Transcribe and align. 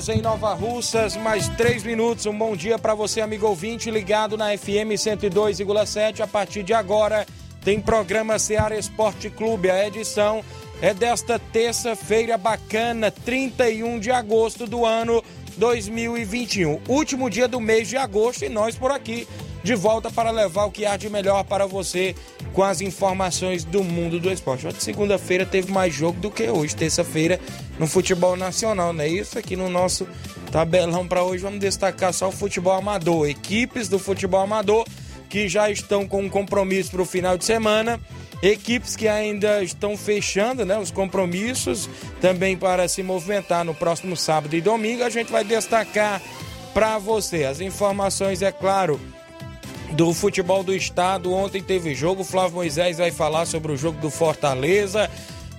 Horas 0.00 0.08
em 0.08 0.22
Nova 0.22 0.54
Russas, 0.54 1.14
mais 1.16 1.48
3 1.50 1.82
minutos. 1.84 2.24
Um 2.24 2.36
bom 2.36 2.56
dia 2.56 2.78
para 2.78 2.94
você, 2.94 3.20
amigo 3.20 3.46
ouvinte, 3.46 3.90
ligado 3.90 4.36
na 4.36 4.56
FM 4.56 4.96
102,7. 4.96 6.20
A 6.20 6.26
partir 6.26 6.62
de 6.62 6.72
agora, 6.72 7.26
tem 7.62 7.78
programa 7.80 8.38
Seara 8.38 8.78
Esporte 8.78 9.28
Clube. 9.28 9.70
A 9.70 9.86
edição 9.86 10.42
é 10.80 10.94
desta 10.94 11.38
terça-feira 11.38 12.38
bacana, 12.38 13.10
31 13.10 13.98
de 13.98 14.10
agosto 14.10 14.66
do 14.66 14.86
ano 14.86 15.22
2021. 15.58 16.80
Último 16.88 17.28
dia 17.28 17.46
do 17.46 17.60
mês 17.60 17.88
de 17.88 17.98
agosto 17.98 18.44
e 18.44 18.48
nós 18.48 18.76
por 18.76 18.90
aqui 18.90 19.28
de 19.62 19.74
volta 19.74 20.10
para 20.10 20.30
levar 20.30 20.64
o 20.64 20.70
que 20.70 20.86
há 20.86 20.96
de 20.96 21.10
melhor 21.10 21.44
para 21.44 21.66
você 21.66 22.14
com 22.52 22.62
as 22.62 22.80
informações 22.80 23.64
do 23.64 23.84
mundo 23.84 24.18
do 24.18 24.30
esporte. 24.30 24.66
Hoje, 24.66 24.76
segunda-feira, 24.80 25.46
teve 25.46 25.70
mais 25.72 25.94
jogo 25.94 26.20
do 26.20 26.30
que 26.30 26.48
hoje, 26.48 26.74
terça-feira, 26.74 27.40
no 27.78 27.86
futebol 27.86 28.36
nacional, 28.36 28.92
não 28.92 29.04
é 29.04 29.08
isso? 29.08 29.38
Aqui 29.38 29.56
no 29.56 29.68
nosso 29.68 30.06
tabelão 30.50 31.06
para 31.06 31.22
hoje, 31.22 31.42
vamos 31.42 31.60
destacar 31.60 32.12
só 32.12 32.28
o 32.28 32.32
futebol 32.32 32.74
amador. 32.74 33.28
Equipes 33.28 33.88
do 33.88 33.98
futebol 33.98 34.40
amador 34.40 34.84
que 35.28 35.48
já 35.48 35.70
estão 35.70 36.06
com 36.06 36.22
um 36.22 36.28
compromisso 36.28 36.90
para 36.90 37.02
o 37.02 37.06
final 37.06 37.38
de 37.38 37.44
semana. 37.44 38.00
Equipes 38.42 38.96
que 38.96 39.06
ainda 39.06 39.62
estão 39.62 39.96
fechando 39.96 40.64
né, 40.64 40.76
os 40.78 40.90
compromissos 40.90 41.88
também 42.20 42.56
para 42.56 42.88
se 42.88 43.02
movimentar 43.02 43.64
no 43.64 43.74
próximo 43.74 44.16
sábado 44.16 44.56
e 44.56 44.60
domingo. 44.60 45.04
A 45.04 45.10
gente 45.10 45.30
vai 45.30 45.44
destacar 45.44 46.20
para 46.74 46.98
você 46.98 47.44
as 47.44 47.60
informações, 47.60 48.42
é 48.42 48.50
claro, 48.50 49.00
do 49.92 50.12
futebol 50.14 50.62
do 50.62 50.74
estado. 50.74 51.32
Ontem 51.32 51.62
teve 51.62 51.94
jogo. 51.94 52.24
Flávio 52.24 52.56
Moisés 52.56 52.98
vai 52.98 53.10
falar 53.10 53.46
sobre 53.46 53.72
o 53.72 53.76
jogo 53.76 54.00
do 54.00 54.10
Fortaleza. 54.10 55.10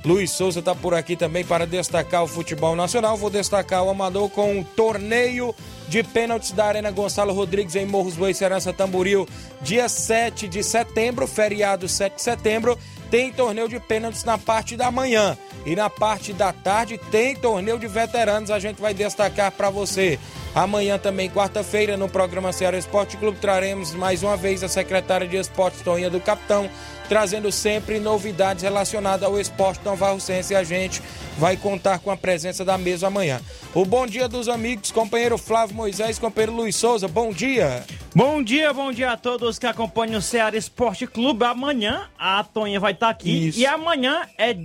Luiz 0.04 0.32
Souza 0.32 0.60
está 0.60 0.74
por 0.74 0.94
aqui 0.94 1.16
também 1.16 1.46
para 1.46 1.68
destacar 1.68 2.24
o 2.24 2.28
futebol 2.28 2.76
nacional. 2.76 3.16
Vou 3.18 3.30
destacar 3.30 3.84
o 3.84 3.90
Amador 3.90 4.30
com 4.30 4.60
o 4.60 4.64
torneio 4.64 5.54
de 5.92 6.04
pênaltis 6.04 6.52
da 6.54 6.68
Arena 6.68 6.90
Gonçalo 6.90 7.34
Rodrigues 7.34 7.76
em 7.76 7.86
Morros 7.86 8.16
Boa 8.16 8.34
Serança 8.34 8.72
Tamboril, 8.72 9.28
dia 9.62 9.90
7 9.90 10.48
de 10.48 10.64
setembro, 10.64 11.28
feriado 11.28 11.90
7 11.90 12.16
de 12.16 12.22
setembro. 12.22 12.80
Tem 13.10 13.30
torneio 13.30 13.68
de 13.68 13.78
pênaltis 13.78 14.24
na 14.24 14.38
parte 14.38 14.78
da 14.78 14.90
manhã 14.90 15.38
e 15.66 15.76
na 15.76 15.90
parte 15.90 16.32
da 16.32 16.54
tarde 16.54 16.98
tem 17.12 17.36
torneio 17.36 17.78
de 17.78 17.88
veteranos. 17.88 18.50
A 18.50 18.58
gente 18.58 18.82
vai 18.82 18.94
destacar 18.94 19.52
para 19.52 19.70
você. 19.70 20.18
Amanhã 20.56 20.98
também, 20.98 21.30
quarta-feira, 21.30 21.98
no 21.98 22.08
programa 22.08 22.54
Ceará 22.54 22.78
Esporte 22.78 23.18
Clube, 23.18 23.38
traremos 23.40 23.94
mais 23.94 24.24
uma 24.24 24.38
vez 24.38 24.64
a 24.64 24.70
secretária 24.70 25.28
de 25.28 25.36
Esportes, 25.36 25.82
Toninha 25.82 26.10
do 26.10 26.22
Capitão, 26.22 26.70
trazendo 27.08 27.52
sempre 27.52 28.00
novidades 28.00 28.64
relacionadas 28.64 29.24
ao 29.24 29.40
esporte 29.40 29.84
novarrocense 29.84 30.54
e 30.54 30.56
a 30.56 30.64
gente 30.64 31.02
vai 31.38 31.58
contar 31.58 32.00
com 32.00 32.12
a 32.12 32.18
presença 32.18 32.64
da 32.64 32.78
mesa 32.78 33.08
amanhã. 33.08 33.42
O 33.74 33.86
bom 33.86 34.06
dia 34.06 34.28
dos 34.28 34.48
amigos, 34.50 34.92
companheiro 34.92 35.38
Flávio 35.38 35.76
Moisés, 35.82 36.20
companheiro 36.20 36.56
Luiz 36.56 36.76
Souza, 36.76 37.08
bom 37.08 37.34
dia. 37.34 37.84
Bom 38.14 38.44
dia, 38.44 38.72
bom 38.72 38.92
dia 38.92 39.14
a 39.14 39.18
todos 39.18 39.58
que 39.58 39.66
acompanham 39.66 40.20
o 40.20 40.22
Ceará 40.22 40.56
Esporte 40.56 41.08
Clube. 41.08 41.44
Amanhã 41.44 42.08
a 42.20 42.44
Toninha 42.44 42.80
vai 42.80 42.92
estar 42.92 43.10
aqui 43.10 43.48
Isso. 43.48 43.60
e 43.60 43.66
amanhã 43.66 44.22
é 44.38 44.56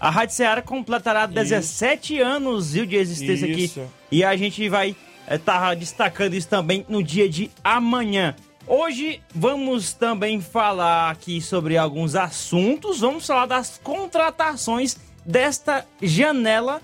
a 0.00 0.08
Rádio 0.08 0.34
Ceará 0.34 0.62
completará 0.62 1.26
17 1.26 2.18
anos 2.22 2.72
viu, 2.72 2.86
de 2.86 2.96
existência 2.96 3.46
Isso. 3.46 3.80
aqui 3.80 3.90
e 4.10 4.24
a 4.24 4.34
gente 4.34 4.66
vai 4.70 4.96
estar 5.30 5.76
destacando 5.76 6.32
isso 6.32 6.48
também 6.48 6.86
no 6.88 7.02
dia 7.02 7.28
de 7.28 7.50
amanhã. 7.62 8.34
Hoje 8.66 9.20
vamos 9.34 9.92
também 9.92 10.40
falar 10.40 11.10
aqui 11.10 11.42
sobre 11.42 11.76
alguns 11.76 12.16
assuntos. 12.16 13.00
Vamos 13.00 13.26
falar 13.26 13.44
das 13.44 13.78
contratações 13.84 14.96
desta 15.22 15.86
janela 16.00 16.80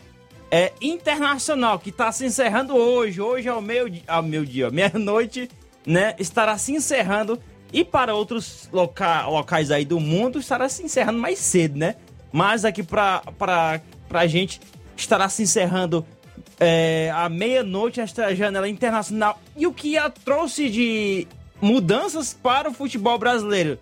é, 0.50 0.72
internacional 0.80 1.78
que 1.78 1.90
está 1.90 2.10
se 2.12 2.24
encerrando 2.24 2.74
hoje. 2.74 3.20
Hoje 3.20 3.48
ao 3.48 3.60
meio, 3.60 3.92
ao 4.06 4.22
meio 4.22 4.46
dia, 4.46 4.70
meia-noite, 4.70 5.48
né? 5.86 6.14
Estará 6.18 6.56
se 6.58 6.72
encerrando 6.72 7.38
e 7.72 7.84
para 7.84 8.14
outros 8.14 8.68
loca 8.72 9.26
locais 9.26 9.70
aí 9.70 9.84
do 9.84 10.00
mundo 10.00 10.38
estará 10.38 10.68
se 10.68 10.82
encerrando 10.82 11.18
mais 11.18 11.38
cedo, 11.38 11.78
né? 11.78 11.96
Mas 12.32 12.64
aqui 12.64 12.82
para 12.82 13.22
para 13.38 13.80
a 14.10 14.26
gente 14.26 14.60
estará 14.96 15.28
se 15.28 15.42
encerrando 15.42 16.04
é, 16.58 17.10
à 17.14 17.28
meia-noite 17.28 18.00
esta 18.00 18.34
janela 18.34 18.68
internacional. 18.68 19.40
E 19.56 19.66
o 19.66 19.72
que 19.72 19.96
a 19.96 20.10
trouxe 20.10 20.68
de 20.68 21.26
mudanças 21.60 22.34
para 22.34 22.70
o 22.70 22.72
futebol 22.72 23.18
brasileiro? 23.18 23.78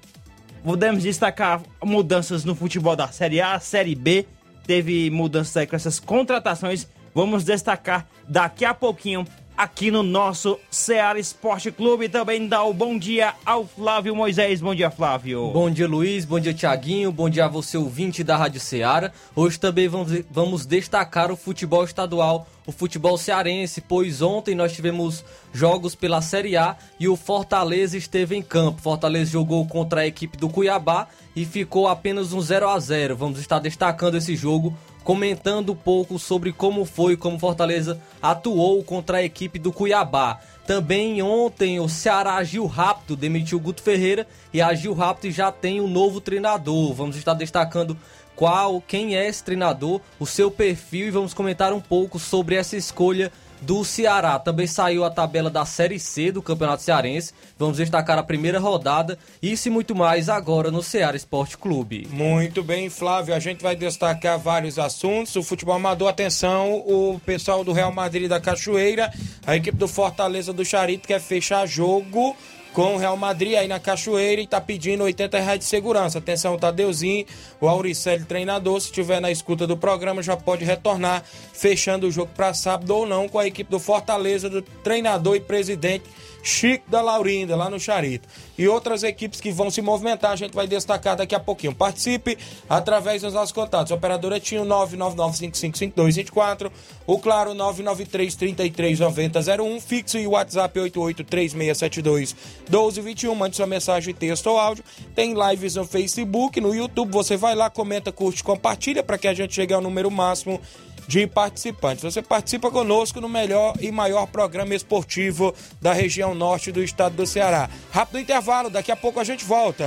Podemos 0.64 1.04
destacar 1.04 1.62
mudanças 1.82 2.44
no 2.44 2.54
futebol 2.54 2.96
da 2.96 3.08
Série 3.08 3.40
A, 3.40 3.58
Série 3.60 3.94
B. 3.94 4.26
Teve 4.66 5.10
mudanças 5.10 5.56
aí 5.56 5.66
com 5.66 5.76
essas 5.76 6.00
contratações. 6.00 6.86
Vamos 7.14 7.44
destacar 7.44 8.06
daqui 8.28 8.64
a 8.64 8.74
pouquinho 8.74 9.26
aqui 9.56 9.90
no 9.90 10.02
nosso 10.02 10.58
Ceará 10.70 11.18
Esporte 11.18 11.70
Clube. 11.70 12.08
Também 12.08 12.46
dá 12.46 12.62
o 12.62 12.74
bom 12.74 12.98
dia 12.98 13.34
ao 13.44 13.66
Flávio 13.66 14.14
Moisés. 14.14 14.60
Bom 14.60 14.74
dia, 14.74 14.90
Flávio. 14.90 15.50
Bom 15.52 15.70
dia, 15.70 15.88
Luiz. 15.88 16.24
Bom 16.24 16.38
dia, 16.38 16.52
Tiaguinho. 16.52 17.10
Bom 17.10 17.30
dia 17.30 17.46
a 17.46 17.48
você, 17.48 17.78
ouvinte 17.78 18.22
da 18.22 18.36
Rádio 18.36 18.60
Ceará. 18.60 19.10
Hoje 19.34 19.58
também 19.58 19.88
vamos, 19.88 20.66
destacar 20.66 21.30
o 21.30 21.36
futebol 21.36 21.84
estadual, 21.84 22.46
o 22.66 22.72
futebol 22.72 23.16
cearense, 23.16 23.80
pois 23.80 24.20
ontem 24.20 24.54
nós 24.54 24.72
tivemos 24.72 25.24
jogos 25.52 25.94
pela 25.94 26.20
Série 26.20 26.56
A 26.56 26.76
e 27.00 27.08
o 27.08 27.16
Fortaleza 27.16 27.96
esteve 27.96 28.36
em 28.36 28.42
campo. 28.42 28.82
Fortaleza 28.82 29.30
jogou 29.30 29.66
contra 29.66 30.02
a 30.02 30.06
equipe 30.06 30.36
do 30.36 30.48
Cuiabá 30.48 31.08
e 31.34 31.44
ficou 31.44 31.88
apenas 31.88 32.32
um 32.32 32.40
0 32.40 32.68
a 32.68 32.78
0 32.78 33.16
Vamos 33.16 33.38
estar 33.38 33.58
destacando 33.58 34.16
esse 34.16 34.34
jogo 34.34 34.76
comentando 35.06 35.70
um 35.70 35.76
pouco 35.76 36.18
sobre 36.18 36.52
como 36.52 36.84
foi, 36.84 37.16
como 37.16 37.38
Fortaleza 37.38 37.96
atuou 38.20 38.82
contra 38.82 39.18
a 39.18 39.22
equipe 39.22 39.56
do 39.56 39.72
Cuiabá. 39.72 40.40
Também 40.66 41.22
ontem 41.22 41.78
o 41.78 41.88
Ceará 41.88 42.34
agiu 42.34 42.66
rápido, 42.66 43.14
demitiu 43.14 43.56
o 43.56 43.60
Guto 43.60 43.80
Ferreira 43.80 44.26
e 44.52 44.60
agiu 44.60 44.92
rápido 44.94 45.26
e 45.26 45.30
já 45.30 45.52
tem 45.52 45.80
um 45.80 45.86
novo 45.86 46.20
treinador. 46.20 46.92
Vamos 46.92 47.16
estar 47.16 47.34
destacando 47.34 47.96
qual, 48.34 48.80
quem 48.80 49.14
é 49.14 49.28
esse 49.28 49.44
treinador, 49.44 50.00
o 50.18 50.26
seu 50.26 50.50
perfil 50.50 51.06
e 51.06 51.10
vamos 51.12 51.32
comentar 51.32 51.72
um 51.72 51.80
pouco 51.80 52.18
sobre 52.18 52.56
essa 52.56 52.76
escolha 52.76 53.30
do 53.60 53.84
Ceará. 53.84 54.38
Também 54.38 54.66
saiu 54.66 55.04
a 55.04 55.10
tabela 55.10 55.50
da 55.50 55.64
Série 55.64 55.98
C 55.98 56.30
do 56.30 56.42
Campeonato 56.42 56.82
Cearense. 56.82 57.32
Vamos 57.58 57.78
destacar 57.78 58.18
a 58.18 58.22
primeira 58.22 58.58
rodada. 58.58 59.18
Isso 59.42 59.68
e 59.68 59.70
muito 59.70 59.94
mais 59.94 60.28
agora 60.28 60.70
no 60.70 60.82
Ceará 60.82 61.16
Esporte 61.16 61.56
Clube. 61.56 62.06
Muito 62.10 62.62
bem, 62.62 62.90
Flávio. 62.90 63.34
A 63.34 63.38
gente 63.38 63.62
vai 63.62 63.76
destacar 63.76 64.38
vários 64.38 64.78
assuntos. 64.78 65.34
O 65.36 65.42
futebol 65.42 65.74
amador, 65.74 66.08
atenção, 66.08 66.74
o 66.86 67.20
pessoal 67.24 67.64
do 67.64 67.72
Real 67.72 67.92
Madrid 67.92 68.28
da 68.28 68.40
Cachoeira, 68.40 69.12
a 69.46 69.56
equipe 69.56 69.76
do 69.76 69.88
Fortaleza 69.88 70.52
do 70.52 70.64
Charito 70.64 71.08
quer 71.08 71.20
fechar 71.20 71.66
jogo 71.66 72.36
com 72.76 72.94
o 72.94 72.98
Real 72.98 73.16
Madrid 73.16 73.54
aí 73.54 73.66
na 73.66 73.80
Cachoeira 73.80 74.38
e 74.38 74.46
tá 74.46 74.60
pedindo 74.60 75.02
80 75.02 75.40
reais 75.40 75.58
de 75.58 75.64
segurança. 75.64 76.18
Atenção, 76.18 76.58
Tadeuzinho, 76.58 77.24
o 77.58 77.66
Auricelli, 77.66 78.26
treinador, 78.26 78.78
se 78.82 78.88
estiver 78.88 79.18
na 79.18 79.30
escuta 79.30 79.66
do 79.66 79.78
programa, 79.78 80.22
já 80.22 80.36
pode 80.36 80.62
retornar, 80.62 81.24
fechando 81.54 82.06
o 82.06 82.10
jogo 82.10 82.30
para 82.36 82.52
sábado 82.52 82.94
ou 82.94 83.06
não 83.06 83.30
com 83.30 83.38
a 83.38 83.46
equipe 83.46 83.70
do 83.70 83.78
Fortaleza, 83.78 84.50
do 84.50 84.60
treinador 84.60 85.36
e 85.36 85.40
presidente 85.40 86.04
Chico 86.46 86.88
da 86.88 87.02
Laurinda, 87.02 87.56
lá 87.56 87.68
no 87.68 87.80
Charito. 87.80 88.28
E 88.56 88.68
outras 88.68 89.02
equipes 89.02 89.40
que 89.40 89.50
vão 89.50 89.68
se 89.68 89.82
movimentar, 89.82 90.30
a 90.30 90.36
gente 90.36 90.54
vai 90.54 90.68
destacar 90.68 91.16
daqui 91.16 91.34
a 91.34 91.40
pouquinho. 91.40 91.74
Participe 91.74 92.38
através 92.68 93.22
dos 93.22 93.34
nossos 93.34 93.50
contatos. 93.50 93.90
Operadora 93.90 94.38
tinha 94.38 94.62
o 94.62 94.66
999555224, 94.66 96.70
o 97.04 97.18
Claro 97.18 97.52
993339001, 97.52 99.80
fixo 99.80 100.18
e 100.18 100.26
WhatsApp 100.28 100.78
8836721221. 100.78 103.34
Mande 103.34 103.56
sua 103.56 103.66
mensagem, 103.66 104.14
texto 104.14 104.46
ou 104.46 104.56
áudio. 104.56 104.84
Tem 105.16 105.34
lives 105.34 105.74
no 105.74 105.84
Facebook, 105.84 106.60
no 106.60 106.72
YouTube. 106.72 107.10
Você 107.10 107.36
vai 107.36 107.56
lá, 107.56 107.68
comenta, 107.68 108.12
curte, 108.12 108.44
compartilha 108.44 109.02
para 109.02 109.18
que 109.18 109.26
a 109.26 109.34
gente 109.34 109.52
chegue 109.52 109.74
ao 109.74 109.80
número 109.80 110.12
máximo 110.12 110.60
de 111.06 111.26
participantes. 111.26 112.02
Você 112.02 112.22
participa 112.22 112.70
conosco 112.70 113.20
no 113.20 113.28
melhor 113.28 113.74
e 113.80 113.90
maior 113.90 114.26
programa 114.26 114.74
esportivo 114.74 115.54
da 115.80 115.92
região 115.92 116.34
norte 116.34 116.72
do 116.72 116.82
estado 116.82 117.16
do 117.16 117.26
Ceará. 117.26 117.68
Rápido 117.90 118.18
intervalo, 118.18 118.70
daqui 118.70 118.90
a 118.90 118.96
pouco 118.96 119.20
a 119.20 119.24
gente 119.24 119.44
volta. 119.44 119.86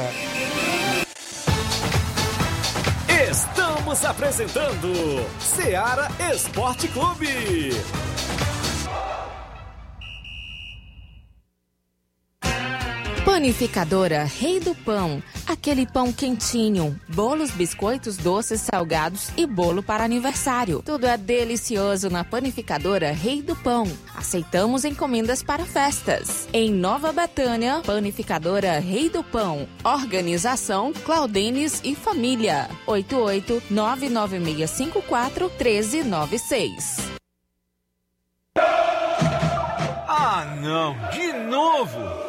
Estamos 3.30 4.06
apresentando 4.06 4.94
Seara 5.40 6.08
Esporte 6.34 6.88
Clube. 6.88 7.72
Panificadora 13.40 14.26
Rei 14.26 14.60
do 14.60 14.76
Pão. 14.76 15.24
Aquele 15.48 15.88
pão 15.88 16.12
quentinho, 16.12 17.00
bolos, 17.08 17.52
biscoitos, 17.52 18.18
doces, 18.18 18.60
salgados 18.60 19.30
e 19.38 19.46
bolo 19.46 19.82
para 19.82 20.04
aniversário. 20.04 20.82
Tudo 20.84 21.08
é 21.08 21.16
delicioso 21.16 22.10
na 22.10 22.26
Panificadora 22.26 23.14
Rei 23.14 23.42
do 23.42 23.56
Pão. 23.56 23.88
Aceitamos 24.14 24.84
encomendas 24.84 25.42
para 25.42 25.64
festas. 25.64 26.50
Em 26.52 26.70
Nova 26.70 27.14
Betânia, 27.14 27.82
Panificadora 27.86 28.78
Rei 28.78 29.10
do 29.10 29.24
Pão. 29.24 29.66
Organização 29.86 30.92
Claudenes 30.92 31.80
e 31.82 31.96
Família. 31.96 32.70
88 32.86 33.64
99654 33.70 35.46
1396. 35.48 36.98
Ah, 40.10 40.58
não, 40.62 40.94
de 41.12 41.32
novo! 41.50 42.29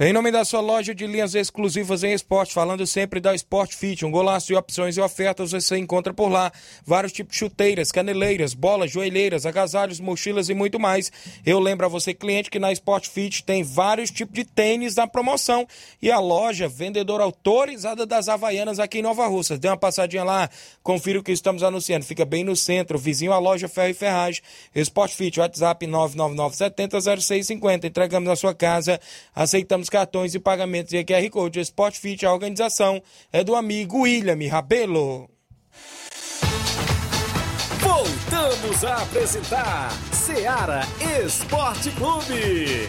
Em 0.00 0.12
nome 0.12 0.30
da 0.30 0.44
sua 0.44 0.60
loja 0.60 0.94
de 0.94 1.08
linhas 1.08 1.34
exclusivas 1.34 2.04
em 2.04 2.12
esporte, 2.12 2.54
falando 2.54 2.86
sempre 2.86 3.18
da 3.18 3.34
Sport 3.34 3.74
Fit, 3.74 4.06
um 4.06 4.12
golaço 4.12 4.46
de 4.46 4.54
opções 4.54 4.96
e 4.96 5.00
ofertas 5.00 5.50
você 5.50 5.76
encontra 5.76 6.14
por 6.14 6.28
lá. 6.28 6.52
Vários 6.86 7.10
tipos 7.10 7.32
de 7.32 7.40
chuteiras, 7.40 7.90
caneleiras, 7.90 8.54
bolas, 8.54 8.92
joelheiras, 8.92 9.44
agasalhos, 9.44 9.98
mochilas 9.98 10.48
e 10.48 10.54
muito 10.54 10.78
mais. 10.78 11.10
Eu 11.44 11.58
lembro 11.58 11.84
a 11.84 11.88
você, 11.88 12.14
cliente, 12.14 12.48
que 12.48 12.60
na 12.60 12.70
Sport 12.70 13.08
Fit 13.08 13.42
tem 13.42 13.64
vários 13.64 14.08
tipos 14.12 14.36
de 14.36 14.44
tênis 14.44 14.94
na 14.94 15.08
promoção 15.08 15.66
e 16.00 16.12
a 16.12 16.20
loja 16.20 16.68
vendedora 16.68 17.24
autorizada 17.24 18.06
das 18.06 18.28
Havaianas 18.28 18.78
aqui 18.78 19.00
em 19.00 19.02
Nova 19.02 19.26
Russa. 19.26 19.58
Dê 19.58 19.66
uma 19.66 19.76
passadinha 19.76 20.22
lá, 20.22 20.48
confira 20.80 21.18
o 21.18 21.24
que 21.24 21.32
estamos 21.32 21.64
anunciando. 21.64 22.04
Fica 22.04 22.24
bem 22.24 22.44
no 22.44 22.54
centro, 22.54 22.96
vizinho 23.00 23.32
à 23.32 23.38
loja 23.40 23.66
Ferro 23.66 23.90
e 23.90 23.94
Ferragem. 23.94 24.42
Sport 24.76 25.12
Fit, 25.12 25.40
WhatsApp 25.40 25.84
999 25.88 26.54
70 26.54 27.00
0650. 27.00 27.86
Entregamos 27.88 28.28
na 28.28 28.36
sua 28.36 28.54
casa, 28.54 29.00
aceitamos 29.34 29.87
cartões 29.88 30.34
e 30.34 30.38
pagamentos 30.38 30.92
e 30.92 31.04
QR 31.04 31.28
Code. 31.30 31.60
Sport 31.60 31.96
Fit, 31.96 32.24
a 32.24 32.32
organização 32.32 33.02
é 33.32 33.42
do 33.42 33.54
amigo 33.54 34.00
William 34.00 34.38
Rabelo. 34.50 35.28
Voltamos 37.80 38.84
a 38.84 39.02
apresentar 39.02 39.90
Seara 40.12 40.82
Esporte 41.24 41.90
Clube. 41.92 42.86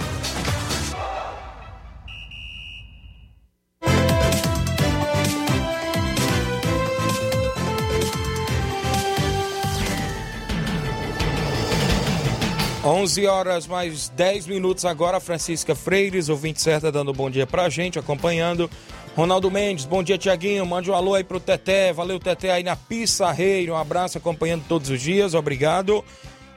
11 12.89 13.27
horas 13.27 13.67
mais 13.67 14.09
10 14.09 14.47
minutos 14.47 14.83
agora, 14.83 15.19
Francisca 15.19 15.75
Freires, 15.75 16.27
ouvinte 16.27 16.59
certa, 16.59 16.91
dando 16.91 17.13
bom 17.13 17.29
dia 17.29 17.45
pra 17.45 17.69
gente, 17.69 17.99
acompanhando. 17.99 18.67
Ronaldo 19.15 19.51
Mendes, 19.51 19.85
bom 19.85 20.01
dia, 20.01 20.17
Tiaguinho. 20.17 20.65
Mande 20.65 20.89
um 20.89 20.95
alô 20.95 21.13
aí 21.13 21.23
pro 21.23 21.39
Teté. 21.39 21.93
Valeu, 21.93 22.19
Teté, 22.19 22.51
aí 22.51 22.63
na 22.63 22.75
Pissarreira. 22.75 23.73
Um 23.73 23.77
abraço, 23.77 24.17
acompanhando 24.17 24.65
todos 24.67 24.89
os 24.89 24.99
dias, 24.99 25.35
obrigado. 25.35 26.03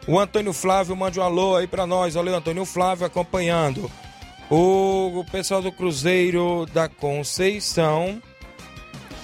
O 0.06 0.18
Antônio 0.18 0.54
Flávio, 0.54 0.96
mande 0.96 1.20
um 1.20 1.22
alô 1.22 1.54
aí 1.54 1.66
pra 1.66 1.86
nós. 1.86 2.14
Valeu, 2.14 2.34
Antônio 2.34 2.64
Flávio, 2.64 3.04
acompanhando. 3.04 3.90
O 4.48 5.24
pessoal 5.30 5.60
do 5.60 5.70
Cruzeiro 5.70 6.66
da 6.72 6.88
Conceição 6.88 8.22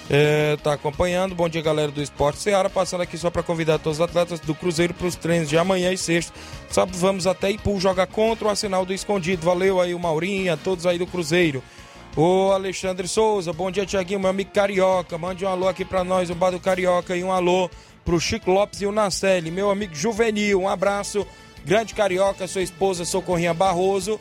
é, 0.09 0.57
tá 0.57 0.73
acompanhando. 0.73 1.35
Bom 1.35 1.47
dia, 1.47 1.61
galera 1.61 1.91
do 1.91 2.01
Esporte 2.01 2.39
Seara. 2.39 2.69
Passando 2.69 3.01
aqui 3.01 3.17
só 3.17 3.29
para 3.29 3.43
convidar 3.43 3.77
todos 3.77 3.99
os 3.99 4.03
atletas 4.03 4.39
do 4.39 4.55
Cruzeiro 4.55 4.93
para 4.93 5.07
os 5.07 5.15
treinos 5.15 5.47
de 5.47 5.57
amanhã 5.57 5.93
e 5.93 5.97
sexta. 5.97 6.33
Só 6.69 6.85
vamos 6.85 7.27
até 7.27 7.51
Ipu 7.51 7.79
jogar 7.79 8.07
contra 8.07 8.47
o 8.47 8.49
Arsenal 8.49 8.85
do 8.85 8.93
Escondido. 8.93 9.45
Valeu 9.45 9.79
aí 9.79 9.93
o 9.93 9.99
Maurinha, 9.99 10.57
todos 10.57 10.87
aí 10.87 10.97
do 10.97 11.05
Cruzeiro. 11.05 11.63
O 12.17 12.51
Alexandre 12.51 13.07
Souza, 13.07 13.53
bom 13.53 13.69
dia, 13.69 13.85
Tiaguinho, 13.85 14.19
meu 14.19 14.31
amigo 14.31 14.49
Carioca. 14.51 15.15
Mande 15.17 15.45
um 15.45 15.47
alô 15.47 15.67
aqui 15.67 15.85
para 15.85 16.03
nós, 16.03 16.29
o 16.31 16.35
Bar 16.35 16.49
do 16.49 16.59
Carioca, 16.59 17.15
e 17.15 17.23
um 17.23 17.31
alô 17.31 17.69
pro 18.03 18.19
Chico 18.19 18.49
Lopes 18.49 18.81
e 18.81 18.87
o 18.87 18.91
Nacelli. 18.91 19.51
Meu 19.51 19.69
amigo 19.69 19.93
Juvenil, 19.93 20.61
um 20.61 20.67
abraço. 20.67 21.25
Grande 21.63 21.93
Carioca, 21.93 22.47
sua 22.47 22.63
esposa 22.63 23.05
Socorrinha 23.05 23.53
Barroso, 23.53 24.19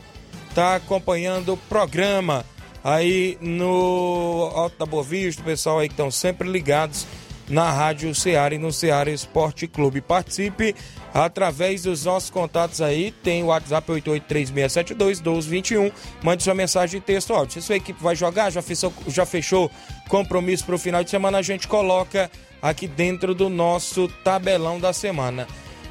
tá 0.54 0.74
acompanhando 0.74 1.54
o 1.54 1.56
programa 1.56 2.44
aí 2.82 3.36
no 3.40 4.50
Alto 4.54 4.78
da 4.78 4.86
Boa 4.86 5.02
Vista, 5.02 5.42
o 5.42 5.44
pessoal 5.44 5.78
aí 5.78 5.88
que 5.88 5.94
estão 5.94 6.10
sempre 6.10 6.48
ligados 6.48 7.06
na 7.48 7.70
Rádio 7.70 8.14
Ceará 8.14 8.54
e 8.54 8.58
no 8.58 8.72
Ceará 8.72 9.10
Esporte 9.10 9.66
Clube. 9.66 10.00
Participe 10.00 10.74
através 11.12 11.82
dos 11.82 12.04
nossos 12.04 12.30
contatos 12.30 12.80
aí, 12.80 13.10
tem 13.10 13.42
o 13.42 13.46
WhatsApp 13.46 13.90
8836721221. 13.90 15.92
Mande 16.22 16.42
sua 16.42 16.54
mensagem 16.54 17.00
de 17.00 17.06
texto 17.06 17.32
áudio. 17.32 17.54
Se 17.54 17.62
sua 17.62 17.76
equipe 17.76 18.02
vai 18.02 18.14
jogar, 18.14 18.50
já 18.50 18.62
fechou, 18.62 18.92
já 19.06 19.24
fechou 19.24 19.70
compromisso 20.08 20.66
para 20.66 20.74
o 20.74 20.78
final 20.78 21.02
de 21.02 21.10
semana, 21.10 21.38
a 21.38 21.42
gente 21.42 21.66
coloca 21.66 22.30
aqui 22.60 22.86
dentro 22.86 23.34
do 23.34 23.48
nosso 23.48 24.08
tabelão 24.22 24.78
da 24.78 24.92
semana. 24.92 25.46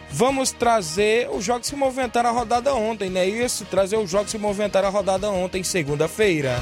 Vamos 0.10 0.52
trazer 0.52 1.30
os 1.30 1.44
jogos 1.44 1.70
que 1.70 1.76
movimentaram 1.76 2.30
a 2.30 2.34
rodada 2.34 2.74
ontem, 2.74 3.10
não 3.10 3.22
é 3.22 3.28
isso? 3.28 3.66
Trazer 3.66 3.98
os 3.98 4.10
jogos 4.10 4.32
que 4.32 4.38
movimentaram 4.38 4.88
a 4.88 4.92
rodada 4.92 5.30
ontem, 5.30 5.64
segunda-feira. 5.64 6.56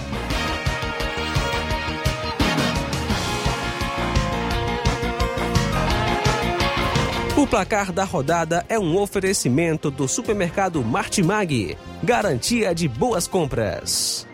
O 7.38 7.46
placar 7.46 7.92
da 7.92 8.04
rodada 8.04 8.66
é 8.68 8.80
um 8.80 8.98
oferecimento 8.98 9.92
do 9.92 10.08
supermercado 10.08 10.84
Martimag. 10.84 11.78
Garantia 12.02 12.74
de 12.74 12.88
boas 12.88 13.28
compras. 13.28 14.26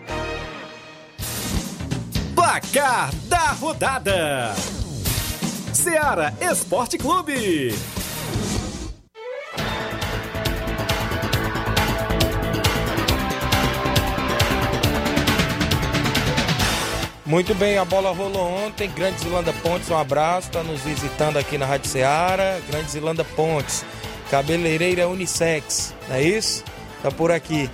Placar 2.34 3.14
da 3.26 3.52
rodada: 3.52 4.54
Seara 5.74 6.34
Esporte 6.40 6.98
Clube. 6.98 7.76
Muito 17.32 17.56
bem, 17.56 17.78
a 17.78 17.86
bola 17.86 18.12
rolou 18.12 18.46
ontem. 18.46 18.90
Grande 18.90 19.22
Zilanda 19.22 19.54
Pontes, 19.64 19.90
um 19.90 19.96
abraço. 19.96 20.48
Está 20.48 20.62
nos 20.64 20.82
visitando 20.82 21.38
aqui 21.38 21.58
na 21.58 21.66
Rádio 21.66 21.90
Ceará. 21.90 22.60
Grande 22.70 22.92
Zilanda 22.92 23.24
Pontes, 23.24 23.86
cabeleireira 24.30 25.08
unissex, 25.08 25.96
não 26.10 26.18
é 26.18 26.24
isso? 26.24 26.62
Tá 27.02 27.10
por 27.10 27.32
aqui. 27.32 27.70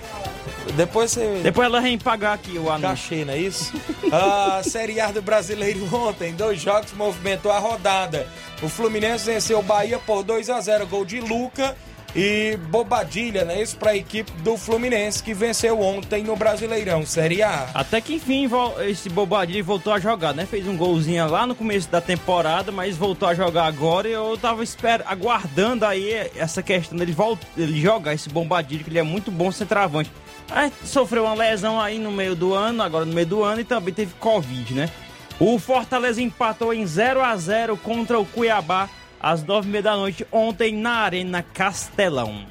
Depois 0.76 1.10
você. 1.10 1.40
Depois 1.42 1.66
ela 1.66 1.80
vem 1.80 1.98
pagar 1.98 2.34
aqui 2.34 2.56
o 2.56 2.70
anúncio. 2.70 2.88
Cachê, 2.88 3.24
não 3.24 3.34
é 3.34 3.38
isso? 3.38 3.72
a 4.12 4.62
Série 4.62 5.00
A 5.00 5.10
do 5.10 5.20
Brasileiro 5.20 5.92
ontem, 5.92 6.32
dois 6.34 6.60
jogos 6.60 6.92
movimentou 6.92 7.50
a 7.50 7.58
rodada. 7.58 8.28
O 8.62 8.68
Fluminense 8.68 9.24
venceu 9.26 9.58
o 9.58 9.62
Bahia 9.62 9.98
por 9.98 10.22
2 10.22 10.50
a 10.50 10.60
0 10.60 10.86
gol 10.86 11.04
de 11.04 11.18
Luca. 11.18 11.76
E 12.16 12.56
bobadilha, 12.68 13.44
né? 13.44 13.62
Isso 13.62 13.76
para 13.76 13.90
a 13.90 13.96
equipe 13.96 14.32
do 14.42 14.56
Fluminense 14.56 15.22
que 15.22 15.34
venceu 15.34 15.80
ontem 15.80 16.24
no 16.24 16.34
Brasileirão 16.34 17.04
Série 17.04 17.42
A. 17.42 17.68
Até 17.74 18.00
que 18.00 18.14
enfim 18.14 18.48
esse 18.86 19.08
Bobadilha 19.10 19.62
voltou 19.62 19.92
a 19.92 20.00
jogar, 20.00 20.32
né? 20.34 20.46
Fez 20.46 20.66
um 20.66 20.76
golzinho 20.76 21.28
lá 21.28 21.46
no 21.46 21.54
começo 21.54 21.88
da 21.90 22.00
temporada, 22.00 22.72
mas 22.72 22.96
voltou 22.96 23.28
a 23.28 23.34
jogar 23.34 23.66
agora 23.66 24.08
e 24.08 24.12
eu 24.12 24.38
tava 24.40 24.64
esper 24.64 25.02
aguardando 25.06 25.84
aí 25.84 26.12
essa 26.34 26.62
questão 26.62 26.96
dele 26.96 27.12
voltar, 27.12 27.46
ele 27.56 27.80
jogar 27.80 28.14
esse 28.14 28.28
Bombadilha, 28.28 28.82
que 28.82 28.90
ele 28.90 28.98
é 28.98 29.02
muito 29.02 29.30
bom 29.30 29.52
centroavante. 29.52 30.10
Aí 30.50 30.72
sofreu 30.84 31.24
uma 31.24 31.34
lesão 31.34 31.78
aí 31.78 31.98
no 31.98 32.10
meio 32.10 32.34
do 32.34 32.54
ano, 32.54 32.82
agora 32.82 33.04
no 33.04 33.12
meio 33.12 33.26
do 33.26 33.42
ano, 33.42 33.60
e 33.60 33.64
também 33.64 33.92
teve 33.92 34.14
Covid, 34.18 34.72
né? 34.72 34.90
O 35.38 35.58
Fortaleza 35.58 36.20
empatou 36.22 36.72
em 36.72 36.86
0 36.86 37.22
a 37.22 37.36
0 37.36 37.76
contra 37.76 38.18
o 38.18 38.24
Cuiabá 38.24 38.88
às 39.20 39.44
9h30 39.44 39.82
da 39.82 39.96
noite 39.96 40.26
ontem 40.30 40.72
na 40.72 40.98
Arena 40.98 41.42
Castelão. 41.42 42.46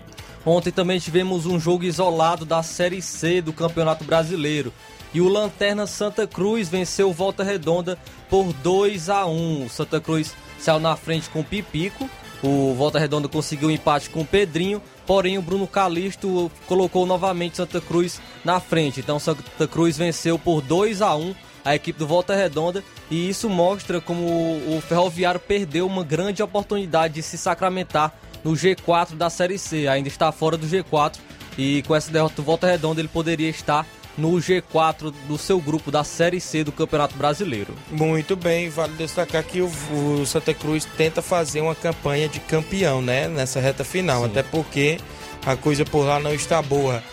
Ontem 0.46 0.72
também 0.72 1.00
tivemos 1.00 1.46
um 1.46 1.60
jogo 1.60 1.84
isolado 1.84 2.46
da 2.46 2.64
Série 2.64 3.02
C 3.02 3.42
do 3.42 3.52
Campeonato 3.52 4.04
Brasileiro. 4.04 4.72
E 5.14 5.22
o 5.22 5.28
Lanterna 5.28 5.88
Santa 5.88 6.28
Cruz 6.28 6.70
venceu 6.70 7.12
Volta 7.12 7.44
Redonda 7.44 7.98
por 8.30 8.52
2 8.54 9.10
a 9.10 9.26
1 9.26 9.66
O 9.66 9.70
Santa 9.70 10.00
Cruz 10.00 10.36
saiu 10.60 10.80
na 10.80 10.96
frente 10.96 11.30
com 11.30 11.40
o 11.40 11.44
Pipico. 11.44 12.10
O 12.44 12.74
Volta 12.76 13.00
Redonda 13.00 13.28
conseguiu 13.28 13.70
um 13.70 13.72
empate 13.72 14.10
com 14.10 14.22
o 14.22 14.26
Pedrinho. 14.26 14.82
Porém, 15.06 15.38
o 15.38 15.42
Bruno 15.42 15.66
Calixto 15.66 16.52
colocou 16.68 17.06
novamente 17.06 17.58
Santa 17.58 17.82
Cruz 17.82 18.22
na 18.44 18.60
frente. 18.60 19.00
Então, 19.00 19.20
Santa 19.20 19.68
Cruz 19.68 19.98
venceu 19.98 20.38
por 20.38 20.62
2 20.62 21.02
a 21.02 21.16
1 21.16 21.34
a 21.68 21.76
equipe 21.76 22.00
do 22.00 22.08
Volta 22.08 22.34
Redonda. 22.34 22.84
E 23.12 23.30
isso 23.30 23.50
mostra 23.50 24.00
como 24.00 24.24
o 24.24 24.82
Ferroviário 24.82 25.40
perdeu 25.40 25.86
uma 25.86 26.04
grande 26.04 26.42
oportunidade 26.42 27.16
de 27.16 27.22
se 27.22 27.38
sacramentar 27.38 28.14
no 28.44 28.54
G4 28.54 29.16
da 29.16 29.30
Série 29.30 29.58
C. 29.58 29.88
Ainda 29.88 30.08
está 30.08 30.32
fora 30.32 30.58
do 30.58 30.66
G4 30.66 31.18
e 31.58 31.84
com 31.84 31.96
essa 31.96 32.12
derrota 32.12 32.36
do 32.36 32.44
Volta 32.44 32.68
Redonda 32.68 33.02
ele 33.02 33.10
poderia 33.10 33.50
estar 33.50 33.86
no 34.18 34.32
G4 34.32 35.14
do 35.28 35.38
seu 35.38 35.60
grupo 35.60 35.92
da 35.92 36.04
Série 36.04 36.40
C 36.40 36.64
do 36.64 36.72
Campeonato 36.72 37.16
Brasileiro. 37.16 37.74
Muito 37.92 38.36
bem, 38.36 38.70
vale 38.70 38.94
destacar 38.94 39.44
que 39.44 39.62
o, 39.62 39.70
o 39.92 40.26
Santa 40.26 40.54
Cruz 40.54 40.86
tenta 40.98 41.22
fazer 41.22 41.62
uma 41.62 41.76
campanha 41.76 42.28
de 42.28 42.40
campeão, 42.40 43.02
né? 43.02 43.28
Nessa 43.28 43.60
reta 43.60 43.84
final, 43.84 44.26
até 44.26 44.42
porque 44.42 44.98
a 45.46 45.56
coisa 45.56 45.86
por 45.86 46.06
lá 46.06 46.20
não 46.20 46.34
está 46.34 46.62
boa. 46.62 47.04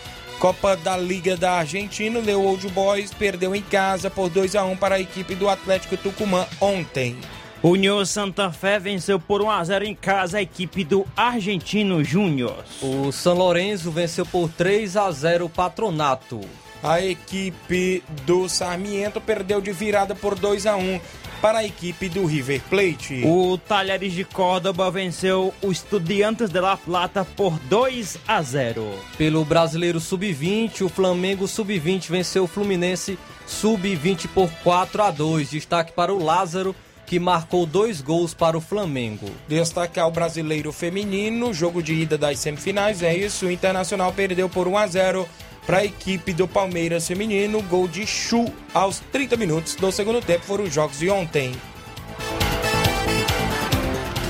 Copa 0.45 0.77
da 0.77 0.95
Liga 0.95 1.39
da 1.39 1.53
Argentina, 1.53 2.21
o 2.21 2.45
Old 2.45 2.69
Boys 2.69 3.15
perdeu 3.15 3.57
em 3.57 3.63
casa 3.63 4.11
por 4.11 4.29
2 4.29 4.55
a 4.55 4.63
1 4.63 4.77
para 4.77 4.97
a 4.97 5.01
equipe 5.01 5.35
do 5.35 5.49
Atlético 5.49 5.97
Tucumã 5.97 6.47
ontem. 6.61 7.17
União 7.63 8.05
Santa 8.05 8.53
Fé 8.53 8.79
venceu 8.79 9.19
por 9.19 9.41
1 9.41 9.51
a 9.51 9.65
0 9.65 9.87
em 9.87 9.95
casa 9.95 10.37
a 10.37 10.43
equipe 10.43 10.85
do 10.85 11.07
Argentino 11.17 12.05
Júnior. 12.05 12.63
O 12.83 13.11
São 13.11 13.33
Lourenço 13.33 13.91
venceu 13.91 14.27
por 14.27 14.51
3 14.51 14.99
a 14.99 15.11
0 15.11 15.47
o 15.47 15.49
Patronato. 15.49 16.43
A 16.85 17.01
equipe 17.01 18.05
do 18.27 18.47
Sarmiento 18.47 19.19
perdeu 19.19 19.59
de 19.59 19.73
virada 19.73 20.15
por 20.15 20.39
2 20.39 20.67
a 20.67 20.77
1 20.77 21.01
para 21.41 21.61
a 21.61 21.65
equipe 21.65 22.11
do 22.11 22.27
River 22.27 22.61
Plate. 22.69 23.23
O 23.25 23.57
Talheres 23.57 24.13
de 24.13 24.23
Córdoba 24.23 24.91
venceu 24.91 25.55
o 25.63 25.73
Estudiantes 25.73 26.51
de 26.51 26.61
La 26.61 26.77
Plata 26.77 27.25
por 27.25 27.59
2 27.59 28.19
a 28.29 28.43
0. 28.43 28.87
Pelo 29.17 29.47
Brasileiro 29.47 29.99
Sub-20, 29.99 30.83
o 30.83 30.91
Flamengo 30.91 31.49
Sub-20 31.49 32.11
venceu 32.11 32.45
o 32.45 32.47
Fluminense 32.47 33.19
Sub-20 33.47 34.29
por 34.35 34.51
4 34.63 35.05
a 35.05 35.11
2. 35.11 35.53
Destaque 35.53 35.93
para 35.93 36.13
o 36.13 36.23
Lázaro, 36.23 36.77
que 37.07 37.19
marcou 37.19 37.65
dois 37.65 38.03
gols 38.03 38.35
para 38.35 38.59
o 38.59 38.61
Flamengo. 38.61 39.31
Destacar 39.49 40.07
o 40.07 40.11
brasileiro 40.11 40.71
feminino, 40.71 41.55
jogo 41.55 41.83
de 41.83 41.95
ida 41.95 42.19
das 42.19 42.41
semifinais, 42.41 43.03
é 43.03 43.17
isso. 43.17 43.47
O 43.47 43.51
Internacional 43.51 44.13
perdeu 44.13 44.51
por 44.51 44.69
1 44.69 44.77
a 44.77 44.87
0 44.87 45.29
para 45.67 45.79
a 45.79 45.85
equipe 45.85 46.33
do 46.33 46.47
Palmeiras 46.47 47.07
feminino. 47.07 47.63
Gol 47.63 47.89
de 47.89 48.07
Chu 48.07 48.47
aos 48.73 49.01
30 49.13 49.37
minutos 49.37 49.75
do 49.75 49.91
segundo 49.91 50.21
tempo 50.21 50.45
foram 50.45 50.65
os 50.65 50.73
jogos 50.73 50.99
de 50.99 51.11
ontem. 51.11 51.55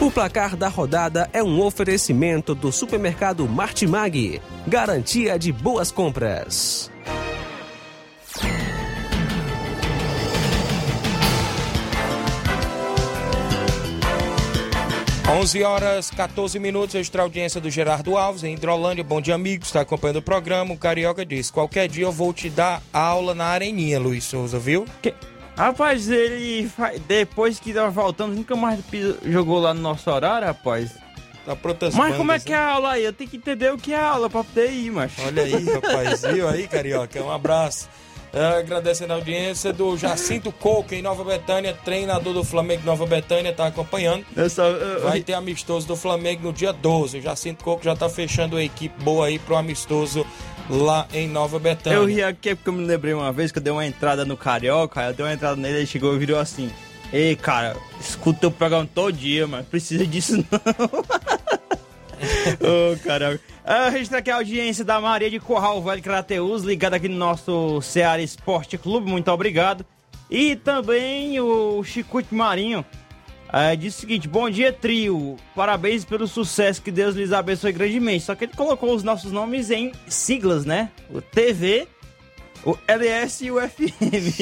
O 0.00 0.10
placar 0.10 0.54
da 0.54 0.68
rodada 0.68 1.30
é 1.32 1.42
um 1.42 1.62
oferecimento 1.62 2.54
do 2.54 2.70
supermercado 2.70 3.48
Martimag. 3.48 4.40
Garantia 4.66 5.38
de 5.38 5.50
boas 5.50 5.90
compras. 5.90 6.90
11 15.28 15.62
horas 15.64 16.10
14 16.10 16.58
minutos, 16.58 16.94
extra 16.94 17.22
audiência 17.22 17.60
do 17.60 17.70
Gerardo 17.70 18.16
Alves, 18.16 18.44
em 18.44 18.54
Hidrolândia. 18.54 19.02
Bom 19.02 19.20
dia, 19.20 19.34
amigos. 19.34 19.68
Está 19.68 19.80
acompanhando 19.80 20.18
o 20.18 20.22
programa. 20.22 20.74
O 20.74 20.78
Carioca 20.78 21.24
diz: 21.24 21.50
qualquer 21.50 21.88
dia 21.88 22.04
eu 22.04 22.12
vou 22.12 22.32
te 22.32 22.50
dar 22.50 22.82
aula 22.92 23.34
na 23.34 23.46
Areninha, 23.46 23.98
Luiz 23.98 24.24
Souza, 24.24 24.58
viu? 24.58 24.84
Que- 25.00 25.14
Rapaz, 25.56 26.10
ele 26.10 26.68
depois 27.06 27.60
que 27.60 27.72
tava 27.72 27.90
faltando, 27.92 28.34
nunca 28.34 28.56
mais 28.56 28.80
jogou 29.24 29.60
lá 29.60 29.72
no 29.72 29.80
nosso 29.80 30.10
horário, 30.10 30.48
rapaz. 30.48 30.90
Tá 31.46 31.56
Mas 31.92 32.16
como 32.16 32.32
é 32.32 32.34
bandas, 32.34 32.44
que 32.44 32.52
é 32.52 32.56
a 32.56 32.70
aula 32.70 32.92
aí? 32.92 33.04
Eu 33.04 33.12
tenho 33.12 33.28
que 33.30 33.36
entender 33.36 33.70
o 33.72 33.76
que 33.76 33.92
é 33.92 33.98
a 33.98 34.08
aula 34.08 34.28
pra 34.30 34.42
poder 34.42 34.70
ir, 34.72 34.90
macho. 34.90 35.20
Olha 35.24 35.42
aí, 35.44 35.64
rapaz. 35.64 36.22
Viu 36.32 36.48
aí, 36.48 36.66
Carioca? 36.66 37.22
Um 37.22 37.30
abraço. 37.30 37.88
É, 38.34 38.58
agradecendo 38.58 39.12
a 39.12 39.16
audiência 39.16 39.72
do 39.72 39.96
Jacinto 39.96 40.50
Coco 40.50 40.92
em 40.92 41.00
Nova 41.00 41.22
Betânia, 41.22 41.72
treinador 41.84 42.32
do 42.34 42.42
Flamengo 42.42 42.80
de 42.80 42.86
Nova 42.86 43.06
Betânia, 43.06 43.52
tá 43.52 43.66
acompanhando. 43.68 44.24
Só, 44.50 44.64
eu- 44.66 45.02
Vai 45.02 45.20
ter 45.20 45.34
amistoso 45.34 45.86
do 45.86 45.94
Flamengo 45.94 46.42
no 46.42 46.52
dia 46.52 46.72
12. 46.72 47.18
O 47.18 47.22
Jacinto 47.22 47.62
Coco 47.62 47.84
já 47.84 47.94
tá 47.94 48.08
fechando 48.08 48.56
a 48.56 48.64
equipe 48.64 49.00
boa 49.04 49.26
aí 49.26 49.38
pro 49.38 49.54
amistoso 49.54 50.26
lá 50.68 51.06
em 51.14 51.28
Nova 51.28 51.58
Betânia. 51.60 51.96
Eu 51.98 52.06
ri 52.06 52.24
aqui 52.24 52.54
porque 52.56 52.70
eu 52.70 52.72
me 52.72 52.84
lembrei 52.84 53.14
uma 53.14 53.30
vez 53.30 53.52
que 53.52 53.58
eu 53.58 53.62
dei 53.62 53.72
uma 53.72 53.86
entrada 53.86 54.24
no 54.24 54.36
Carioca, 54.36 55.00
eu 55.02 55.14
dei 55.14 55.24
uma 55.26 55.32
entrada 55.32 55.54
nele, 55.56 55.78
ele 55.78 55.86
chegou 55.86 56.12
e 56.14 56.18
virou 56.18 56.38
assim. 56.40 56.70
Ei, 57.12 57.36
cara, 57.36 57.76
escuta 58.00 58.48
o 58.48 58.50
programa 58.50 58.88
todo 58.92 59.12
dia, 59.12 59.46
mas 59.46 59.64
precisa 59.66 60.04
disso 60.04 60.36
não. 60.38 60.44
Ô, 62.60 62.98
caramba. 63.02 63.40
A 63.64 63.90
gente 63.90 64.10
tá 64.10 64.18
aqui 64.18 64.30
a 64.30 64.36
audiência 64.36 64.84
da 64.84 65.00
Maria 65.00 65.30
de 65.30 65.40
Corral 65.40 65.82
Velho 65.82 66.02
Crateus, 66.02 66.62
ligada 66.62 66.96
aqui 66.96 67.08
no 67.08 67.16
nosso 67.16 67.80
Ceará 67.80 68.22
Esporte 68.22 68.76
Clube, 68.76 69.10
muito 69.10 69.30
obrigado. 69.30 69.84
E 70.30 70.56
também 70.56 71.40
o 71.40 71.82
Chicute 71.84 72.34
Marinho 72.34 72.84
é, 73.52 73.76
disse 73.76 73.98
o 73.98 74.00
seguinte: 74.00 74.26
Bom 74.26 74.50
dia, 74.50 74.72
trio. 74.72 75.36
Parabéns 75.54 76.04
pelo 76.04 76.26
sucesso, 76.26 76.82
que 76.82 76.90
Deus 76.90 77.14
lhes 77.14 77.32
abençoe 77.32 77.72
grandemente. 77.72 78.24
Só 78.24 78.34
que 78.34 78.44
ele 78.44 78.52
colocou 78.52 78.92
os 78.92 79.04
nossos 79.04 79.30
nomes 79.30 79.70
em 79.70 79.92
siglas, 80.08 80.64
né? 80.64 80.90
O 81.08 81.20
TV, 81.20 81.86
o 82.64 82.76
LS 82.88 83.44
e 83.44 83.50
o 83.52 83.60
FM. 83.60 84.40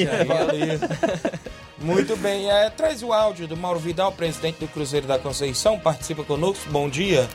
Muito 1.79 2.17
bem, 2.17 2.49
é, 2.49 2.71
traz 2.71 3.03
o 3.03 3.13
áudio 3.13 3.47
do 3.49 3.57
Mauro 3.57 3.81
Vidal, 3.81 4.13
presidente 4.13 4.61
do 4.61 4.69
Cruzeiro 4.69 5.07
da 5.07 5.19
Conceição, 5.19 5.79
participa 5.79 6.23
conosco. 6.23 6.71
Bom 6.71 6.89
dia. 6.89 7.29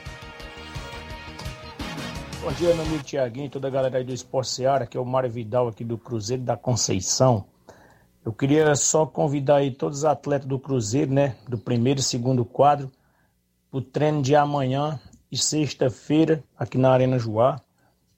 Bom 2.47 2.53
dia, 2.53 2.73
meu 2.73 2.85
amigo 2.85 3.03
Tiaguinho 3.03 3.47
e 3.47 3.49
toda 3.49 3.67
a 3.67 3.69
galera 3.69 3.97
aí 3.97 4.05
do 4.05 4.13
Esporte 4.13 4.51
Seara, 4.51 4.87
que 4.87 4.95
é 4.95 5.01
o 5.01 5.05
Mário 5.05 5.29
Vidal 5.29 5.67
aqui 5.67 5.83
do 5.83 5.97
Cruzeiro 5.97 6.43
da 6.43 6.55
Conceição. 6.55 7.43
Eu 8.23 8.31
queria 8.31 8.73
só 8.73 9.05
convidar 9.05 9.57
aí 9.57 9.69
todos 9.69 9.97
os 9.97 10.05
atletas 10.05 10.47
do 10.47 10.57
Cruzeiro, 10.57 11.11
né, 11.11 11.35
do 11.45 11.57
primeiro 11.57 11.99
e 11.99 12.03
segundo 12.03 12.45
quadro, 12.45 12.89
o 13.69 13.81
treino 13.81 14.21
de 14.21 14.33
amanhã 14.33 14.97
e 15.29 15.37
sexta-feira 15.37 16.41
aqui 16.57 16.77
na 16.77 16.89
Arena 16.89 17.19
Joá, 17.19 17.59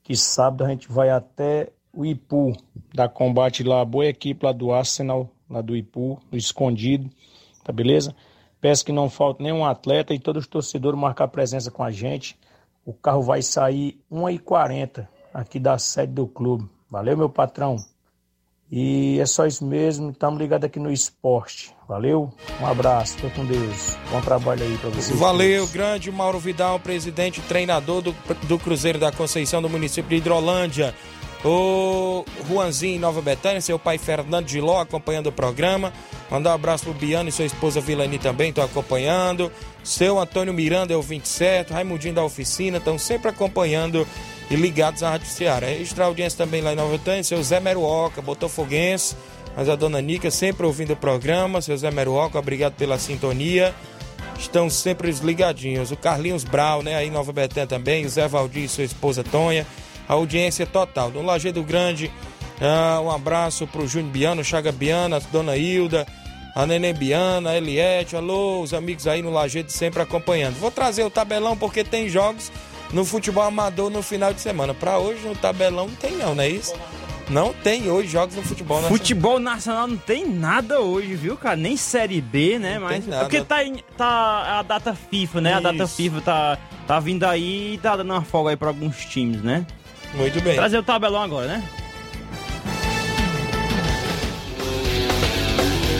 que 0.04 0.16
sábado 0.16 0.64
a 0.64 0.70
gente 0.70 0.88
vai 0.88 1.10
até 1.10 1.72
o 1.92 2.06
Ipu, 2.06 2.56
da 2.94 3.10
combate 3.10 3.64
lá, 3.64 3.84
boa 3.84 4.06
equipe 4.06 4.46
lá 4.46 4.52
do 4.52 4.72
Arsenal, 4.72 5.28
lá 5.50 5.60
do 5.60 5.76
Ipu, 5.76 6.22
do 6.30 6.38
Escondido, 6.38 7.10
tá 7.64 7.74
beleza? 7.74 8.16
Peço 8.62 8.86
que 8.86 8.92
não 8.92 9.10
falte 9.10 9.42
nenhum 9.42 9.66
atleta 9.66 10.14
e 10.14 10.20
todos 10.20 10.44
os 10.44 10.48
torcedores 10.48 11.00
marcar 11.00 11.30
presença 11.30 11.72
com 11.72 11.82
a 11.82 11.90
gente. 11.90 12.38
O 12.90 12.94
carro 12.94 13.22
vai 13.22 13.44
sair 13.44 14.02
1h40 14.12 15.08
aqui 15.32 15.60
da 15.60 15.78
sede 15.78 16.12
do 16.12 16.26
clube. 16.26 16.68
Valeu, 16.90 17.16
meu 17.16 17.30
patrão. 17.30 17.76
E 18.72 19.20
é 19.20 19.28
só 19.28 19.46
isso 19.46 19.64
mesmo. 19.64 20.10
Estamos 20.10 20.40
ligados 20.40 20.66
aqui 20.66 20.80
no 20.80 20.92
esporte. 20.92 21.72
Valeu? 21.88 22.34
Um 22.60 22.66
abraço. 22.66 23.16
Tô 23.22 23.30
com 23.30 23.46
Deus. 23.46 23.96
Bom 24.10 24.20
trabalho 24.22 24.64
aí 24.64 24.76
pra 24.80 24.90
vocês. 24.90 25.20
Valeu, 25.20 25.60
todos. 25.60 25.72
grande 25.72 26.12
Mauro 26.12 26.40
Vidal, 26.40 26.80
presidente 26.80 27.42
e 27.42 27.44
treinador 27.44 28.02
do, 28.02 28.16
do 28.48 28.58
Cruzeiro 28.58 28.98
da 28.98 29.12
Conceição 29.12 29.62
do 29.62 29.70
município 29.70 30.10
de 30.10 30.16
Hidrolândia. 30.16 30.96
O 31.44 32.26
Juanzinho 32.48 32.96
em 32.96 33.00
Nova 33.00 33.22
Betânia, 33.22 33.62
seu 33.62 33.80
pai 33.80 33.98
Fernando 33.98 34.46
de 34.46 34.60
Ló 34.60 34.82
acompanhando 34.82 35.28
o 35.28 35.32
programa. 35.32 35.94
Mandar 36.30 36.52
um 36.52 36.54
abraço 36.54 36.84
pro 36.84 36.94
Biano 36.94 37.30
e 37.30 37.32
sua 37.32 37.46
esposa 37.46 37.80
Vilani 37.80 38.20
também, 38.20 38.50
estão 38.50 38.64
acompanhando. 38.64 39.52
Seu 39.84 40.20
Antônio 40.20 40.54
Miranda 40.54 40.94
é 40.94 40.98
o 40.98 41.02
27, 41.02 41.72
Raimundinho 41.72 42.14
da 42.14 42.24
Oficina, 42.24 42.78
estão 42.78 42.98
sempre 42.98 43.30
acompanhando 43.30 44.06
e 44.52 44.56
ligados 44.56 45.02
à 45.02 45.12
Rádio 45.12 45.28
Ceará. 45.28 45.72
Extra 45.72 46.06
audiência 46.06 46.38
também 46.38 46.62
lá 46.62 46.74
em 46.74 46.76
Nova 46.76 46.92
Betânia, 46.92 47.24
seu 47.24 47.42
Zé 47.42 47.62
Meruoca, 47.62 48.22
Botafoguense, 48.22 49.16
mas 49.56 49.70
a 49.70 49.76
dona 49.76 50.02
Nica 50.02 50.30
sempre 50.30 50.66
ouvindo 50.66 50.92
o 50.92 50.98
programa. 50.98 51.62
Seu 51.62 51.78
Zé 51.78 51.90
Meruoca, 51.90 52.38
obrigado 52.38 52.74
pela 52.74 53.00
sintonia. 53.00 53.74
estão 54.38 54.70
sempre 54.70 55.10
ligadinhos. 55.12 55.92
O 55.92 55.98
Carlinhos 55.98 56.44
Brau, 56.44 56.84
né? 56.84 56.96
Aí 56.96 57.10
Nova 57.10 57.32
Betânia 57.32 57.68
também, 57.68 58.06
o 58.06 58.10
Zé 58.10 58.28
Valdir 58.28 58.64
e 58.66 58.70
sua 58.70 58.84
esposa 58.84 59.24
Tonha. 59.24 59.66
A 60.10 60.14
audiência 60.14 60.66
total. 60.66 61.12
Do 61.12 61.22
Lajeado 61.22 61.64
Grande, 61.64 62.12
ah, 62.60 63.00
um 63.02 63.12
abraço 63.12 63.68
pro 63.68 63.88
Júnior 63.88 64.12
Biano, 64.12 64.44
Chaga 64.44 64.72
Biana, 64.72 65.20
Dona 65.32 65.56
Hilda, 65.56 66.06
a 66.56 66.66
Neném 66.66 66.94
Biana, 66.94 67.52
a 67.52 67.58
Eliette, 67.58 68.16
alô, 68.16 68.62
os 68.62 68.74
amigos 68.74 69.08
aí 69.08 69.22
no 69.22 69.30
Lajeado 69.30 69.72
sempre 69.72 70.02
acompanhando. 70.02 70.56
Vou 70.56 70.72
trazer 70.72 71.04
o 71.04 71.10
tabelão 71.10 71.56
porque 71.56 71.84
tem 71.84 72.10
jogos 72.10 72.52
no 72.92 73.06
futebol 73.06 73.44
amador 73.44 73.90
no 73.90 74.02
final 74.02 74.34
de 74.34 74.42
semana. 74.42 74.74
Para 74.74 74.98
hoje 74.98 75.26
no 75.26 75.36
tabelão 75.36 75.88
não 75.88 75.96
tem 75.96 76.12
não, 76.14 76.34
não 76.34 76.44
é 76.44 76.50
isso? 76.50 76.74
Não 77.30 77.54
tem 77.54 77.92
hoje 77.92 78.10
jogos 78.10 78.36
no 78.36 78.42
futebol 78.42 78.78
nacional. 78.78 78.98
Futebol 78.98 79.40
nacional 79.40 79.88
não 79.88 79.98
tem 79.98 80.28
nada 80.28 80.80
hoje, 80.80 81.14
viu, 81.14 81.38
cara? 81.38 81.56
Nem 81.56 81.78
Série 81.78 82.20
B, 82.20 82.58
né? 82.58 82.80
Não 82.80 82.88
Mas 82.88 83.06
nada. 83.06 83.22
porque 83.22 83.42
tá, 83.42 83.60
tá 83.96 84.60
a 84.60 84.64
data 84.64 84.96
FIFA, 84.96 85.42
né? 85.42 85.54
A 85.54 85.60
data 85.60 85.84
Isso. 85.84 85.96
FIFA 85.96 86.22
tá, 86.22 86.58
tá 86.88 87.00
vindo 87.00 87.24
aí 87.26 87.76
e 87.76 87.78
tá 87.78 87.96
dando 87.96 88.12
uma 88.12 88.24
folga 88.24 88.50
aí 88.50 88.58
pra 88.58 88.70
alguns 88.70 89.06
times, 89.06 89.44
né? 89.44 89.66
Muito 90.14 90.42
bem. 90.42 90.56
Trazer 90.56 90.78
o 90.78 90.84
tabelão 90.84 91.24
agora, 91.24 91.48
né? 91.48 91.64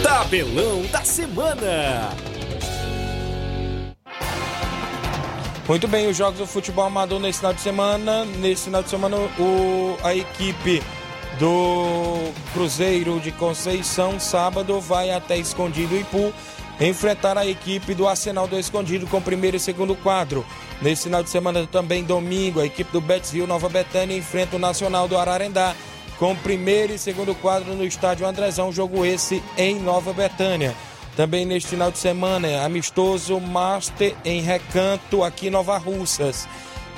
Tabelão 0.04 0.82
da 0.92 1.04
semana. 1.04 2.10
Muito 5.68 5.88
bem, 5.88 6.08
os 6.08 6.18
jogos 6.18 6.40
do 6.40 6.48
futebol 6.48 6.86
amador 6.86 7.20
nesse 7.20 7.40
final 7.40 7.54
de 7.54 7.62
semana. 7.62 8.26
Nesse 8.26 8.66
final 8.66 8.82
de 8.82 8.90
semana, 8.90 9.18
o, 9.18 9.98
a 10.04 10.16
equipe 10.16 10.82
do 11.38 12.32
Cruzeiro 12.54 13.20
de 13.20 13.32
Conceição, 13.32 14.20
sábado, 14.20 14.82
vai 14.82 15.12
até 15.12 15.38
Escondido 15.38 15.96
Ipu 15.96 16.34
enfrentar 16.80 17.38
a 17.38 17.46
equipe 17.46 17.94
do 17.94 18.08
Arsenal 18.08 18.48
do 18.48 18.58
Escondido 18.58 19.06
com 19.08 19.22
primeiro 19.22 19.58
e 19.58 19.60
segundo 19.60 19.96
quadro. 19.96 20.46
Nesse 20.82 21.04
final 21.04 21.22
de 21.22 21.30
semana 21.30 21.68
também, 21.68 22.04
domingo, 22.04 22.62
a 22.62 22.66
equipe 22.66 22.92
do 22.92 23.02
Betis 23.02 23.32
Rio 23.32 23.46
Nova 23.46 23.68
Betânia 23.68 24.16
enfrenta 24.16 24.56
o 24.56 24.60
Nacional 24.60 25.08
do 25.08 25.18
Ararendá 25.18 25.76
com 26.18 26.36
primeiro 26.36 26.94
e 26.94 27.00
segundo 27.00 27.34
quadro 27.34 27.74
no 27.74 27.86
estádio 27.86 28.28
Andrezão, 28.28 28.72
jogo 28.72 29.06
esse 29.06 29.42
em 29.58 29.80
Nova 29.80 30.12
Betânia. 30.14 30.76
Também 31.16 31.46
neste 31.46 31.70
final 31.70 31.92
de 31.92 31.98
semana, 31.98 32.64
amistoso 32.64 33.40
Master 33.40 34.16
em 34.24 34.42
Recanto, 34.42 35.24
aqui 35.24 35.48
em 35.48 35.50
Nova 35.50 35.78
Russas. 35.78 36.48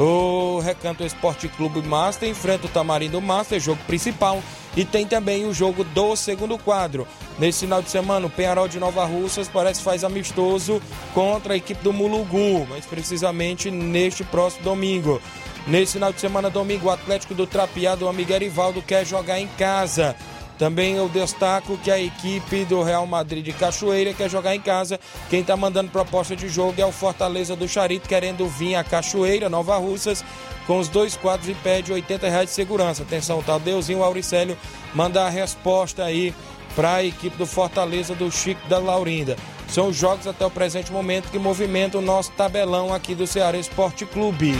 O 0.03 0.59
Recanto 0.59 1.03
Esporte 1.03 1.47
Clube 1.47 1.79
Master 1.83 2.27
enfrenta 2.27 2.65
o 2.65 2.69
Tamarindo 2.69 3.21
Master, 3.21 3.59
jogo 3.59 3.79
principal. 3.85 4.41
E 4.75 4.83
tem 4.83 5.05
também 5.05 5.45
o 5.45 5.53
jogo 5.53 5.83
do 5.83 6.15
segundo 6.15 6.57
quadro. 6.57 7.07
Nesse 7.37 7.59
final 7.59 7.83
de 7.83 7.89
semana, 7.91 8.25
o 8.25 8.29
Penharol 8.29 8.67
de 8.67 8.79
Nova 8.79 9.05
Russas 9.05 9.47
parece 9.47 9.83
faz 9.83 10.03
amistoso 10.03 10.81
contra 11.13 11.53
a 11.53 11.57
equipe 11.57 11.83
do 11.83 11.93
Mulugu, 11.93 12.65
mas 12.67 12.83
precisamente 12.83 13.69
neste 13.69 14.23
próximo 14.23 14.63
domingo. 14.63 15.21
Nesse 15.67 15.93
final 15.93 16.11
de 16.11 16.19
semana, 16.19 16.49
domingo, 16.49 16.87
o 16.87 16.89
Atlético 16.89 17.35
do 17.35 17.45
Trapeado, 17.45 18.05
o 18.05 18.09
amigo 18.09 18.33
Erivaldo, 18.33 18.81
quer 18.81 19.05
jogar 19.05 19.39
em 19.39 19.47
casa. 19.49 20.15
Também 20.61 20.93
eu 20.95 21.09
destaco 21.09 21.75
que 21.79 21.89
a 21.89 21.99
equipe 21.99 22.65
do 22.65 22.83
Real 22.83 23.07
Madrid 23.07 23.43
de 23.43 23.51
Cachoeira 23.51 24.13
quer 24.13 24.29
jogar 24.29 24.55
em 24.55 24.61
casa. 24.61 24.99
Quem 25.27 25.41
está 25.41 25.57
mandando 25.57 25.89
proposta 25.89 26.35
de 26.35 26.47
jogo 26.47 26.79
é 26.79 26.85
o 26.85 26.91
Fortaleza 26.91 27.55
do 27.55 27.67
Charito, 27.67 28.07
querendo 28.07 28.47
vir 28.47 28.75
a 28.75 28.83
Cachoeira, 28.83 29.49
Nova 29.49 29.75
Russas, 29.77 30.23
com 30.67 30.77
os 30.77 30.87
dois 30.87 31.17
quadros 31.17 31.49
e 31.49 31.55
pede 31.55 31.91
80 31.91 32.29
reais 32.29 32.49
de 32.49 32.53
segurança. 32.53 33.01
Atenção, 33.01 33.41
tá? 33.41 33.57
Deusinho 33.57 34.03
Auricélio 34.03 34.55
manda 34.93 35.23
a 35.23 35.29
resposta 35.29 36.03
aí 36.03 36.31
para 36.75 36.97
a 36.97 37.03
equipe 37.03 37.35
do 37.37 37.47
Fortaleza 37.47 38.13
do 38.13 38.29
Chico 38.29 38.61
da 38.69 38.77
Laurinda. 38.77 39.37
São 39.67 39.87
os 39.87 39.95
jogos 39.95 40.27
até 40.27 40.45
o 40.45 40.51
presente 40.51 40.91
momento 40.91 41.31
que 41.31 41.39
movimentam 41.39 42.01
o 42.01 42.05
nosso 42.05 42.31
tabelão 42.33 42.93
aqui 42.93 43.15
do 43.15 43.25
Ceará 43.25 43.57
Esporte 43.57 44.05
Clube. 44.05 44.53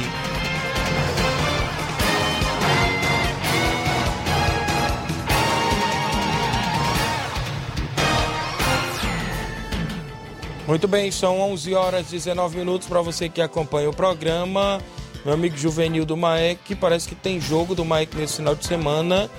Muito 10.72 10.88
bem, 10.88 11.12
são 11.12 11.42
11 11.52 11.74
horas 11.74 12.08
e 12.08 12.12
19 12.12 12.58
minutos 12.58 12.88
para 12.88 13.02
você 13.02 13.28
que 13.28 13.42
acompanha 13.42 13.90
o 13.90 13.94
programa. 13.94 14.80
Meu 15.26 15.34
amigo 15.34 15.58
Juvenil 15.58 16.06
do 16.06 16.16
Maek, 16.16 16.76
parece 16.76 17.10
que 17.10 17.14
tem 17.14 17.42
jogo 17.42 17.76
do 17.76 17.84
Maek 17.84 18.16
nesse 18.16 18.38
final 18.38 18.56
de 18.56 18.66
semana. 18.66 19.30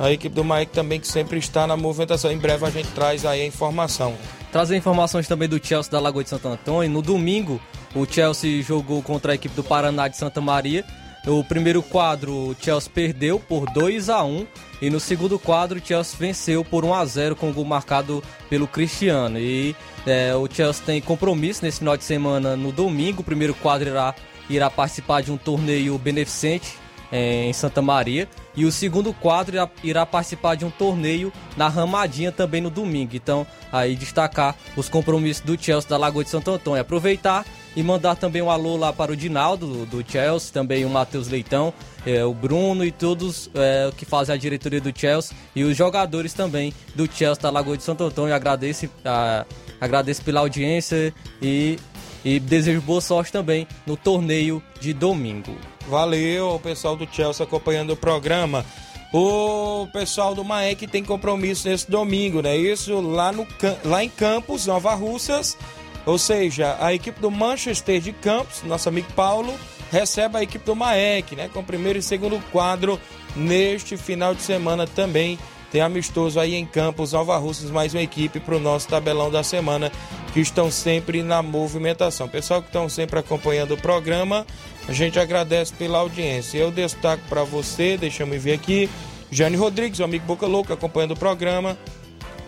A 0.00 0.10
equipe 0.10 0.34
do 0.34 0.42
Maek 0.42 0.72
também 0.72 0.98
que 0.98 1.06
sempre 1.06 1.38
está 1.38 1.66
na 1.66 1.76
movimentação. 1.76 2.32
Em 2.32 2.38
breve 2.38 2.64
a 2.64 2.70
gente 2.70 2.88
traz 2.92 3.26
aí 3.26 3.42
a 3.42 3.46
informação. 3.46 4.16
Trazer 4.50 4.78
informações 4.78 5.28
também 5.28 5.46
do 5.46 5.62
Chelsea 5.62 5.92
da 5.92 6.00
Lagoa 6.00 6.24
de 6.24 6.30
Santo 6.30 6.48
Antônio. 6.48 6.90
No 6.90 7.02
domingo, 7.02 7.60
o 7.94 8.06
Chelsea 8.10 8.62
jogou 8.62 9.02
contra 9.02 9.32
a 9.32 9.34
equipe 9.34 9.54
do 9.54 9.62
Paraná 9.62 10.08
de 10.08 10.16
Santa 10.16 10.40
Maria. 10.40 10.86
No 11.24 11.44
primeiro 11.44 11.82
quadro, 11.82 12.32
o 12.32 12.56
Chelsea 12.58 12.90
perdeu 12.92 13.38
por 13.38 13.70
2 13.70 14.08
a 14.08 14.24
1 14.24 14.46
e 14.80 14.88
no 14.88 15.00
segundo 15.00 15.38
quadro, 15.38 15.78
o 15.78 15.82
Chelsea 15.84 16.16
venceu 16.18 16.64
por 16.64 16.84
1 16.84 16.94
a 16.94 17.04
0 17.04 17.36
com 17.36 17.50
o 17.50 17.52
gol 17.52 17.64
marcado 17.64 18.22
pelo 18.48 18.66
Cristiano. 18.66 19.38
E 19.38 19.74
é, 20.06 20.34
o 20.34 20.48
Chelsea 20.50 20.84
tem 20.86 21.00
compromisso 21.00 21.64
nesse 21.64 21.80
final 21.80 21.96
de 21.96 22.04
semana 22.04 22.56
no 22.56 22.72
domingo. 22.72 23.20
O 23.20 23.24
primeiro 23.24 23.54
quadro 23.54 23.88
irá, 23.88 24.14
irá 24.48 24.70
participar 24.70 25.22
de 25.22 25.32
um 25.32 25.36
torneio 25.36 25.98
beneficente 25.98 26.76
em 27.12 27.52
Santa 27.52 27.80
Maria. 27.80 28.28
E 28.56 28.64
o 28.64 28.72
segundo 28.72 29.12
quadro 29.12 29.56
irá, 29.84 30.04
participar 30.04 30.56
de 30.56 30.64
um 30.64 30.70
torneio 30.70 31.32
na 31.56 31.68
Ramadinha 31.68 32.32
também 32.32 32.60
no 32.60 32.70
domingo. 32.70 33.14
Então, 33.14 33.46
aí 33.72 33.94
destacar 33.94 34.56
os 34.76 34.88
compromissos 34.88 35.44
do 35.44 35.60
Chelsea 35.60 35.88
da 35.88 35.96
Lagoa 35.96 36.24
de 36.24 36.30
Santo 36.30 36.50
Antônio. 36.50 36.80
Aproveitar 36.80 37.44
e 37.76 37.82
mandar 37.82 38.16
também 38.16 38.42
um 38.42 38.50
alô 38.50 38.76
lá 38.76 38.92
para 38.92 39.12
o 39.12 39.16
Dinaldo 39.16 39.66
do, 39.66 39.86
do 39.86 40.10
Chelsea, 40.10 40.52
também 40.52 40.84
o 40.84 40.90
Matheus 40.90 41.28
Leitão, 41.28 41.72
é, 42.04 42.24
o 42.24 42.34
Bruno 42.34 42.84
e 42.84 42.90
todos 42.90 43.48
é, 43.54 43.90
que 43.96 44.04
fazem 44.04 44.34
a 44.34 44.38
diretoria 44.38 44.80
do 44.80 44.92
Chelsea 44.96 45.36
e 45.54 45.62
os 45.62 45.76
jogadores 45.76 46.32
também 46.32 46.74
do 46.96 47.06
Chelsea 47.06 47.40
da 47.40 47.50
Lagoa 47.50 47.76
de 47.76 47.84
Santo 47.84 48.02
Antônio. 48.02 48.34
Agradeço, 48.34 48.88
a, 49.04 49.46
agradeço 49.80 50.24
pela 50.24 50.40
audiência 50.40 51.14
e, 51.40 51.78
e 52.24 52.40
desejo 52.40 52.80
boa 52.80 53.00
sorte 53.00 53.30
também 53.30 53.68
no 53.86 53.96
torneio 53.96 54.60
de 54.80 54.92
domingo. 54.92 55.56
Valeu, 55.88 56.60
pessoal 56.62 56.94
do 56.94 57.08
Chelsea 57.10 57.44
acompanhando 57.44 57.92
o 57.92 57.96
programa. 57.96 58.64
O 59.12 59.88
pessoal 59.90 60.34
do 60.34 60.44
Maek 60.44 60.86
tem 60.86 61.02
compromisso 61.02 61.66
nesse 61.66 61.90
domingo, 61.90 62.42
né? 62.42 62.56
Isso 62.56 63.00
lá, 63.00 63.32
no, 63.32 63.46
lá 63.84 64.04
em 64.04 64.08
Campos, 64.10 64.66
Nova 64.66 64.94
Russas. 64.94 65.56
Ou 66.04 66.18
seja, 66.18 66.76
a 66.78 66.92
equipe 66.92 67.18
do 67.20 67.30
Manchester 67.30 68.00
de 68.00 68.12
Campos, 68.12 68.62
nosso 68.64 68.88
amigo 68.88 69.10
Paulo, 69.14 69.54
recebe 69.90 70.36
a 70.36 70.42
equipe 70.42 70.64
do 70.64 70.76
Maek, 70.76 71.34
né? 71.34 71.48
Com 71.52 71.64
primeiro 71.64 71.98
e 71.98 72.02
segundo 72.02 72.38
quadro 72.52 73.00
neste 73.34 73.96
final 73.96 74.34
de 74.34 74.42
semana 74.42 74.86
também. 74.86 75.38
Tem 75.70 75.82
amistoso 75.82 76.40
aí 76.40 76.54
em 76.54 76.64
Campos, 76.64 77.12
Nova 77.12 77.36
Russas, 77.36 77.70
mais 77.70 77.92
uma 77.92 78.02
equipe 78.02 78.40
para 78.40 78.56
o 78.56 78.60
nosso 78.60 78.88
tabelão 78.88 79.30
da 79.30 79.42
semana, 79.42 79.92
que 80.32 80.40
estão 80.40 80.70
sempre 80.70 81.22
na 81.22 81.42
movimentação. 81.42 82.26
Pessoal 82.26 82.62
que 82.62 82.68
estão 82.68 82.88
sempre 82.88 83.18
acompanhando 83.18 83.74
o 83.74 83.76
programa, 83.76 84.46
a 84.88 84.92
gente 84.92 85.18
agradece 85.18 85.74
pela 85.74 85.98
audiência. 85.98 86.56
Eu 86.56 86.70
destaco 86.70 87.22
para 87.28 87.44
você, 87.44 87.98
deixa 87.98 88.22
eu 88.22 88.40
ver 88.40 88.54
aqui, 88.54 88.88
Jane 89.30 89.56
Rodrigues, 89.56 90.00
o 90.00 90.04
amigo 90.04 90.24
Boca 90.24 90.46
Louca, 90.46 90.72
acompanhando 90.72 91.12
o 91.12 91.16
programa. 91.16 91.76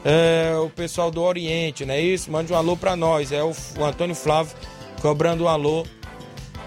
É, 0.03 0.55
o 0.57 0.71
pessoal 0.71 1.11
do 1.11 1.21
Oriente, 1.21 1.85
não 1.85 1.93
é 1.93 2.01
isso? 2.01 2.31
Mande 2.31 2.51
um 2.53 2.57
alô 2.57 2.75
para 2.75 2.97
nós. 2.97 3.33
É 3.33 3.43
o, 3.43 3.53
o 3.79 3.85
Antônio 3.85 4.15
Flávio 4.15 4.57
cobrando 5.03 5.45
um 5.45 5.49
alô 5.49 5.87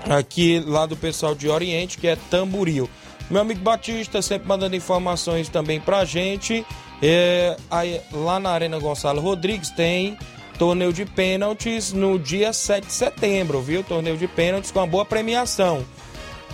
aqui 0.08 0.60
lá 0.60 0.86
do 0.86 0.96
pessoal 0.96 1.34
de 1.34 1.50
Oriente, 1.50 1.98
que 1.98 2.08
é 2.08 2.16
Tamboril. 2.16 2.88
Meu 3.30 3.42
amigo 3.42 3.62
Batista 3.62 4.22
sempre 4.22 4.48
mandando 4.48 4.76
informações 4.76 5.50
também 5.50 5.80
pra 5.80 6.06
gente. 6.06 6.66
É, 7.02 7.58
aí, 7.70 8.00
lá 8.12 8.40
na 8.40 8.52
Arena 8.52 8.80
Gonçalo 8.80 9.22
Rodrigues 9.22 9.70
tem 9.72 10.18
torneio 10.58 10.94
de 10.94 11.06
pênaltis 11.06 11.92
no 11.92 12.20
dia 12.20 12.54
7 12.54 12.86
de 12.86 12.94
setembro, 12.94 13.62
viu? 13.62 13.84
Torneio 13.84 14.18
de 14.18 14.28
pênaltis 14.28 14.72
com 14.72 14.80
uma 14.80 14.88
boa 14.88 15.06
premiação. 15.06 15.84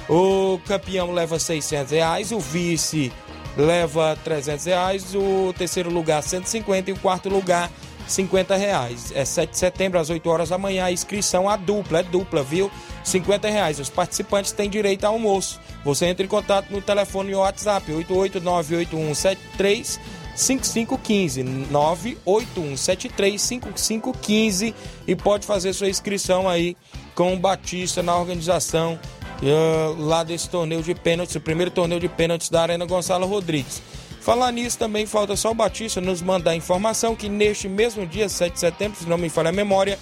O 0.10 0.60
campeão 0.66 1.12
leva 1.12 1.38
600 1.38 1.92
reais, 1.92 2.32
o 2.32 2.40
vice 2.40 3.12
leva 3.56 4.18
300 4.24 4.66
reais, 4.66 5.14
o 5.14 5.54
terceiro 5.58 5.92
lugar 5.92 6.24
150 6.24 6.90
e 6.90 6.94
o 6.94 7.00
quarto 7.00 7.30
lugar 7.30 7.70
50 8.12 8.56
reais. 8.56 9.12
É 9.16 9.24
7 9.24 9.52
de 9.52 9.58
setembro, 9.58 10.00
às 10.00 10.10
8 10.10 10.28
horas 10.30 10.50
da 10.50 10.58
manhã, 10.58 10.86
a 10.86 10.92
inscrição 10.92 11.48
a 11.48 11.56
dupla, 11.56 12.00
é 12.00 12.04
dupla, 12.04 12.44
viu? 12.44 12.72
50 13.04 13.48
reais. 13.50 13.80
Os 13.80 13.90
participantes 13.90 14.52
têm 14.52 14.70
direito 14.70 15.06
a 15.06 15.10
almoço. 15.10 15.60
Você 15.84 16.08
entra 16.08 16.26
em 16.26 16.30
contato 16.30 16.72
no 16.72 16.82
telefone 16.82 17.32
e 17.32 17.36
WhatsApp 17.36 17.92
8898173 17.92 20.00
5515 20.36 21.44
98173 21.44 23.42
5515 23.42 24.76
e 25.06 25.16
pode 25.16 25.46
fazer 25.46 25.74
sua 25.74 25.90
inscrição 25.90 26.48
aí 26.48 26.78
com 27.14 27.34
o 27.34 27.38
Batista 27.38 28.02
na 28.02 28.18
organização 28.18 28.98
eh, 29.44 29.96
lá 29.98 30.24
desse 30.24 30.50
torneio 30.50 30.82
de 30.82 30.96
pênaltis, 30.96 31.36
o 31.36 31.42
primeiro 31.42 31.72
torneio 31.72 32.00
de 32.00 32.08
pênaltis 32.08 32.50
da 32.50 32.62
Arena 32.62 32.86
Gonçalo 32.86 33.26
Rodrigues. 33.26 33.82
Falar 34.22 34.52
nisso 34.52 34.78
também 34.78 35.06
falta 35.06 35.36
só 35.36 35.52
o 35.52 35.56
Batista 35.56 36.02
nos 36.02 36.22
mandar 36.22 36.56
informação 36.56 37.16
que 37.16 37.30
neste 37.30 37.70
mesmo 37.70 38.06
dia 38.06 38.28
7 38.28 38.54
de 38.54 38.60
setembro, 38.60 38.98
se 38.98 39.08
não 39.08 39.18
me 39.18 39.30
falha 39.30 39.50
a 39.50 39.54
memória, 39.54 39.98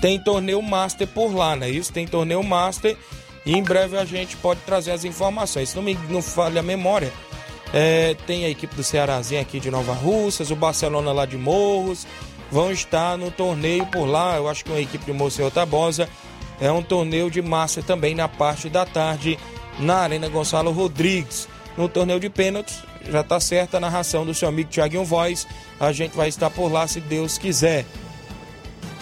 tem 0.00 0.18
torneio 0.18 0.62
Master 0.62 1.06
por 1.06 1.34
lá, 1.34 1.54
né? 1.54 1.68
Isso 1.68 1.92
tem 1.92 2.06
torneio 2.06 2.42
Master 2.42 2.96
e 3.44 3.56
em 3.56 3.62
breve 3.62 3.96
a 3.96 4.04
gente 4.04 4.36
pode 4.36 4.60
trazer 4.60 4.92
as 4.92 5.04
informações. 5.04 5.70
Se 5.70 5.76
não 5.76 5.82
me 5.82 5.94
não 6.08 6.22
falha 6.22 6.60
a 6.60 6.62
memória, 6.62 7.12
é, 7.72 8.14
tem 8.26 8.44
a 8.44 8.50
equipe 8.50 8.74
do 8.74 8.82
Cearazinho 8.82 9.40
aqui 9.40 9.60
de 9.60 9.70
Nova 9.70 9.92
Russas, 9.92 10.50
o 10.50 10.56
Barcelona 10.56 11.12
lá 11.12 11.26
de 11.26 11.36
Morros, 11.36 12.06
vão 12.50 12.72
estar 12.72 13.18
no 13.18 13.30
torneio 13.30 13.86
por 13.86 14.06
lá. 14.06 14.36
Eu 14.36 14.48
acho 14.48 14.64
que 14.64 14.70
uma 14.70 14.80
equipe 14.80 15.04
de 15.04 15.12
Monsenhor 15.12 15.50
Tabosa 15.50 16.08
é 16.60 16.70
um 16.72 16.82
torneio 16.82 17.30
de 17.30 17.42
massa 17.42 17.82
também 17.82 18.14
na 18.14 18.28
parte 18.28 18.68
da 18.68 18.86
tarde 18.86 19.38
na 19.78 19.98
Arena 19.98 20.28
Gonçalo 20.28 20.70
Rodrigues. 20.72 21.48
No 21.78 21.88
torneio 21.88 22.18
de 22.18 22.28
pênaltis, 22.28 22.82
já 23.08 23.20
está 23.20 23.38
certa 23.38 23.76
a 23.76 23.80
narração 23.80 24.26
do 24.26 24.34
seu 24.34 24.48
amigo 24.48 24.68
Thiaguinho 24.68 25.04
Voz. 25.04 25.46
A 25.78 25.92
gente 25.92 26.16
vai 26.16 26.28
estar 26.28 26.50
por 26.50 26.72
lá 26.72 26.88
se 26.88 27.00
Deus 27.00 27.38
quiser. 27.38 27.86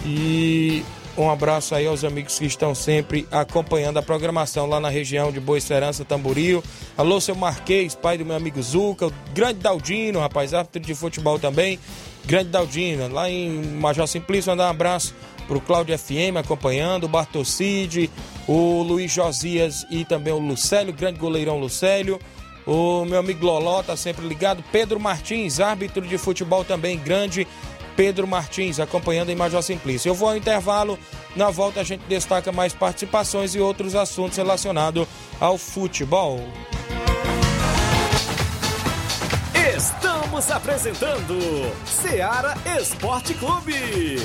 E 0.05 0.83
um 1.17 1.27
abraço 1.27 1.73
aí 1.73 1.87
aos 1.87 2.03
amigos 2.03 2.37
que 2.37 2.45
estão 2.45 2.75
sempre 2.75 3.27
acompanhando 3.31 3.97
a 3.97 4.03
programação 4.03 4.67
lá 4.67 4.79
na 4.79 4.89
região 4.89 5.31
de 5.31 5.39
Boa 5.39 5.57
Esperança, 5.57 6.05
Tamboril. 6.05 6.63
Alô, 6.95 7.19
seu 7.19 7.33
Marquês, 7.33 7.95
pai 7.95 8.15
do 8.15 8.23
meu 8.23 8.35
amigo 8.35 8.61
Zuca, 8.61 9.07
o 9.07 9.13
grande 9.33 9.57
Daldino, 9.57 10.19
rapaz, 10.19 10.53
árbitro 10.53 10.79
de 10.79 10.93
futebol 10.93 11.39
também. 11.39 11.79
Grande 12.27 12.49
Daldino, 12.49 13.11
lá 13.11 13.27
em 13.27 13.59
Major 13.73 14.07
Simplício, 14.07 14.51
mandar 14.51 14.67
um 14.67 14.69
abraço 14.69 15.15
pro 15.47 15.59
Cláudio 15.59 15.97
FM 15.97 16.37
acompanhando, 16.37 17.05
o 17.05 17.09
Bartocide, 17.09 18.11
o 18.47 18.83
Luiz 18.83 19.11
Josias 19.11 19.83
e 19.89 20.05
também 20.05 20.31
o 20.31 20.37
Lucélio, 20.37 20.93
grande 20.93 21.17
goleirão 21.17 21.57
Lucélio. 21.57 22.19
O 22.67 23.05
meu 23.05 23.17
amigo 23.19 23.45
Loló 23.45 23.81
tá 23.81 23.95
sempre 23.95 24.27
ligado. 24.27 24.61
Pedro 24.71 24.99
Martins, 24.99 25.61
árbitro 25.61 26.05
de 26.05 26.17
futebol 26.17 26.65
também 26.65 26.99
grande. 26.99 27.47
Pedro 27.95 28.27
Martins, 28.27 28.79
acompanhando 28.79 29.31
em 29.31 29.35
Major 29.35 29.63
Simplício. 29.63 30.09
Eu 30.09 30.13
vou 30.13 30.29
ao 30.29 30.37
intervalo, 30.37 30.99
na 31.35 31.49
volta 31.49 31.79
a 31.79 31.83
gente 31.83 32.03
destaca 32.07 32.51
mais 32.51 32.73
participações 32.73 33.55
e 33.55 33.59
outros 33.59 33.95
assuntos 33.95 34.37
relacionados 34.37 35.07
ao 35.39 35.57
futebol. 35.57 36.39
Estamos 39.75 40.51
apresentando 40.51 41.39
Seara 41.85 42.55
Esporte 42.79 43.33
Clube. 43.33 44.17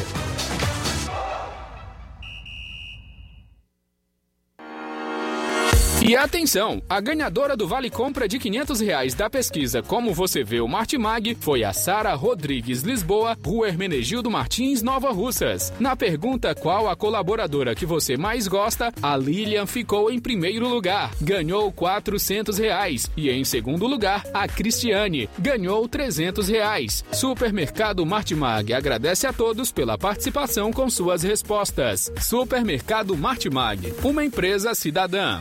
E 6.12 6.16
atenção, 6.16 6.82
a 6.90 7.00
ganhadora 7.00 7.56
do 7.56 7.66
Vale 7.66 7.88
Compra 7.88 8.28
de 8.28 8.38
500 8.38 8.80
reais 8.80 9.14
da 9.14 9.30
pesquisa 9.30 9.82
Como 9.82 10.12
Você 10.12 10.44
Vê 10.44 10.60
o 10.60 10.68
Martimag 10.68 11.34
foi 11.40 11.64
a 11.64 11.72
Sara 11.72 12.12
Rodrigues 12.12 12.82
Lisboa, 12.82 13.34
Rua 13.42 13.68
Hermenegildo 13.68 14.30
Martins, 14.30 14.82
Nova 14.82 15.10
Russas. 15.10 15.72
Na 15.80 15.96
pergunta 15.96 16.54
qual 16.54 16.86
a 16.86 16.94
colaboradora 16.94 17.74
que 17.74 17.86
você 17.86 18.14
mais 18.14 18.46
gosta, 18.46 18.92
a 19.02 19.16
Lilian 19.16 19.64
ficou 19.64 20.10
em 20.10 20.20
primeiro 20.20 20.68
lugar, 20.68 21.12
ganhou 21.18 21.72
400 21.72 22.58
reais. 22.58 23.10
E 23.16 23.30
em 23.30 23.42
segundo 23.42 23.86
lugar, 23.86 24.22
a 24.34 24.46
Cristiane, 24.46 25.30
ganhou 25.38 25.88
300 25.88 26.46
reais. 26.46 27.02
Supermercado 27.10 28.04
Martimag 28.04 28.74
agradece 28.74 29.26
a 29.26 29.32
todos 29.32 29.72
pela 29.72 29.96
participação 29.96 30.74
com 30.74 30.90
suas 30.90 31.22
respostas. 31.22 32.12
Supermercado 32.20 33.16
Martimag, 33.16 33.94
uma 34.04 34.22
empresa 34.22 34.74
cidadã. 34.74 35.40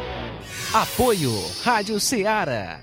Apoio 0.73 1.33
Rádio 1.65 1.99
Ceará. 1.99 2.79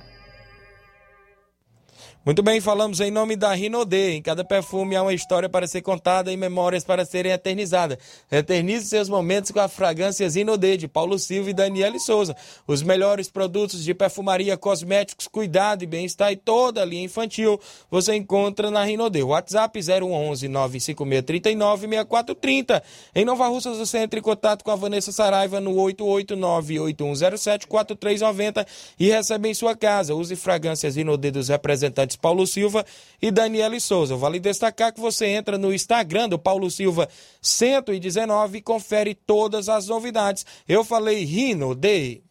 Muito 2.29 2.43
bem, 2.43 2.61
falamos 2.61 3.01
em 3.01 3.11
nome 3.11 3.37
da 3.37 3.55
Rinodê. 3.55 4.11
Em 4.11 4.21
cada 4.21 4.45
perfume 4.45 4.95
há 4.95 5.01
uma 5.01 5.15
história 5.15 5.49
para 5.49 5.67
ser 5.67 5.81
contada 5.81 6.31
e 6.31 6.37
memórias 6.37 6.85
para 6.85 7.03
serem 7.03 7.33
eternizadas. 7.33 7.97
Eternize 8.31 8.87
seus 8.87 9.09
momentos 9.09 9.51
com 9.51 9.61
a 9.61 9.67
fragrância 9.67 10.29
Rinodê 10.29 10.77
de 10.77 10.87
Paulo 10.87 11.19
Silva 11.19 11.49
e 11.49 11.55
Daniele 11.55 11.99
Souza. 11.99 12.37
Os 12.67 12.83
melhores 12.83 13.31
produtos 13.31 13.83
de 13.83 13.95
perfumaria, 13.95 14.59
cosméticos, 14.59 15.27
cuidado 15.27 15.85
e 15.85 15.87
bem-estar 15.87 16.31
e 16.31 16.37
toda 16.37 16.83
a 16.83 16.85
linha 16.85 17.05
infantil 17.05 17.59
você 17.91 18.15
encontra 18.15 18.71
na 18.71 18.85
Rinodê. 18.85 19.23
WhatsApp 19.23 19.81
011 19.81 20.49
95639 20.49 21.89
6430. 21.89 22.83
Em 23.15 23.25
Nova 23.25 23.49
Russas 23.49 23.79
você 23.79 24.01
entra 24.01 24.21
em 24.21 24.23
contato 24.23 24.63
com 24.63 24.71
a 24.71 24.77
Vanessa 24.77 25.13
Saraiva 25.13 25.63
no 25.63 25.75
889 25.81 26.79
8107 26.79 27.67
4390 27.67 28.67
e 29.01 29.09
recebe 29.09 29.49
em 29.49 29.55
sua 29.55 29.75
casa. 29.75 30.15
Use 30.15 30.37
fragrâncias 30.37 30.95
Rinodê 30.95 31.31
dos 31.31 31.49
representantes 31.49 32.18
Paulo 32.21 32.47
Silva 32.47 32.85
e 33.21 33.31
Daniele 33.31 33.81
Souza. 33.81 34.17
Vale 34.17 34.39
destacar 34.39 34.93
que 34.93 35.01
você 35.01 35.27
entra 35.27 35.57
no 35.57 35.73
Instagram 35.73 36.29
do 36.29 36.39
Paulo 36.39 36.71
Silva 36.71 37.09
119 37.41 38.59
e 38.59 38.63
confere 38.63 39.15
todas 39.15 39.69
as 39.69 39.89
novidades. 39.89 40.45
Eu 40.69 40.85
falei 40.85 41.25
Rino 41.25 41.75
de. 41.75 42.23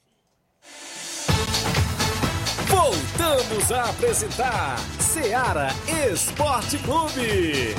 Voltamos 2.67 3.71
a 3.71 3.89
apresentar 3.89 4.77
Seara 4.99 5.69
Esporte 6.11 6.77
Clube. 6.79 7.75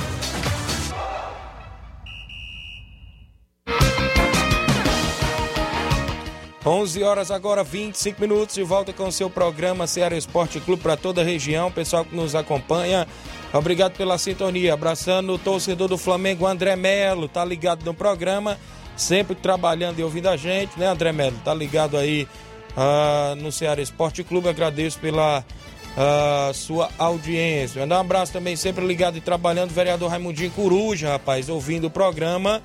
11 6.65 7.03
horas 7.03 7.31
agora, 7.31 7.63
25 7.63 8.19
minutos, 8.19 8.55
de 8.55 8.63
volta 8.63 8.91
com 8.91 9.07
o 9.07 9.11
seu 9.11 9.29
programa 9.29 9.87
Ceará 9.87 10.17
Esporte 10.17 10.59
Clube 10.59 10.83
para 10.83 10.97
toda 10.97 11.21
a 11.21 11.23
região, 11.23 11.71
pessoal 11.71 12.03
que 12.03 12.13
nos 12.13 12.35
acompanha. 12.35 13.07
Obrigado 13.53 13.95
pela 13.95 14.17
sintonia. 14.17 14.73
Abraçando 14.73 15.33
o 15.33 15.39
torcedor 15.39 15.87
do 15.87 15.97
Flamengo, 15.97 16.45
André 16.45 16.75
Melo, 16.75 17.29
tá 17.29 17.45
ligado 17.45 17.85
no 17.85 17.93
programa, 17.93 18.57
sempre 18.97 19.35
trabalhando 19.35 19.99
e 19.99 20.03
ouvindo 20.03 20.27
a 20.27 20.35
gente, 20.35 20.77
né, 20.77 20.87
André 20.87 21.13
Melo? 21.13 21.37
Tá 21.45 21.53
ligado 21.53 21.97
aí 21.97 22.27
uh, 22.75 23.35
no 23.37 23.53
Ceará 23.53 23.81
Esporte 23.81 24.21
Clube. 24.21 24.49
Agradeço 24.49 24.99
pela 24.99 25.39
uh, 25.39 26.53
sua 26.53 26.89
audiência. 26.97 27.81
Mandar 27.81 27.97
um 27.97 28.01
abraço 28.01 28.33
também, 28.33 28.57
sempre 28.57 28.85
ligado 28.85 29.17
e 29.17 29.21
trabalhando, 29.21 29.71
vereador 29.71 30.09
Raimundinho 30.09 30.51
Coruja, 30.51 31.09
rapaz, 31.09 31.47
ouvindo 31.47 31.87
o 31.87 31.89
programa. 31.89 32.61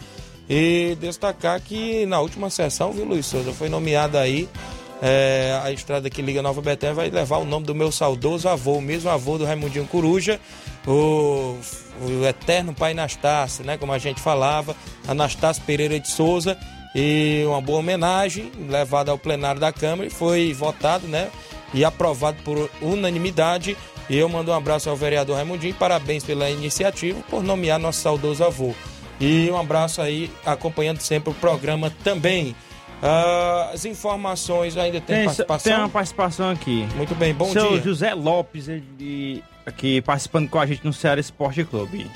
E 0.48 0.96
destacar 1.00 1.60
que 1.60 2.04
na 2.06 2.20
última 2.20 2.50
sessão, 2.50 2.92
viu, 2.92 3.04
Luiz 3.04 3.26
Souza, 3.26 3.52
foi 3.52 3.68
nomeada 3.68 4.20
aí 4.20 4.48
é, 5.02 5.60
a 5.62 5.70
estrada 5.70 6.08
que 6.08 6.22
liga 6.22 6.40
Nova 6.40 6.62
Betânia 6.62 6.94
vai 6.94 7.10
levar 7.10 7.36
o 7.36 7.44
nome 7.44 7.66
do 7.66 7.74
meu 7.74 7.92
saudoso 7.92 8.48
avô, 8.48 8.78
o 8.78 8.80
mesmo 8.80 9.10
avô 9.10 9.36
do 9.36 9.44
Raimundinho 9.44 9.86
Coruja, 9.86 10.40
o, 10.86 11.58
o 12.00 12.24
eterno 12.26 12.72
pai 12.72 12.92
Anastácio, 12.92 13.64
né? 13.64 13.76
Como 13.76 13.92
a 13.92 13.98
gente 13.98 14.18
falava, 14.20 14.74
Anastácio 15.06 15.62
Pereira 15.64 16.00
de 16.00 16.08
Souza. 16.08 16.56
E 16.96 17.42
uma 17.46 17.60
boa 17.60 17.80
homenagem 17.80 18.52
levada 18.68 19.10
ao 19.10 19.18
plenário 19.18 19.60
da 19.60 19.72
Câmara 19.72 20.06
e 20.06 20.10
foi 20.10 20.54
votado, 20.54 21.06
né? 21.06 21.28
E 21.74 21.84
aprovado 21.84 22.40
por 22.42 22.70
unanimidade. 22.80 23.76
E 24.08 24.16
eu 24.16 24.28
mando 24.28 24.52
um 24.52 24.54
abraço 24.54 24.88
ao 24.88 24.96
vereador 24.96 25.36
Raimundinho, 25.36 25.74
parabéns 25.74 26.24
pela 26.24 26.48
iniciativa 26.48 27.20
por 27.28 27.42
nomear 27.42 27.78
nosso 27.78 28.00
saudoso 28.00 28.42
avô. 28.42 28.72
E 29.20 29.50
um 29.50 29.58
abraço 29.58 30.02
aí, 30.02 30.30
acompanhando 30.44 31.00
sempre 31.00 31.30
o 31.30 31.34
programa 31.34 31.90
também. 32.02 32.54
Ah, 33.02 33.70
as 33.72 33.84
informações 33.84 34.76
ainda 34.76 35.00
tem, 35.00 35.16
Tem, 35.16 35.24
participação? 35.26 35.72
tem 35.72 35.80
uma 35.80 35.88
participação 35.88 36.50
aqui. 36.50 36.88
Muito 36.96 37.14
bem, 37.14 37.34
bom 37.34 37.52
Seu 37.52 37.68
dia. 37.70 37.82
José 37.82 38.14
Lopes, 38.14 38.68
ele, 38.68 39.44
aqui 39.66 40.00
participando 40.00 40.48
com 40.48 40.58
a 40.58 40.66
gente 40.66 40.84
no 40.84 40.92
Ceará 40.92 41.20
Esporte 41.20 41.64
Clube. 41.64 42.10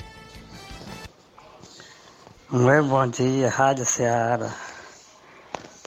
Muito 2.49 2.87
bom 2.87 3.07
dia, 3.07 3.49
Rádio 3.49 3.85
Ceará. 3.85 4.51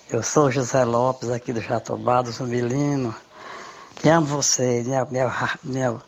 Eu 0.08 0.22
sou 0.22 0.50
José 0.50 0.84
Lopes, 0.84 1.30
aqui 1.30 1.52
do 1.52 1.60
Jatobá, 1.60 2.22
do 2.22 2.30
Zumbilino. 2.30 3.14
E 4.04 4.08
amo 4.08 4.26
você, 4.26 4.84
meu, 4.86 5.06
meu, 5.10 5.30
meu, 5.64 6.02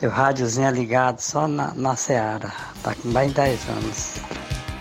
meu 0.00 0.10
rádiozinho 0.10 0.66
é 0.68 0.70
ligado 0.70 1.20
só 1.20 1.46
na, 1.48 1.72
na 1.74 1.96
Ceará. 1.96 2.52
Tá 2.82 2.94
com 2.94 3.10
bem 3.10 3.30
10 3.30 3.68
anos. 3.68 4.14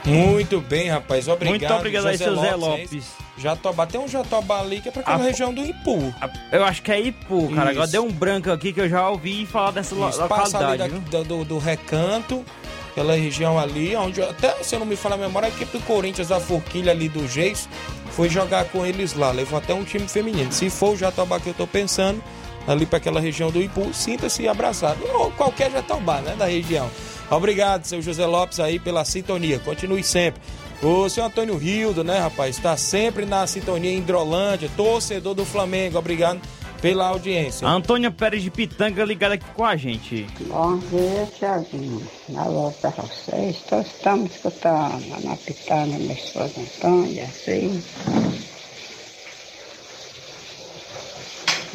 Muito 0.05 0.61
bem, 0.61 0.89
rapaz. 0.89 1.27
Obrigado. 1.27 1.59
Muito 1.59 1.73
obrigado 1.73 2.07
aí, 2.07 2.17
seu 2.17 2.35
Zé 2.35 2.55
Lopes. 2.55 2.91
hein? 2.93 3.01
Jatobá. 3.37 3.85
Tem 3.87 3.99
um 3.99 4.07
Jatobá 4.07 4.59
ali 4.59 4.79
que 4.79 4.89
é 4.89 4.91
pra 4.91 5.01
aquela 5.01 5.17
Ah, 5.17 5.23
região 5.23 5.53
do 5.53 5.61
Ipu. 5.65 6.13
Eu 6.51 6.63
acho 6.63 6.81
que 6.81 6.91
é 6.91 7.01
Ipu, 7.01 7.49
cara. 7.55 7.69
Agora 7.71 7.83
Isso. 7.85 7.91
deu 7.91 8.05
um 8.05 8.11
branco 8.11 8.51
aqui 8.51 8.71
que 8.71 8.79
eu 8.81 8.87
já 8.89 9.09
ouvi 9.09 9.45
falar 9.45 9.71
dessa 9.71 9.95
lo- 9.95 10.07
Isso, 10.09 10.21
passa 10.27 10.57
ali 10.59 10.77
localidade. 10.77 10.99
da- 11.11 11.23
do, 11.23 11.43
do 11.43 11.57
recanto 11.57 12.45
Aquela 12.91 13.13
região 13.13 13.59
ali, 13.59 13.93
onde 13.97 14.21
até 14.21 14.63
se 14.63 14.73
eu 14.73 14.79
não 14.79 14.85
me 14.85 14.95
falar 14.95 15.15
a 15.15 15.17
memória, 15.17 15.47
a 15.47 15.49
equipe 15.49 15.77
do 15.77 15.83
Corinthians 15.83 16.29
da 16.29 16.39
Forquilha 16.39 16.93
ali 16.93 17.09
do 17.09 17.27
Geis 17.27 17.67
foi 18.11 18.29
jogar 18.29 18.63
com 18.69 18.85
eles 18.85 19.13
lá. 19.13 19.31
Levou 19.31 19.59
até 19.59 19.73
um 19.73 19.83
time 19.83 20.07
feminino. 20.07 20.49
Se 20.53 20.69
for 20.69 20.93
o 20.93 20.97
Jatobá 20.97 21.37
que 21.41 21.47
eu 21.49 21.53
tô 21.53 21.67
pensando, 21.67 22.23
ali 22.67 22.85
para 22.85 22.97
aquela 22.97 23.19
região 23.19 23.51
do 23.51 23.61
Ipu, 23.61 23.93
sinta-se 23.93 24.47
abraçado. 24.47 24.99
Ou 25.13 25.31
qualquer 25.31 25.71
Jatobá, 25.71 26.21
né, 26.21 26.35
da 26.35 26.45
região. 26.45 26.89
Obrigado, 27.29 27.85
seu 27.85 28.01
José 28.01 28.25
Lopes, 28.25 28.59
aí 28.59 28.79
pela 28.79 29.03
sintonia. 29.03 29.59
Continue 29.59 30.03
sempre. 30.03 30.41
O 30.81 31.09
senhor 31.09 31.27
Antônio 31.27 31.57
Rildo, 31.57 32.03
né, 32.03 32.19
rapaz? 32.19 32.57
Está 32.57 32.77
sempre 32.77 33.25
na 33.25 33.47
sintonia 33.47 33.91
em 33.91 33.97
Hidrolândia, 33.97 34.69
torcedor 34.75 35.33
do 35.33 35.45
Flamengo. 35.45 35.97
Obrigado 35.97 36.41
pela 36.81 37.07
audiência. 37.07 37.67
A 37.67 37.71
Antônia 37.71 38.11
Pérez 38.11 38.43
de 38.43 38.51
Pitanga 38.51 39.03
ligada 39.03 39.35
aqui 39.35 39.45
com 39.55 39.65
a 39.65 39.75
gente. 39.75 40.27
Bom 40.41 40.77
dia, 40.77 41.27
Tiaguinho. 41.37 42.07
Alô 42.35 42.71
para 42.79 42.91
vocês. 42.91 43.57
Todos 43.67 43.87
estamos 43.87 44.31
escutando 44.31 45.23
na 45.23 45.35
pitanga, 45.35 45.97
minha 45.97 46.13
esposa 46.13 46.53
Antônia, 46.59 47.23
assim. 47.23 47.83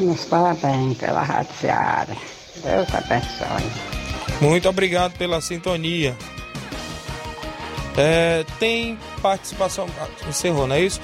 Nos 0.00 0.24
parabéns 0.24 0.96
pela 0.98 1.22
Rádio 1.22 1.52
Seara. 1.60 2.16
Deus 2.56 2.94
abençoe. 2.94 3.70
Muito 4.40 4.68
obrigado 4.68 5.12
pela 5.18 5.40
sintonia. 5.40 6.16
É, 7.96 8.44
tem 8.58 8.98
participação. 9.20 9.86
ah, 10.00 10.06
Encerrou, 10.28 10.66
não 10.66 10.74
é 10.76 10.80
isso? 10.80 11.00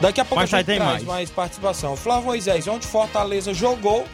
Daqui 0.00 0.20
a 0.20 0.24
pouco 0.24 0.40
Mas 0.40 0.52
a 0.52 0.58
gente 0.58 0.66
tem 0.66 0.76
traz 0.76 0.92
mais. 0.92 1.04
mais 1.04 1.30
participação. 1.30 1.96
Flávio 1.96 2.24
Moisés, 2.26 2.66
onde 2.66 2.86
Fortaleza 2.86 3.54
jogou 3.54 4.04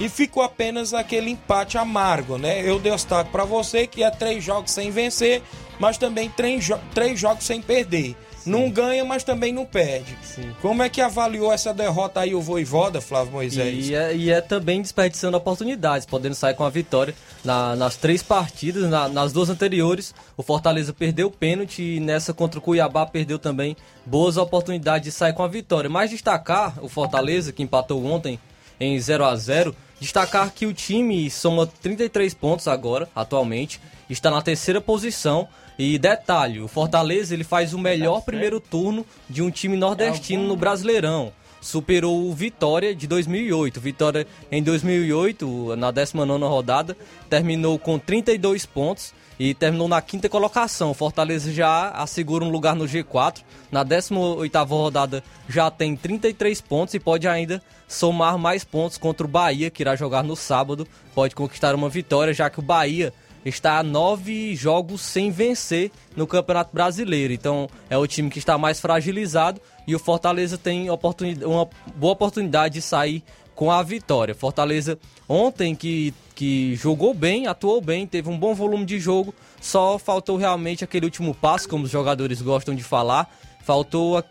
e 0.00 0.08
ficou 0.08 0.42
apenas 0.42 0.94
aquele 0.94 1.30
empate 1.30 1.76
amargo, 1.76 2.38
né? 2.38 2.62
Eu 2.66 2.78
destaco 2.78 3.30
para 3.30 3.44
você 3.44 3.86
que 3.86 4.02
é 4.02 4.10
três 4.10 4.42
jogos 4.42 4.70
sem 4.70 4.90
vencer, 4.90 5.42
mas 5.78 5.98
também 5.98 6.30
três, 6.30 6.64
jo- 6.64 6.78
três 6.94 7.20
jogos 7.20 7.44
sem 7.44 7.60
perder. 7.60 8.16
Não 8.46 8.70
ganha, 8.70 9.04
mas 9.04 9.24
também 9.24 9.52
não 9.52 9.64
perde. 9.66 10.16
Como 10.62 10.82
é 10.82 10.88
que 10.88 11.00
avaliou 11.00 11.52
essa 11.52 11.74
derrota 11.74 12.20
aí 12.20 12.34
o 12.34 12.40
Voivoda, 12.40 13.00
Flávio 13.00 13.32
Moisés? 13.32 13.88
E 13.88 13.94
é, 13.94 14.14
e 14.16 14.30
é 14.30 14.40
também 14.40 14.80
desperdiçando 14.80 15.36
oportunidades, 15.36 16.06
podendo 16.06 16.34
sair 16.34 16.54
com 16.54 16.64
a 16.64 16.70
vitória 16.70 17.14
na- 17.44 17.74
nas 17.76 17.96
três 17.96 18.22
partidas. 18.22 18.88
na- 18.90 19.08
nas 19.08 19.32
duas 19.32 19.50
anteriores, 19.50 20.14
o 20.36 20.42
Fortaleza 20.42 20.92
perdeu 20.92 21.28
o 21.28 21.30
pênalti 21.30 21.82
e 21.96 22.00
nessa 22.00 22.32
contra 22.32 22.58
o 22.58 22.62
Cuiabá 22.62 23.04
perdeu 23.06 23.38
também 23.38 23.76
boas 24.04 24.36
oportunidades 24.36 25.04
de 25.06 25.12
sair 25.12 25.32
com 25.32 25.42
a 25.42 25.48
vitória. 25.48 25.90
Mas 25.90 26.10
destacar 26.10 26.74
o 26.82 26.88
Fortaleza, 26.88 27.52
que 27.52 27.62
empatou 27.62 28.04
ontem 28.04 28.38
em 28.78 28.98
0 29.00 29.24
a 29.24 29.34
0 29.34 29.74
destacar 30.00 30.52
que 30.52 30.66
o 30.66 30.72
time 30.74 31.30
soma 31.30 31.66
33 31.66 32.34
pontos 32.34 32.68
agora, 32.68 33.08
atualmente, 33.14 33.80
está 34.10 34.30
na 34.30 34.42
terceira 34.42 34.80
posição. 34.80 35.48
E 35.78 35.98
detalhe, 35.98 36.60
o 36.60 36.68
Fortaleza 36.68 37.34
ele 37.34 37.44
faz 37.44 37.74
o 37.74 37.78
melhor 37.78 38.22
primeiro 38.22 38.58
turno 38.60 39.04
de 39.28 39.42
um 39.42 39.50
time 39.50 39.76
nordestino 39.76 40.42
no 40.44 40.56
Brasileirão 40.56 41.32
superou 41.66 42.28
o 42.28 42.32
Vitória 42.32 42.94
de 42.94 43.06
2008. 43.06 43.80
Vitória 43.80 44.26
em 44.52 44.62
2008, 44.62 45.74
na 45.76 45.92
19ª 45.92 46.48
rodada, 46.48 46.96
terminou 47.28 47.76
com 47.78 47.98
32 47.98 48.64
pontos 48.64 49.12
e 49.38 49.52
terminou 49.52 49.88
na 49.88 50.00
quinta 50.00 50.28
colocação. 50.28 50.94
Fortaleza 50.94 51.52
já 51.52 51.90
assegura 51.90 52.44
um 52.44 52.50
lugar 52.50 52.76
no 52.76 52.84
G4. 52.84 53.42
Na 53.70 53.84
18ª 53.84 54.66
rodada 54.68 55.24
já 55.48 55.70
tem 55.70 55.96
33 55.96 56.60
pontos 56.60 56.94
e 56.94 57.00
pode 57.00 57.26
ainda 57.26 57.60
somar 57.88 58.38
mais 58.38 58.64
pontos 58.64 58.96
contra 58.96 59.26
o 59.26 59.28
Bahia, 59.28 59.70
que 59.70 59.82
irá 59.82 59.96
jogar 59.96 60.22
no 60.22 60.36
sábado. 60.36 60.86
Pode 61.14 61.34
conquistar 61.34 61.74
uma 61.74 61.88
vitória, 61.88 62.32
já 62.32 62.48
que 62.48 62.60
o 62.60 62.62
Bahia 62.62 63.12
está 63.48 63.78
a 63.78 63.82
nove 63.82 64.54
jogos 64.54 65.00
sem 65.00 65.30
vencer 65.30 65.90
no 66.16 66.26
Campeonato 66.26 66.72
Brasileiro. 66.72 67.32
Então 67.32 67.68
é 67.88 67.96
o 67.96 68.06
time 68.06 68.30
que 68.30 68.38
está 68.38 68.58
mais 68.58 68.80
fragilizado 68.80 69.60
e 69.86 69.94
o 69.94 69.98
Fortaleza 69.98 70.58
tem 70.58 70.88
uma 70.90 71.68
boa 71.94 72.12
oportunidade 72.12 72.74
de 72.74 72.82
sair 72.82 73.22
com 73.54 73.70
a 73.70 73.82
vitória. 73.82 74.34
Fortaleza 74.34 74.98
ontem 75.28 75.74
que, 75.74 76.12
que 76.34 76.74
jogou 76.76 77.14
bem, 77.14 77.46
atuou 77.46 77.80
bem, 77.80 78.06
teve 78.06 78.28
um 78.28 78.38
bom 78.38 78.54
volume 78.54 78.84
de 78.84 78.98
jogo, 78.98 79.34
só 79.60 79.98
faltou 79.98 80.36
realmente 80.36 80.84
aquele 80.84 81.06
último 81.06 81.34
passo, 81.34 81.68
como 81.68 81.84
os 81.84 81.90
jogadores 81.90 82.42
gostam 82.42 82.74
de 82.74 82.82
falar, 82.82 83.28
faltou 83.64 84.22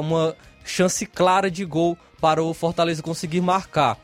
uma 0.00 0.36
chance 0.64 1.06
clara 1.06 1.50
de 1.50 1.64
gol 1.64 1.96
para 2.20 2.42
o 2.42 2.52
Fortaleza 2.52 3.02
conseguir 3.02 3.40
marcar. 3.40 3.98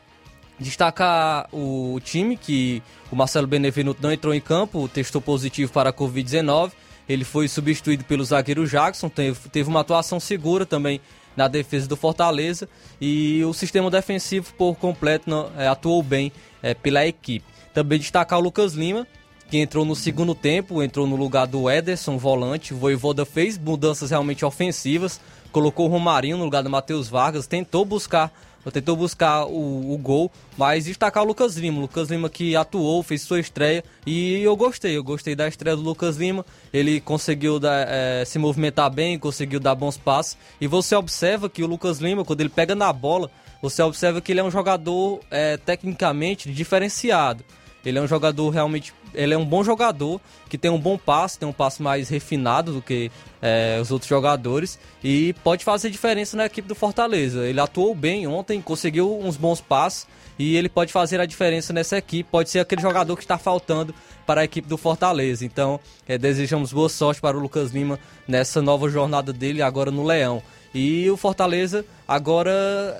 Destacar 0.59 1.47
o 1.53 1.99
time 2.03 2.35
que 2.35 2.83
o 3.09 3.15
Marcelo 3.15 3.47
Benevenuto 3.47 4.03
não 4.03 4.11
entrou 4.11 4.33
em 4.33 4.41
campo, 4.41 4.89
testou 4.89 5.21
positivo 5.21 5.71
para 5.71 5.89
a 5.89 5.93
Covid-19. 5.93 6.71
Ele 7.07 7.23
foi 7.23 7.47
substituído 7.47 8.03
pelo 8.03 8.23
zagueiro 8.23 8.67
Jackson, 8.67 9.09
teve, 9.09 9.69
uma 9.69 9.79
atuação 9.79 10.19
segura 10.19 10.65
também 10.65 10.99
na 11.35 11.47
defesa 11.47 11.87
do 11.87 11.95
Fortaleza 11.95 12.67
e 12.99 13.43
o 13.45 13.53
sistema 13.53 13.89
defensivo 13.89 14.53
por 14.55 14.75
completo 14.75 15.29
é, 15.57 15.67
atuou 15.67 16.03
bem 16.03 16.31
é, 16.61 16.73
pela 16.73 17.07
equipe. 17.07 17.45
Também 17.73 17.97
destacar 17.97 18.37
o 18.37 18.41
Lucas 18.41 18.73
Lima, 18.73 19.07
que 19.49 19.57
entrou 19.57 19.85
no 19.85 19.95
segundo 19.95 20.35
tempo, 20.35 20.83
entrou 20.83 21.07
no 21.07 21.15
lugar 21.15 21.47
do 21.47 21.69
Ederson, 21.69 22.17
volante. 22.17 22.73
O 22.73 22.77
Voivoda 22.77 23.25
fez 23.25 23.57
mudanças 23.57 24.11
realmente 24.11 24.43
ofensivas, 24.43 25.21
colocou 25.51 25.87
o 25.87 25.89
Romarinho 25.89 26.37
no 26.37 26.43
lugar 26.43 26.61
do 26.61 26.69
Matheus 26.69 27.07
Vargas, 27.07 27.47
tentou 27.47 27.85
buscar 27.85 28.31
tentou 28.71 28.95
buscar 28.95 29.45
o, 29.45 29.93
o 29.93 29.97
gol, 29.97 30.31
mas 30.57 30.85
destacar 30.85 31.23
o 31.23 31.27
Lucas 31.27 31.55
Lima. 31.55 31.77
O 31.77 31.81
Lucas 31.81 32.09
Lima 32.09 32.29
que 32.29 32.55
atuou, 32.55 33.01
fez 33.01 33.21
sua 33.21 33.39
estreia 33.39 33.83
e 34.05 34.41
eu 34.41 34.55
gostei, 34.55 34.95
eu 34.97 35.03
gostei 35.03 35.35
da 35.35 35.47
estreia 35.47 35.75
do 35.75 35.81
Lucas 35.81 36.17
Lima. 36.17 36.45
Ele 36.71 36.99
conseguiu 36.99 37.59
dar, 37.59 37.87
eh, 37.89 38.23
se 38.25 38.37
movimentar 38.37 38.89
bem, 38.89 39.17
conseguiu 39.17 39.59
dar 39.59 39.75
bons 39.75 39.97
passos. 39.97 40.37
E 40.59 40.67
você 40.67 40.95
observa 40.95 41.49
que 41.49 41.63
o 41.63 41.67
Lucas 41.67 41.99
Lima, 41.99 42.25
quando 42.25 42.41
ele 42.41 42.49
pega 42.49 42.75
na 42.75 42.91
bola, 42.91 43.31
você 43.61 43.81
observa 43.81 44.21
que 44.21 44.31
ele 44.31 44.39
é 44.39 44.43
um 44.43 44.51
jogador 44.51 45.19
eh, 45.31 45.57
tecnicamente 45.57 46.51
diferenciado. 46.51 47.43
Ele 47.85 47.97
é 47.97 48.01
um 48.01 48.07
jogador 48.07 48.49
realmente. 48.49 48.93
Ele 49.13 49.33
é 49.33 49.37
um 49.37 49.45
bom 49.45 49.63
jogador 49.63 50.19
que 50.47 50.57
tem 50.57 50.69
um 50.69 50.79
bom 50.79 50.97
passe, 50.97 51.39
tem 51.39 51.47
um 51.47 51.53
passe 51.53 51.81
mais 51.81 52.09
refinado 52.09 52.73
do 52.73 52.81
que 52.81 53.11
eh, 53.41 53.77
os 53.81 53.91
outros 53.91 54.09
jogadores 54.09 54.79
e 55.03 55.33
pode 55.43 55.63
fazer 55.63 55.89
diferença 55.89 56.35
na 56.35 56.45
equipe 56.45 56.67
do 56.67 56.75
Fortaleza. 56.75 57.45
Ele 57.45 57.59
atuou 57.59 57.93
bem 57.93 58.27
ontem, 58.27 58.61
conseguiu 58.61 59.19
uns 59.19 59.37
bons 59.37 59.61
passes 59.61 60.07
e 60.37 60.55
ele 60.55 60.69
pode 60.69 60.91
fazer 60.91 61.19
a 61.19 61.25
diferença 61.25 61.73
nessa 61.73 61.97
equipe. 61.97 62.29
Pode 62.29 62.49
ser 62.49 62.59
aquele 62.59 62.81
jogador 62.81 63.15
que 63.15 63.23
está 63.23 63.37
faltando 63.37 63.93
para 64.25 64.41
a 64.41 64.43
equipe 64.43 64.67
do 64.67 64.77
Fortaleza. 64.77 65.45
Então, 65.45 65.79
eh, 66.07 66.17
desejamos 66.17 66.71
boa 66.71 66.89
sorte 66.89 67.21
para 67.21 67.37
o 67.37 67.39
Lucas 67.39 67.71
Lima 67.71 67.99
nessa 68.27 68.61
nova 68.61 68.89
jornada 68.89 69.33
dele 69.33 69.61
agora 69.61 69.91
no 69.91 70.05
Leão. 70.05 70.41
E 70.73 71.09
o 71.09 71.17
Fortaleza 71.17 71.83
agora 72.07 72.51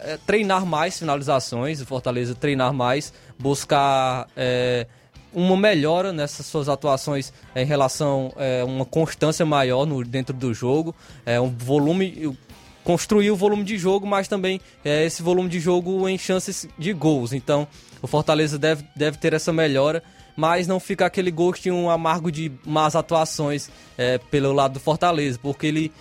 é, 0.03 0.17
treinar 0.25 0.65
mais 0.65 0.97
finalizações, 0.97 1.79
o 1.79 1.85
Fortaleza 1.85 2.33
treinar 2.33 2.73
mais, 2.73 3.13
buscar 3.37 4.27
é, 4.35 4.87
uma 5.33 5.55
melhora 5.55 6.11
nessas 6.11 6.45
suas 6.45 6.67
atuações 6.69 7.31
em 7.55 7.65
relação 7.65 8.33
a 8.35 8.65
uma 8.65 8.85
constância 8.85 9.45
maior 9.45 9.85
no, 9.85 10.03
dentro 10.03 10.35
do 10.35 10.53
jogo, 10.53 10.95
é, 11.25 11.39
um 11.39 11.49
volume 11.49 12.37
construir 12.83 13.29
o 13.29 13.35
volume 13.35 13.63
de 13.63 13.77
jogo, 13.77 14.07
mas 14.07 14.27
também 14.27 14.59
é, 14.83 15.05
esse 15.05 15.21
volume 15.21 15.49
de 15.49 15.59
jogo 15.59 16.07
em 16.09 16.17
chances 16.17 16.67
de 16.77 16.91
gols. 16.93 17.33
Então, 17.33 17.67
o 18.01 18.07
Fortaleza 18.07 18.57
deve, 18.57 18.83
deve 18.95 19.17
ter 19.17 19.33
essa 19.33 19.53
melhora, 19.53 20.01
mas 20.35 20.67
não 20.67 20.79
fica 20.79 21.05
aquele 21.05 21.31
gostinho 21.31 21.89
amargo 21.89 22.31
de 22.31 22.51
más 22.65 22.95
atuações 22.95 23.69
é, 23.97 24.17
pelo 24.17 24.53
lado 24.53 24.73
do 24.73 24.79
Fortaleza, 24.79 25.39
porque 25.41 25.67
ele, 25.67 25.91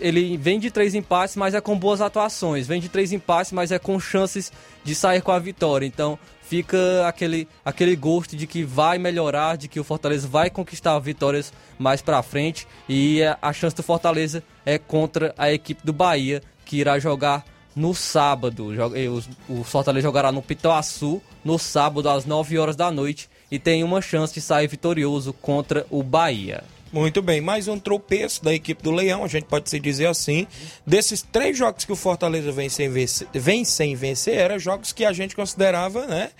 ele 0.00 0.36
vem 0.36 0.58
de 0.58 0.70
três 0.70 0.94
empates, 0.94 1.36
mas 1.36 1.54
é 1.54 1.60
com 1.60 1.78
boas 1.78 2.00
atuações, 2.00 2.66
vem 2.66 2.80
de 2.80 2.88
três 2.88 3.12
empates, 3.12 3.52
mas 3.52 3.72
é 3.72 3.78
com 3.78 3.98
chances 3.98 4.52
de 4.84 4.94
sair 4.94 5.22
com 5.22 5.32
a 5.32 5.38
vitória. 5.38 5.86
Então, 5.86 6.18
fica 6.42 7.06
aquele, 7.06 7.46
aquele 7.64 7.94
gosto 7.94 8.34
de 8.36 8.46
que 8.46 8.64
vai 8.64 8.96
melhorar, 8.98 9.56
de 9.56 9.68
que 9.68 9.78
o 9.78 9.84
Fortaleza 9.84 10.26
vai 10.26 10.48
conquistar 10.50 10.98
vitórias 10.98 11.52
mais 11.78 12.00
pra 12.00 12.22
frente 12.22 12.66
e 12.88 13.22
a- 13.22 13.36
a 13.42 13.52
chance 13.52 13.76
do 13.76 13.82
Fortaleza 13.82 14.42
é 14.64 14.78
contra 14.78 15.34
a 15.36 15.52
equipe 15.52 15.84
do 15.84 15.92
Bahia, 15.92 16.42
que 16.64 16.76
irá 16.78 16.98
jogar 16.98 17.44
no 17.76 17.94
sábado. 17.94 18.70
O 19.48 19.62
Fortaleza 19.62 20.06
jogará 20.08 20.32
no 20.32 20.42
Pituaçu 20.42 21.22
no 21.44 21.58
sábado 21.58 22.08
às 22.08 22.24
9 22.24 22.58
horas 22.58 22.74
da 22.76 22.90
noite 22.90 23.28
e 23.50 23.58
tem 23.58 23.82
uma 23.84 24.00
chance 24.00 24.34
de 24.34 24.40
sair 24.40 24.66
vitorioso 24.66 25.32
contra 25.32 25.86
o 25.90 26.02
Bahia. 26.02 26.62
Muito 26.90 27.20
bem, 27.20 27.40
mais 27.40 27.68
um 27.68 27.78
tropeço 27.78 28.42
da 28.42 28.54
equipe 28.54 28.82
do 28.82 28.90
Leão, 28.90 29.22
a 29.22 29.28
gente 29.28 29.44
pode 29.44 29.68
se 29.68 29.78
dizer 29.78 30.06
assim. 30.06 30.46
Desses 30.86 31.20
três 31.20 31.56
jogos 31.56 31.84
que 31.84 31.92
o 31.92 31.96
Fortaleza 31.96 32.50
vem 32.50 32.70
sem 32.70 32.88
vencer, 32.88 33.28
vem 33.34 33.62
sem 33.64 33.94
vencer 33.94 34.34
eram 34.34 34.58
jogos 34.58 34.90
que 34.90 35.04
a 35.04 35.12
gente 35.12 35.36
considerava, 35.36 36.06
né? 36.06 36.30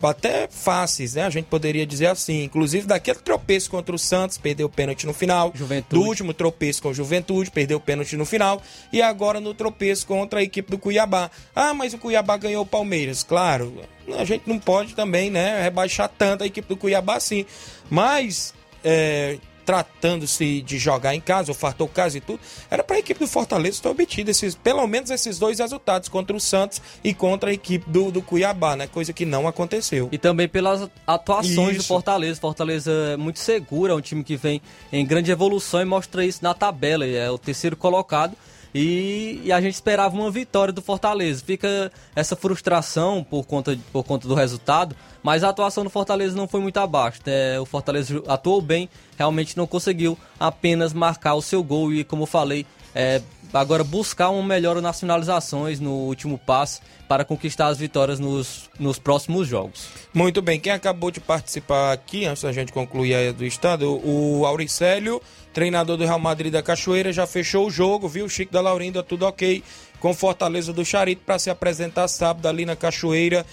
Até 0.00 0.46
fáceis, 0.48 1.14
né? 1.14 1.22
A 1.22 1.30
gente 1.30 1.46
poderia 1.46 1.84
dizer 1.84 2.06
assim. 2.06 2.44
Inclusive, 2.44 2.86
daquele 2.86 3.18
tropeço 3.18 3.68
contra 3.68 3.92
o 3.94 3.98
Santos, 3.98 4.38
perdeu 4.38 4.68
o 4.68 4.70
pênalti 4.70 5.04
no 5.06 5.12
final. 5.12 5.50
Juventude. 5.54 6.00
Do 6.00 6.06
último 6.06 6.32
tropeço 6.32 6.82
com 6.82 6.90
o 6.90 6.94
Juventude, 6.94 7.50
perdeu 7.50 7.78
o 7.78 7.80
pênalti 7.80 8.16
no 8.16 8.24
final. 8.24 8.62
E 8.92 9.02
agora 9.02 9.40
no 9.40 9.52
tropeço 9.54 10.06
contra 10.06 10.38
a 10.38 10.42
equipe 10.42 10.70
do 10.70 10.78
Cuiabá. 10.78 11.30
Ah, 11.54 11.74
mas 11.74 11.94
o 11.94 11.98
Cuiabá 11.98 12.36
ganhou 12.36 12.62
o 12.62 12.66
Palmeiras. 12.66 13.24
Claro, 13.24 13.82
a 14.16 14.24
gente 14.24 14.42
não 14.46 14.58
pode 14.58 14.94
também, 14.94 15.30
né? 15.30 15.62
Rebaixar 15.62 16.10
tanto 16.16 16.44
a 16.44 16.46
equipe 16.46 16.68
do 16.68 16.76
Cuiabá 16.76 17.16
assim. 17.16 17.44
Mas. 17.90 18.54
é, 18.84 19.38
tratando-se 19.68 20.62
de 20.62 20.78
jogar 20.78 21.14
em 21.14 21.20
casa, 21.20 21.52
o 21.52 21.54
fartou 21.54 21.86
casa 21.86 22.16
e 22.16 22.22
tudo, 22.22 22.40
era 22.70 22.82
para 22.82 22.96
a 22.96 23.00
equipe 23.00 23.20
do 23.20 23.26
Fortaleza 23.26 23.82
ter 23.82 23.88
obtido 23.90 24.30
esses, 24.30 24.54
pelo 24.54 24.86
menos 24.86 25.10
esses 25.10 25.38
dois 25.38 25.58
resultados 25.58 26.08
contra 26.08 26.34
o 26.34 26.40
Santos 26.40 26.80
e 27.04 27.12
contra 27.12 27.50
a 27.50 27.52
equipe 27.52 27.84
do, 27.90 28.10
do 28.10 28.22
Cuiabá, 28.22 28.76
né? 28.76 28.86
Coisa 28.86 29.12
que 29.12 29.26
não 29.26 29.46
aconteceu. 29.46 30.08
E 30.10 30.16
também 30.16 30.48
pelas 30.48 30.88
atuaões 31.06 31.50
Isso. 31.50 31.76
do 31.76 31.84
Fortaleza. 31.84 32.40
Fortaleza 32.40 32.90
é 33.12 33.16
muito 33.18 33.40
seguro, 33.40 33.92
é 33.92 33.94
um 33.94 34.00
time 34.00 34.24
que 34.24 34.36
vem 34.36 34.62
em 34.90 35.04
grande 35.04 35.30
evolução 35.30 35.82
e 35.82 35.84
mostra 35.84 36.24
isso 36.24 36.38
na 36.42 36.54
tabela. 36.54 37.04
É 37.04 37.30
o 37.30 37.36
terceiro 37.36 37.76
colocado. 37.76 38.34
E, 38.74 39.40
e 39.44 39.52
a 39.52 39.60
gente 39.60 39.74
esperava 39.74 40.14
uma 40.14 40.30
vitória 40.30 40.72
do 40.72 40.82
Fortaleza. 40.82 41.42
Fica 41.44 41.90
essa 42.14 42.36
frustração 42.36 43.24
por 43.24 43.46
conta, 43.46 43.78
por 43.92 44.04
conta 44.04 44.28
do 44.28 44.34
resultado, 44.34 44.94
mas 45.22 45.42
a 45.42 45.48
atuação 45.48 45.84
do 45.84 45.90
Fortaleza 45.90 46.36
não 46.36 46.46
foi 46.46 46.60
muito 46.60 46.78
abaixo. 46.78 47.20
né? 47.24 47.58
o 47.58 47.64
Fortaleza 47.64 48.22
atuou 48.28 48.60
bem, 48.60 48.88
realmente 49.16 49.56
não 49.56 49.66
conseguiu 49.66 50.18
apenas 50.38 50.92
marcar 50.92 51.34
o 51.34 51.42
seu 51.42 51.62
gol 51.62 51.92
e, 51.92 52.04
como 52.04 52.26
falei, 52.26 52.66
é, 52.94 53.22
agora 53.52 53.82
buscar 53.82 54.30
uma 54.30 54.42
melhora 54.42 54.80
nas 54.80 55.00
finalizações 55.00 55.80
no 55.80 55.90
último 55.90 56.38
passe 56.38 56.80
para 57.08 57.24
conquistar 57.24 57.68
as 57.68 57.78
vitórias 57.78 58.20
nos, 58.20 58.68
nos 58.78 58.98
próximos 58.98 59.48
jogos. 59.48 59.88
Muito 60.12 60.42
bem, 60.42 60.60
quem 60.60 60.72
acabou 60.72 61.10
de 61.10 61.20
participar 61.20 61.92
aqui, 61.92 62.26
antes 62.26 62.42
da 62.42 62.52
gente 62.52 62.72
concluir 62.72 63.14
a 63.14 63.32
do 63.32 63.44
estado, 63.44 64.00
o 64.04 64.44
Auricélio, 64.44 65.20
treinador 65.52 65.96
do 65.96 66.04
Real 66.04 66.18
Madrid 66.18 66.52
da 66.52 66.62
Cachoeira, 66.62 67.12
já 67.12 67.26
fechou 67.26 67.66
o 67.66 67.70
jogo, 67.70 68.08
viu? 68.08 68.28
Chico 68.28 68.52
da 68.52 68.60
Laurinda, 68.60 69.02
tudo 69.02 69.26
ok, 69.26 69.62
com 70.00 70.12
Fortaleza 70.12 70.72
do 70.72 70.84
Charito 70.84 71.22
para 71.24 71.38
se 71.38 71.48
apresentar 71.48 72.08
sábado 72.08 72.46
ali 72.46 72.66
na 72.66 72.76
Cachoeira 72.76 73.44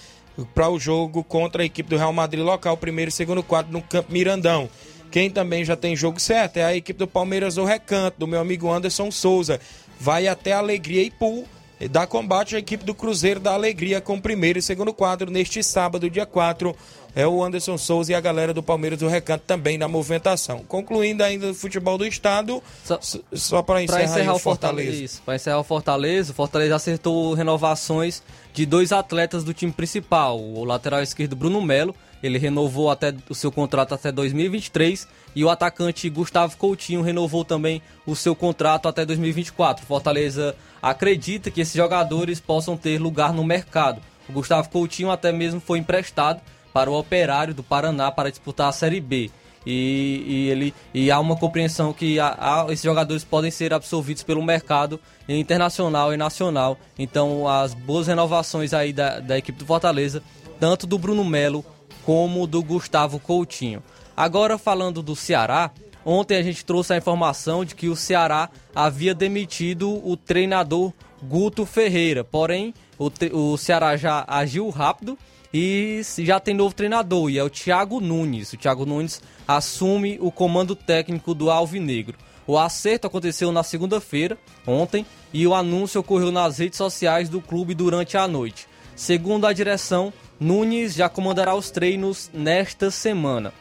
para 0.54 0.68
o 0.68 0.78
jogo 0.78 1.24
contra 1.24 1.62
a 1.62 1.66
equipe 1.66 1.88
do 1.88 1.96
Real 1.96 2.12
Madrid 2.12 2.44
local, 2.44 2.76
primeiro 2.76 3.08
e 3.08 3.12
segundo 3.12 3.42
quadro 3.42 3.72
no 3.72 3.80
Campo 3.80 4.12
Mirandão. 4.12 4.68
Quem 5.10 5.30
também 5.30 5.64
já 5.64 5.76
tem 5.76 5.96
jogo 5.96 6.20
certo 6.20 6.58
é 6.58 6.64
a 6.64 6.76
equipe 6.76 6.98
do 6.98 7.06
Palmeiras 7.06 7.54
do 7.54 7.64
Recanto, 7.64 8.18
do 8.18 8.26
meu 8.26 8.40
amigo 8.40 8.70
Anderson 8.70 9.10
Souza. 9.10 9.60
Vai 9.98 10.28
até 10.28 10.52
Alegria 10.52 11.02
e 11.02 11.10
Pool 11.10 11.46
e 11.78 11.88
dá 11.88 12.06
combate 12.06 12.56
à 12.56 12.58
equipe 12.58 12.84
do 12.84 12.94
Cruzeiro 12.94 13.38
da 13.38 13.52
Alegria 13.52 14.00
com 14.00 14.18
primeiro 14.18 14.58
e 14.58 14.62
segundo 14.62 14.94
quadro 14.94 15.30
neste 15.30 15.62
sábado, 15.62 16.08
dia 16.08 16.24
4. 16.24 16.74
É 17.14 17.26
o 17.26 17.42
Anderson 17.42 17.78
Souza 17.78 18.12
e 18.12 18.14
a 18.14 18.20
galera 18.20 18.52
do 18.52 18.62
Palmeiras 18.62 18.98
do 18.98 19.08
Recanto 19.08 19.44
também 19.46 19.78
na 19.78 19.88
movimentação. 19.88 20.58
Concluindo 20.68 21.22
ainda 21.22 21.50
o 21.50 21.54
futebol 21.54 21.96
do 21.96 22.06
estado, 22.06 22.62
só, 22.84 23.00
só 23.32 23.62
para 23.62 23.82
encerrar, 23.82 24.04
encerrar 24.04 24.34
o 24.34 24.38
Fortaleza. 24.38 25.02
Isso, 25.02 25.22
para 25.24 25.36
encerrar 25.36 25.58
o 25.58 25.64
Fortaleza, 25.64 26.32
o 26.32 26.34
Fortaleza 26.34 26.76
acertou 26.76 27.32
renovações 27.32 28.22
de 28.52 28.66
dois 28.66 28.92
atletas 28.92 29.44
do 29.44 29.54
time 29.54 29.72
principal. 29.72 30.38
O 30.38 30.62
lateral 30.64 31.02
esquerdo 31.02 31.34
Bruno 31.34 31.62
Melo, 31.62 31.94
ele 32.22 32.38
renovou 32.38 32.90
até 32.90 33.14
o 33.28 33.34
seu 33.34 33.50
contrato 33.52 33.94
até 33.94 34.10
2023 34.12 35.06
e 35.34 35.44
o 35.44 35.50
atacante 35.50 36.08
Gustavo 36.08 36.56
Coutinho 36.56 37.02
renovou 37.02 37.44
também 37.44 37.82
o 38.06 38.16
seu 38.16 38.34
contrato 38.34 38.88
até 38.88 39.04
2024. 39.04 39.84
O 39.84 39.86
Fortaleza 39.86 40.54
acredita 40.82 41.50
que 41.50 41.60
esses 41.60 41.74
jogadores 41.74 42.40
possam 42.40 42.76
ter 42.76 42.98
lugar 42.98 43.32
no 43.32 43.44
mercado. 43.44 44.00
O 44.28 44.32
Gustavo 44.32 44.68
Coutinho 44.70 45.10
até 45.10 45.30
mesmo 45.32 45.60
foi 45.60 45.78
emprestado 45.78 46.40
para 46.72 46.90
o 46.90 46.98
Operário 46.98 47.54
do 47.54 47.62
Paraná 47.62 48.10
para 48.10 48.30
disputar 48.30 48.68
a 48.68 48.72
Série 48.72 49.00
B. 49.00 49.30
E, 49.68 50.22
e 50.26 50.48
ele, 50.50 50.74
e 50.94 51.10
há 51.10 51.18
uma 51.18 51.36
compreensão 51.36 51.92
que 51.92 52.20
há- 52.20 52.36
há- 52.38 52.66
esses 52.72 52.84
jogadores 52.84 53.24
podem 53.24 53.50
ser 53.50 53.74
absorvidos 53.74 54.22
pelo 54.22 54.42
mercado 54.42 55.00
internacional 55.28 56.14
e 56.14 56.16
nacional. 56.16 56.78
Então, 56.98 57.48
as 57.48 57.74
boas 57.74 58.06
renovações 58.06 58.72
aí 58.72 58.92
da, 58.92 59.18
da 59.20 59.36
equipe 59.36 59.58
do 59.58 59.66
Fortaleza, 59.66 60.22
tanto 60.60 60.86
do 60.86 60.98
Bruno 60.98 61.24
Melo 61.24 61.64
como 62.06 62.46
do 62.46 62.62
Gustavo 62.62 63.18
Coutinho. 63.18 63.82
Agora, 64.16 64.56
falando 64.56 65.02
do 65.02 65.16
Ceará, 65.16 65.72
ontem 66.04 66.36
a 66.36 66.42
gente 66.42 66.64
trouxe 66.64 66.92
a 66.92 66.96
informação 66.96 67.64
de 67.64 67.74
que 67.74 67.88
o 67.88 67.96
Ceará 67.96 68.48
havia 68.72 69.12
demitido 69.12 69.90
o 70.08 70.16
treinador 70.16 70.92
Guto 71.20 71.66
Ferreira. 71.66 72.22
Porém, 72.22 72.72
o, 72.96 73.10
o 73.32 73.56
Ceará 73.56 73.96
já 73.96 74.24
agiu 74.28 74.70
rápido 74.70 75.18
e 75.52 76.00
já 76.18 76.38
tem 76.38 76.54
novo 76.54 76.76
treinador, 76.76 77.28
e 77.28 77.38
é 77.38 77.42
o 77.42 77.50
Thiago 77.50 78.00
Nunes. 78.00 78.52
O 78.52 78.56
Thiago 78.56 78.86
Nunes 78.86 79.20
assume 79.48 80.16
o 80.20 80.30
comando 80.30 80.76
técnico 80.76 81.34
do 81.34 81.50
Alvinegro. 81.50 82.16
O 82.46 82.56
acerto 82.56 83.08
aconteceu 83.08 83.50
na 83.50 83.64
segunda-feira, 83.64 84.38
ontem, 84.64 85.04
e 85.32 85.44
o 85.44 85.54
anúncio 85.54 86.00
ocorreu 86.00 86.30
nas 86.30 86.58
redes 86.58 86.76
sociais 86.76 87.28
do 87.28 87.40
clube 87.40 87.74
durante 87.74 88.16
a 88.16 88.28
noite. 88.28 88.68
Segundo 88.94 89.46
a 89.46 89.52
direção, 89.52 90.12
Nunes 90.38 90.94
já 90.94 91.08
comandará 91.08 91.54
os 91.54 91.70
treinos 91.70 92.30
nesta 92.32 92.90
semana. 92.90 93.52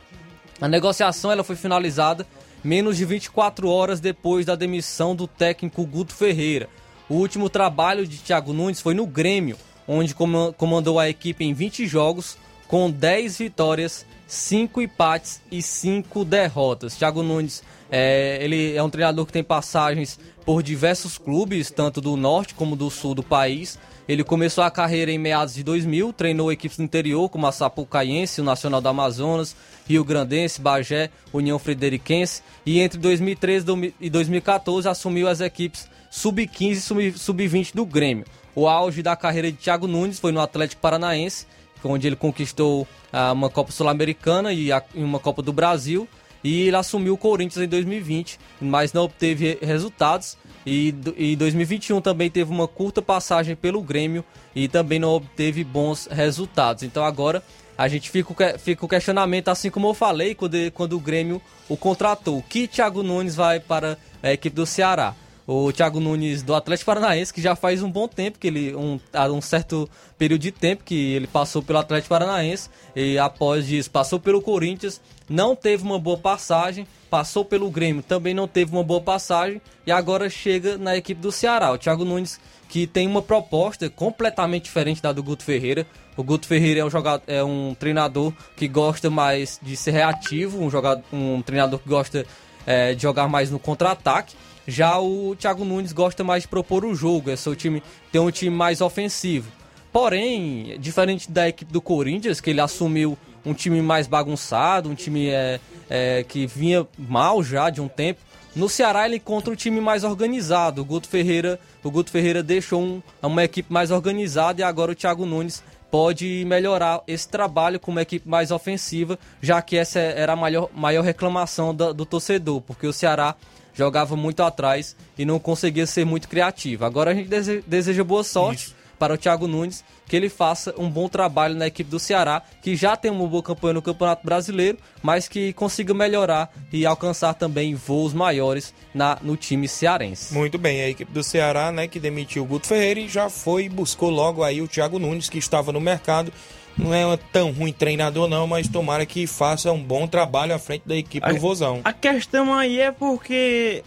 A 0.60 0.68
negociação 0.68 1.32
ela 1.32 1.44
foi 1.44 1.56
finalizada 1.56 2.26
menos 2.64 2.98
de 2.98 3.06
24 3.06 3.70
horas 3.70 4.00
depois 4.00 4.46
da 4.46 4.56
demissão 4.56 5.16
do 5.16 5.28
técnico 5.28 5.86
Guto 5.86 6.14
Ferreira. 6.14 6.68
O 7.08 7.16
último 7.16 7.50
trabalho 7.50 8.08
de 8.08 8.18
Thiago 8.18 8.54
Nunes 8.54 8.82
foi 8.82 8.94
no 8.94 9.06
Grêmio, 9.06 9.58
onde 9.88 10.16
coma- 10.16 10.54
comandou 10.54 11.00
a 11.00 11.08
equipe 11.08 11.46
em 11.46 11.54
20 11.54 11.86
jogos, 11.88 12.38
com 12.68 12.90
10 12.90 13.38
vitórias, 13.38 14.06
5 14.28 14.82
empates 14.82 15.40
e 15.52 15.62
5 15.62 16.26
derrotas. 16.26 16.96
Thiago 16.96 17.22
Nunes 17.22 17.62
é, 17.92 18.40
ele 18.42 18.76
é 18.76 18.82
um 18.82 18.90
treinador 18.90 19.26
que 19.28 19.32
tem 19.34 19.44
passagens 19.44 20.20
por 20.44 20.64
diversos 20.64 21.18
clubes, 21.20 21.70
tanto 21.70 22.02
do 22.02 22.18
norte 22.18 22.56
como 22.56 22.76
do 22.76 22.90
sul 22.90 23.14
do 23.14 23.22
país. 23.22 23.78
Ele 24.08 24.24
começou 24.24 24.64
a 24.64 24.70
carreira 24.70 25.12
em 25.12 25.18
meados 25.18 25.56
de 25.56 25.64
2000, 25.64 26.14
treinou 26.14 26.52
equipes 26.52 26.78
do 26.78 26.84
interior 26.84 27.28
como 27.28 27.48
a 27.48 27.52
Sapucaiense, 27.52 28.40
o 28.40 28.44
Nacional 28.44 28.80
do 28.80 28.88
Amazonas, 28.88 29.56
Rio 29.88 30.04
Grandense, 30.04 30.62
Bagé, 30.62 31.10
União 31.34 31.58
Frederiquense 31.58 32.44
e 32.66 32.80
entre 32.80 33.00
2013 33.00 33.66
e 34.00 34.10
2014 34.10 34.88
assumiu 34.88 35.28
as 35.28 35.42
equipes 35.42 35.90
sub-15 36.12 36.72
e 36.72 36.76
sub- 36.82 37.18
sub-20 37.18 37.74
do 37.74 37.86
Grêmio. 37.86 38.26
O 38.54 38.68
auge 38.68 39.02
da 39.02 39.16
carreira 39.16 39.52
de 39.52 39.58
Thiago 39.58 39.88
Nunes 39.88 40.20
foi 40.20 40.32
no 40.32 40.40
Atlético 40.40 40.82
Paranaense, 40.82 41.48
onde 41.84 42.08
ele 42.08 42.16
conquistou 42.16 42.88
ah, 43.12 43.32
uma 43.34 43.50
Copa 43.50 43.72
Sul-Americana 43.72 44.54
e 44.54 44.70
uma 44.94 45.20
Copa 45.20 45.42
do 45.42 45.52
Brasil. 45.52 46.08
E 46.44 46.68
ele 46.68 46.76
assumiu 46.76 47.16
o 47.16 47.18
Corinthians 47.18 47.66
em 47.66 47.68
2020, 47.68 48.40
mas 48.62 48.94
não 48.94 49.04
obteve 49.06 49.58
resultados. 49.62 50.38
E 50.66 50.94
em 51.18 51.38
2021 51.38 52.02
também 52.02 52.30
teve 52.30 52.52
uma 52.52 52.68
curta 52.68 53.02
passagem 53.02 53.56
pelo 53.56 53.82
Grêmio 53.82 54.24
e 54.56 54.68
também 54.68 54.98
não 55.00 55.10
obteve 55.10 55.64
bons 55.64 56.08
resultados. 56.10 56.82
Então 56.84 57.06
agora 57.06 57.44
a 57.78 57.88
gente 57.88 58.10
fica, 58.10 58.34
que- 58.34 58.58
fica 58.58 58.86
o 58.86 58.90
questionamento, 58.90 59.50
assim 59.50 59.70
como 59.70 59.88
eu 59.90 59.94
falei 59.94 60.34
quando, 60.34 60.56
quando 60.72 60.94
o 60.94 61.00
Grêmio 61.00 61.42
o 61.70 61.76
contratou. 61.78 62.42
Que 62.50 62.68
Thiago 62.68 63.04
Nunes 63.04 63.36
vai 63.36 63.60
para 63.60 63.98
a 64.24 64.32
equipe 64.32 64.56
do 64.56 64.66
Ceará? 64.66 65.14
O 65.48 65.72
Thiago 65.72 66.00
Nunes 66.00 66.42
do 66.42 66.56
Atlético 66.56 66.88
Paranaense, 66.88 67.34
que 67.34 67.42
já 67.42 67.56
faz 67.56 67.84
um 67.84 67.92
bom 67.92 68.08
tempo, 68.08 68.40
que 68.40 68.48
ele 68.48 68.76
um, 68.76 69.00
um 69.32 69.42
certo 69.42 69.88
período 70.18 70.42
de 70.42 70.52
tempo 70.52 70.84
que 70.84 71.14
ele 71.14 71.28
passou 71.28 71.62
pelo 71.62 71.78
Atlético 71.78 72.10
Paranaense 72.10 72.70
e 72.96 73.18
após 73.20 73.70
isso 73.70 73.92
passou 73.92 74.20
pelo 74.20 74.42
Corinthians, 74.42 75.00
não 75.30 75.56
teve 75.56 75.84
uma 75.84 76.00
boa 76.00 76.18
passagem, 76.18 76.88
passou 77.12 77.46
pelo 77.46 77.70
Grêmio, 77.70 78.02
também 78.02 78.34
não 78.34 78.48
teve 78.48 78.72
uma 78.72 78.84
boa 78.84 79.02
passagem 79.02 79.62
e 79.86 79.92
agora 79.92 80.30
chega 80.30 80.78
na 80.78 80.98
equipe 80.98 81.22
do 81.22 81.32
Ceará. 81.32 81.72
O 81.72 81.78
Thiago 81.78 82.04
Nunes 82.04 82.40
que 82.68 82.88
tem 82.88 83.08
uma 83.08 83.22
proposta 83.22 83.90
completamente 83.90 84.64
diferente 84.66 85.02
da 85.02 85.12
do 85.12 85.24
Guto 85.24 85.44
Ferreira. 85.44 85.86
O 86.18 86.24
Guto 86.24 86.48
Ferreira 86.48 86.82
é 86.82 86.86
um, 86.86 86.90
jogador, 86.90 87.24
é 87.28 87.44
um 87.44 87.76
treinador 87.78 88.34
que 88.56 88.68
gosta 88.68 89.10
mais 89.10 89.60
de 89.62 89.76
ser 89.76 89.92
reativo, 89.92 90.62
um, 90.62 90.70
jogador, 90.70 91.04
um 91.12 91.42
treinador 91.42 91.80
que 91.80 91.88
gosta 91.88 92.26
é, 92.66 92.94
de 92.94 93.02
jogar 93.02 93.28
mais 93.28 93.52
no 93.52 93.60
contra-ataque. 93.60 94.36
Já 94.68 95.00
o 95.00 95.36
Thiago 95.36 95.64
Nunes 95.64 95.94
gosta 95.94 96.24
mais 96.24 96.44
de 96.44 96.48
propor 96.50 96.84
o 96.86 96.96
jogo, 96.96 97.30
é 97.30 97.36
seu 97.36 97.56
time 97.56 97.84
tem 98.12 98.20
um 98.22 98.32
time 98.32 98.56
mais 98.56 98.82
ofensivo. 98.82 99.52
Porém, 99.94 100.76
diferente 100.80 101.32
da 101.32 101.48
equipe 101.48 101.72
do 101.72 101.80
Corinthians, 101.82 102.42
que 102.42 102.50
ele 102.50 102.60
assumiu 102.60 103.18
um 103.46 103.54
time 103.54 103.82
mais 103.82 104.08
bagunçado, 104.08 104.90
um 104.90 104.96
time 104.96 105.28
é, 105.30 105.60
é, 105.90 106.26
que 106.28 106.46
vinha 106.48 106.86
mal 106.98 107.42
já 107.44 107.70
de 107.70 107.80
um 107.80 107.88
tempo. 107.88 108.20
No 108.56 108.68
Ceará 108.68 109.06
ele 109.06 109.18
encontra 109.18 109.54
um 109.54 109.56
time 109.56 109.80
mais 109.80 110.04
organizado. 110.04 110.82
O 110.82 110.86
Guto 110.86 111.08
Ferreira, 111.08 111.60
o 111.84 111.92
Guto 111.92 112.10
Ferreira 112.12 112.42
deixou 112.42 112.82
um- 112.82 113.02
uma 113.22 113.44
equipe 113.44 113.72
mais 113.72 113.92
organizada 113.92 114.62
e 114.62 114.64
agora 114.64 114.92
o 114.92 114.96
Thiago 114.96 115.26
Nunes 115.26 115.64
pode 115.92 116.44
melhorar 116.46 117.02
esse 117.08 117.28
trabalho 117.30 117.80
com 117.80 117.92
uma 117.92 118.02
equipe 118.02 118.28
mais 118.28 118.52
ofensiva, 118.52 119.18
já 119.42 119.62
que 119.62 119.78
essa 119.78 120.00
era 120.00 120.34
a 120.34 120.36
maior, 120.36 120.70
maior 120.74 121.04
reclamação 121.04 121.74
do 121.74 122.06
torcedor, 122.06 122.60
porque 122.62 122.86
o 122.88 122.92
Ceará 122.92 123.36
jogava 123.76 124.16
muito 124.16 124.42
atrás 124.42 124.96
e 125.18 125.26
não 125.26 125.38
conseguia 125.40 125.86
ser 125.86 126.06
muito 126.06 126.28
criativo. 126.28 126.86
Agora 126.86 127.12
a 127.12 127.14
gente 127.14 127.28
dese- 127.30 127.64
deseja 127.68 128.04
boa 128.04 128.24
sorte 128.24 128.74
para 128.98 129.14
o 129.14 129.18
Thiago 129.18 129.46
Nunes, 129.46 129.84
que 130.08 130.16
ele 130.16 130.30
faça 130.30 130.74
um 130.78 130.90
bom 130.90 131.10
trabalho 131.10 131.54
na 131.54 131.68
equipe 131.68 131.90
do 131.90 132.00
Ceará, 132.00 132.42
que 132.62 132.78
já 132.78 132.96
tem 132.96 133.12
uma 133.12 133.28
boa 133.28 133.44
campanha 133.44 133.74
no 133.74 133.82
Campeonato 133.82 134.26
Brasileiro, 134.26 134.78
mas 135.04 135.28
que 135.28 135.52
consiga 135.52 135.94
melhorar 135.94 136.50
e 136.72 136.86
alcançar 136.86 137.34
também 137.34 137.76
voos 137.76 138.14
maiores 138.14 138.74
na, 138.94 139.18
no 139.22 139.36
time 139.36 139.68
cearense. 139.68 140.34
Muito 140.34 140.58
bem, 140.58 140.80
a 140.82 140.90
equipe 140.90 141.12
do 141.12 141.22
Ceará, 141.24 141.74
né, 141.74 141.90
que 141.90 142.00
demitiu 142.00 142.44
o 142.44 142.46
Guto 142.46 142.68
Ferreira 142.68 143.02
e 143.02 143.10
já 143.10 143.30
foi 143.30 143.66
e 143.66 143.70
buscou 143.70 144.10
logo 144.10 144.42
aí 144.44 144.62
o 144.62 144.68
Thiago 144.68 144.98
Nunes, 144.98 145.28
que 145.28 145.40
estava 145.40 145.74
no 145.74 145.82
mercado. 145.82 146.32
Não 146.78 146.94
é 146.94 147.18
tão 147.32 147.52
ruim 147.52 147.72
treinador 147.72 148.28
não, 148.28 148.46
mas 148.48 148.68
tomara 148.68 149.06
que 149.06 149.26
faça 149.28 149.72
um 149.72 149.82
bom 149.82 150.08
trabalho 150.08 150.54
à 150.54 150.60
frente 150.60 150.84
da 150.86 150.96
equipe 150.96 151.28
do 151.28 151.40
Vozão. 151.40 151.82
A 151.84 151.94
questão 151.94 152.54
aí 152.54 152.80
é 152.80 152.92
porque 152.92 153.84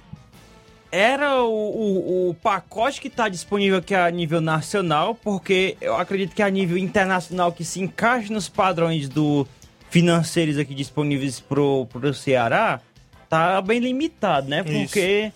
era 0.91 1.43
o, 1.43 1.51
o, 1.51 2.31
o 2.31 2.35
pacote 2.35 3.01
que 3.01 3.09
está 3.09 3.29
disponível 3.29 3.79
aqui 3.79 3.95
a 3.95 4.11
nível 4.11 4.41
nacional, 4.41 5.15
porque 5.15 5.77
eu 5.81 5.97
acredito 5.97 6.35
que 6.35 6.43
a 6.43 6.49
nível 6.49 6.79
internacional 6.79 7.53
que 7.53 7.65
se 7.65 7.81
encaixa 7.81 8.33
nos 8.33 8.49
padrões 8.49 9.09
do 9.09 9.47
financeiros 9.91 10.59
aqui 10.59 10.75
disponíveis 10.75 11.41
pro, 11.41 11.87
pro 11.87 12.13
Ceará, 12.15 12.81
tá 13.29 13.61
bem 13.61 13.81
limitado, 13.81 14.49
né? 14.49 14.63
Porque 14.63 15.33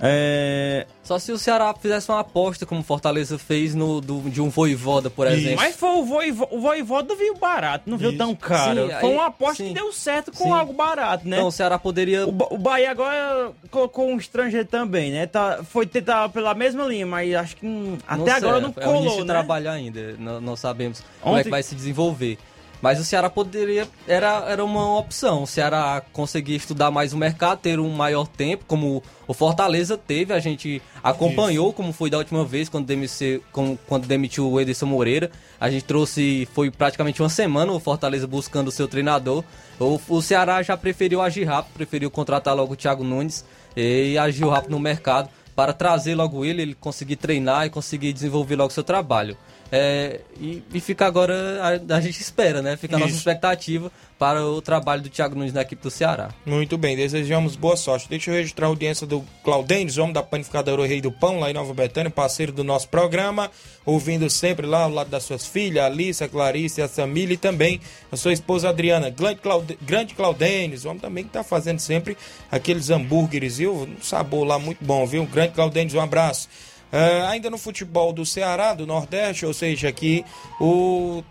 é... 0.00 0.86
Só 1.02 1.18
se 1.18 1.32
o 1.32 1.38
Ceará 1.38 1.72
fizesse 1.74 2.10
uma 2.10 2.20
aposta, 2.20 2.66
como 2.66 2.82
Fortaleza 2.82 3.38
fez 3.38 3.74
no, 3.74 4.00
do, 4.00 4.20
de 4.28 4.40
um 4.42 4.48
Voivoda, 4.50 5.08
por 5.08 5.26
exemplo. 5.26 5.56
Mas 5.56 5.74
foi 5.74 5.88
o 5.90 6.04
Voivoda, 6.04 6.54
o 6.54 6.60
Voivoda 6.60 7.14
veio 7.16 7.34
barato, 7.36 7.88
não 7.88 7.96
veio 7.96 8.16
tão 8.16 8.34
caro. 8.34 8.82
Sim, 8.88 8.94
foi 9.00 9.08
aí- 9.10 9.14
uma 9.16 9.26
aposta 9.26 9.56
sim. 9.62 9.68
que 9.68 9.74
deu 9.74 9.92
certo 9.92 10.30
com 10.32 10.44
Sim. 10.44 10.50
algo 10.50 10.72
barato, 10.74 11.26
né? 11.26 11.36
Então 11.36 11.48
o 11.48 11.52
Ceará 11.52 11.78
poderia. 11.78 12.26
O, 12.26 12.32
Ba- 12.32 12.48
o 12.50 12.58
Bahia 12.58 12.90
agora 12.90 13.52
colocou 13.70 14.06
um 14.08 14.18
estrangeiro 14.18 14.66
também, 14.66 15.10
né? 15.10 15.26
Tá, 15.26 15.60
foi 15.64 15.86
tentar 15.86 16.28
pela 16.28 16.52
mesma 16.54 16.84
linha, 16.84 17.06
mas 17.06 17.34
acho 17.34 17.56
que 17.56 17.66
hum, 17.66 17.96
até 18.06 18.24
sei, 18.24 18.32
agora 18.34 18.60
não 18.60 18.68
é 18.76 18.86
o 18.86 18.90
início 18.90 18.92
colou, 19.02 19.12
de 19.16 19.20
né? 19.20 19.32
trabalho 19.34 19.70
ainda, 19.70 20.14
não, 20.18 20.40
não 20.40 20.56
sabemos 20.56 21.02
como 21.20 21.34
é 21.34 21.38
Ontem- 21.38 21.44
que 21.44 21.50
vai 21.50 21.62
se 21.62 21.74
desenvolver. 21.74 22.38
Mas 22.80 23.00
o 23.00 23.04
Ceará 23.04 23.28
poderia, 23.28 23.88
era, 24.06 24.44
era 24.48 24.64
uma 24.64 24.98
opção, 24.98 25.42
o 25.42 25.46
Ceará 25.48 26.00
conseguir 26.12 26.54
estudar 26.54 26.92
mais 26.92 27.12
o 27.12 27.16
mercado, 27.18 27.58
ter 27.58 27.80
um 27.80 27.90
maior 27.90 28.28
tempo, 28.28 28.64
como 28.68 29.02
o 29.26 29.34
Fortaleza 29.34 29.98
teve, 29.98 30.32
a 30.32 30.38
gente 30.38 30.80
acompanhou 31.02 31.72
como 31.72 31.92
foi 31.92 32.08
da 32.08 32.18
última 32.18 32.44
vez, 32.44 32.68
quando 32.68 32.86
demitiu, 32.86 33.42
como- 33.50 33.76
quando 33.88 34.06
demitiu 34.06 34.48
o 34.48 34.60
Ederson 34.60 34.86
Moreira, 34.86 35.28
a 35.60 35.68
gente 35.68 35.84
trouxe, 35.84 36.46
foi 36.54 36.70
praticamente 36.70 37.20
uma 37.20 37.28
semana 37.28 37.72
o 37.72 37.80
Fortaleza 37.80 38.28
buscando 38.28 38.68
o 38.68 38.72
seu 38.72 38.86
treinador, 38.86 39.42
o, 39.80 40.00
o 40.08 40.22
Ceará 40.22 40.62
já 40.62 40.76
preferiu 40.76 41.20
agir 41.20 41.44
rápido, 41.44 41.72
preferiu 41.74 42.10
contratar 42.12 42.54
logo 42.54 42.74
o 42.74 42.76
Thiago 42.76 43.02
Nunes 43.02 43.44
e 43.76 44.16
agiu 44.16 44.50
rápido 44.50 44.70
no 44.70 44.78
mercado, 44.78 45.28
para 45.56 45.72
trazer 45.72 46.14
logo 46.14 46.44
ele, 46.44 46.62
ele 46.62 46.74
conseguir 46.76 47.16
treinar 47.16 47.66
e 47.66 47.70
conseguir 47.70 48.12
desenvolver 48.12 48.54
logo 48.54 48.70
seu 48.72 48.84
trabalho. 48.84 49.36
É, 49.70 50.20
e, 50.40 50.62
e 50.72 50.80
fica 50.80 51.06
agora, 51.06 51.34
a, 51.62 51.96
a 51.96 52.00
gente 52.00 52.20
espera, 52.20 52.62
né? 52.62 52.76
Fica 52.76 52.96
a 52.96 52.98
nossa 52.98 53.10
Isso. 53.10 53.18
expectativa 53.18 53.92
para 54.18 54.44
o 54.44 54.60
trabalho 54.60 55.02
do 55.02 55.08
Thiago 55.08 55.36
Nunes 55.36 55.52
na 55.52 55.62
equipe 55.62 55.82
do 55.82 55.90
Ceará. 55.90 56.30
Muito 56.44 56.76
bem, 56.76 56.96
desejamos 56.96 57.54
boa 57.54 57.76
sorte. 57.76 58.08
Deixa 58.08 58.30
eu 58.30 58.34
registrar 58.34 58.66
a 58.66 58.68
audiência 58.68 59.06
do 59.06 59.24
Claudênis, 59.44 59.98
homem 59.98 60.12
da 60.12 60.22
panificadora 60.22 60.86
Rei 60.86 61.00
do 61.00 61.12
Pão, 61.12 61.38
lá 61.38 61.50
em 61.50 61.54
Nova 61.54 61.72
Betânia, 61.74 62.10
parceiro 62.10 62.50
do 62.50 62.64
nosso 62.64 62.88
programa, 62.88 63.50
ouvindo 63.84 64.28
sempre 64.28 64.66
lá 64.66 64.84
ao 64.84 64.90
lado 64.90 65.10
das 65.10 65.22
suas 65.22 65.46
filhas, 65.46 65.84
a 65.84 65.86
Alice, 65.86 66.24
a 66.24 66.28
Clarice, 66.28 66.82
a 66.82 66.88
Samília 66.88 67.34
e 67.34 67.38
também 67.38 67.80
a 68.10 68.16
sua 68.16 68.32
esposa 68.32 68.70
Adriana. 68.70 69.10
Grande, 69.10 69.40
Claude... 69.40 69.78
Grande 69.82 70.14
Claudênis, 70.14 70.84
homem 70.84 70.98
também 70.98 71.24
que 71.24 71.30
tá 71.30 71.44
fazendo 71.44 71.78
sempre 71.78 72.16
aqueles 72.50 72.90
hambúrgueres, 72.90 73.58
viu? 73.58 73.74
Um 73.74 74.02
sabor 74.02 74.44
lá 74.46 74.58
muito 74.58 74.84
bom, 74.84 75.06
viu? 75.06 75.26
Grande 75.26 75.52
Claudênis, 75.52 75.94
um 75.94 76.00
abraço. 76.00 76.48
Ah, 76.92 77.28
ainda 77.30 77.50
no 77.50 77.58
futebol 77.58 78.12
do 78.12 78.24
Ceará, 78.24 78.74
do 78.74 78.86
Nordeste, 78.86 79.44
ou 79.44 79.52
seja, 79.52 79.88
aqui 79.88 80.24
o 80.60 81.22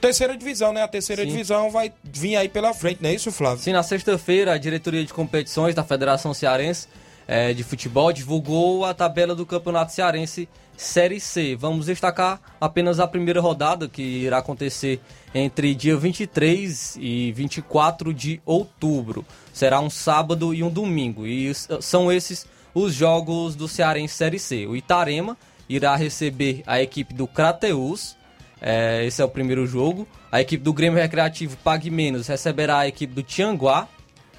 terceira 0.00 0.36
divisão, 0.36 0.72
né? 0.72 0.82
A 0.82 0.88
terceira 0.88 1.22
Sim. 1.22 1.28
divisão 1.28 1.70
vai 1.70 1.92
vir 2.02 2.36
aí 2.36 2.48
pela 2.48 2.72
frente, 2.72 3.02
não 3.02 3.10
é 3.10 3.14
isso, 3.14 3.30
Flávio? 3.30 3.62
Sim, 3.62 3.72
na 3.72 3.82
sexta-feira, 3.82 4.54
a 4.54 4.58
diretoria 4.58 5.04
de 5.04 5.12
competições 5.12 5.74
da 5.74 5.84
Federação 5.84 6.32
Cearense 6.32 6.88
eh, 7.28 7.52
de 7.52 7.62
Futebol 7.62 8.12
divulgou 8.12 8.84
a 8.84 8.94
tabela 8.94 9.34
do 9.34 9.44
Campeonato 9.44 9.92
Cearense 9.92 10.48
Série 10.76 11.20
C. 11.20 11.54
Vamos 11.54 11.86
destacar 11.86 12.40
apenas 12.58 12.98
a 12.98 13.06
primeira 13.06 13.40
rodada, 13.40 13.86
que 13.86 14.02
irá 14.02 14.38
acontecer 14.38 14.98
entre 15.34 15.74
dia 15.74 15.96
23 15.96 16.96
e 16.98 17.32
24 17.32 18.14
de 18.14 18.40
outubro. 18.46 19.24
Será 19.52 19.78
um 19.78 19.90
sábado 19.90 20.54
e 20.54 20.62
um 20.62 20.70
domingo. 20.70 21.26
E 21.26 21.52
são 21.54 22.10
esses 22.10 22.46
os 22.74 22.94
jogos 22.94 23.54
do 23.54 23.68
Cearense 23.68 24.14
Série 24.14 24.38
C. 24.38 24.66
O 24.66 24.76
Itarema 24.76 25.36
irá 25.68 25.94
receber 25.96 26.62
a 26.66 26.80
equipe 26.80 27.14
do 27.14 27.26
Crateus. 27.26 28.16
É, 28.60 29.04
esse 29.04 29.22
é 29.22 29.24
o 29.24 29.28
primeiro 29.28 29.66
jogo. 29.66 30.06
A 30.30 30.40
equipe 30.40 30.62
do 30.62 30.72
Grêmio 30.72 31.00
Recreativo 31.00 31.56
Pague 31.58 31.90
Menos 31.90 32.26
receberá 32.26 32.80
a 32.80 32.88
equipe 32.88 33.14
do 33.14 33.22
Tianguá. 33.22 33.88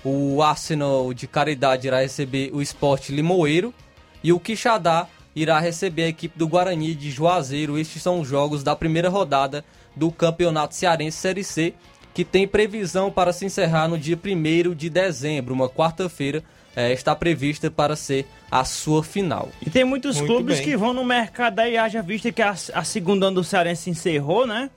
O 0.04 0.42
Arsenal 0.42 1.14
de 1.14 1.28
Caridade 1.28 1.88
irá 1.88 2.02
receber 2.02 2.52
o 2.54 2.62
Sport 2.62 3.10
Limoeiro. 3.10 3.74
E 4.24 4.32
o 4.32 4.40
Quixadá 4.40 5.08
irá 5.36 5.60
receber 5.60 6.04
a 6.04 6.10
equipe 6.10 6.38
do 6.38 6.48
Guarani 6.48 6.94
de 6.94 7.10
Juazeiro. 7.10 7.78
Estes 7.78 8.02
são 8.02 8.20
os 8.20 8.28
jogos 8.28 8.64
da 8.64 8.76
primeira 8.76 9.10
rodada 9.10 9.64
do 9.96 10.12
Campeonato 10.12 10.76
Cearense 10.76 11.18
Série 11.18 11.44
C, 11.44 11.74
que 12.14 12.24
tem 12.24 12.48
previsão 12.48 13.12
para 13.12 13.34
se 13.34 13.46
encerrar 13.46 13.88
no 13.88 13.98
dia 13.98 14.18
1 14.18 14.76
de 14.76 14.90
dezembro, 14.90 15.54
uma 15.54 15.70
quarta-feira. 15.70 16.44
É, 16.76 16.92
está 16.92 17.16
prevista 17.16 17.70
para 17.70 17.96
ser 17.96 18.26
a 18.50 18.64
sua 18.64 19.04
final. 19.04 19.50
E 19.66 19.70
tem 19.70 19.84
muitos 19.84 20.18
Muito 20.18 20.28
clubes 20.28 20.58
bem. 20.58 20.66
que 20.66 20.78
vão 20.78 20.94
no 20.94 21.04
mercado 21.04 21.60
aí, 21.60 21.78
haja 21.78 22.02
vista 22.02 22.32
que 22.32 22.42
a, 22.42 22.52
a 22.74 22.84
segunda 22.84 23.30
do 23.32 23.44
Cearense 23.44 23.90
encerrou, 23.90 24.46
né? 24.48 24.70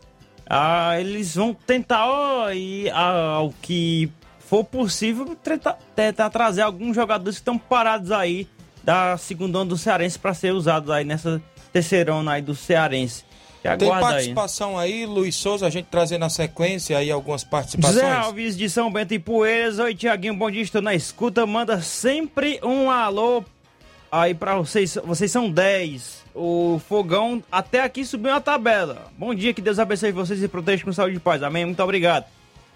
Ah, 0.48 1.00
eles 1.00 1.34
vão 1.34 1.54
tentar, 1.54 2.06
ó, 2.06 2.50
e, 2.52 2.90
ah, 2.90 3.36
ao 3.36 3.54
que 3.62 4.10
for 4.38 4.62
possível, 4.62 5.34
tentar, 5.36 5.78
tentar 5.96 6.30
trazer 6.30 6.62
alguns 6.62 6.94
jogadores 6.94 7.36
que 7.36 7.40
estão 7.40 7.58
parados 7.58 8.12
aí 8.12 8.46
da 8.82 9.16
segunda 9.16 9.64
do 9.64 9.76
Cearense 9.78 10.18
para 10.18 10.34
ser 10.34 10.52
usados 10.52 10.90
aí 10.90 11.04
nessa 11.04 11.40
terceira 11.72 12.12
ano 12.12 12.28
aí 12.28 12.42
do 12.42 12.54
Cearense. 12.54 13.24
Tem 13.78 13.88
aguarda 13.88 14.06
aí. 14.08 14.12
participação 14.14 14.78
aí. 14.78 15.06
Luiz 15.06 15.34
Souza, 15.36 15.66
a 15.66 15.70
gente 15.70 15.86
trazendo 15.90 16.20
na 16.20 16.28
sequência 16.30 16.98
aí 16.98 17.10
algumas 17.10 17.42
participações. 17.42 17.94
José 18.02 18.12
Alves 18.12 18.56
de 18.56 18.68
São 18.68 18.92
Bento 18.92 19.14
e 19.14 19.18
Poeiras. 19.18 19.78
Oi, 19.78 19.94
Tiaguinho, 19.94 20.34
bom 20.34 20.50
dia, 20.50 20.62
estou 20.62 20.82
na 20.82 20.94
escuta. 20.94 21.46
Manda 21.46 21.80
sempre 21.80 22.60
um 22.62 22.90
alô 22.90 23.42
aí 24.12 24.34
pra 24.34 24.56
vocês. 24.56 24.98
Vocês 25.04 25.30
são 25.32 25.50
10. 25.50 26.22
O 26.34 26.80
fogão 26.88 27.42
até 27.50 27.80
aqui 27.82 28.04
subiu 28.04 28.32
na 28.32 28.40
tabela. 28.40 29.06
Bom 29.16 29.34
dia, 29.34 29.54
que 29.54 29.62
Deus 29.62 29.78
abençoe 29.78 30.12
vocês 30.12 30.42
e 30.42 30.48
proteja 30.48 30.84
com 30.84 30.92
saúde 30.92 31.16
e 31.16 31.20
paz. 31.20 31.42
Amém? 31.42 31.64
Muito 31.64 31.82
obrigado. 31.82 32.26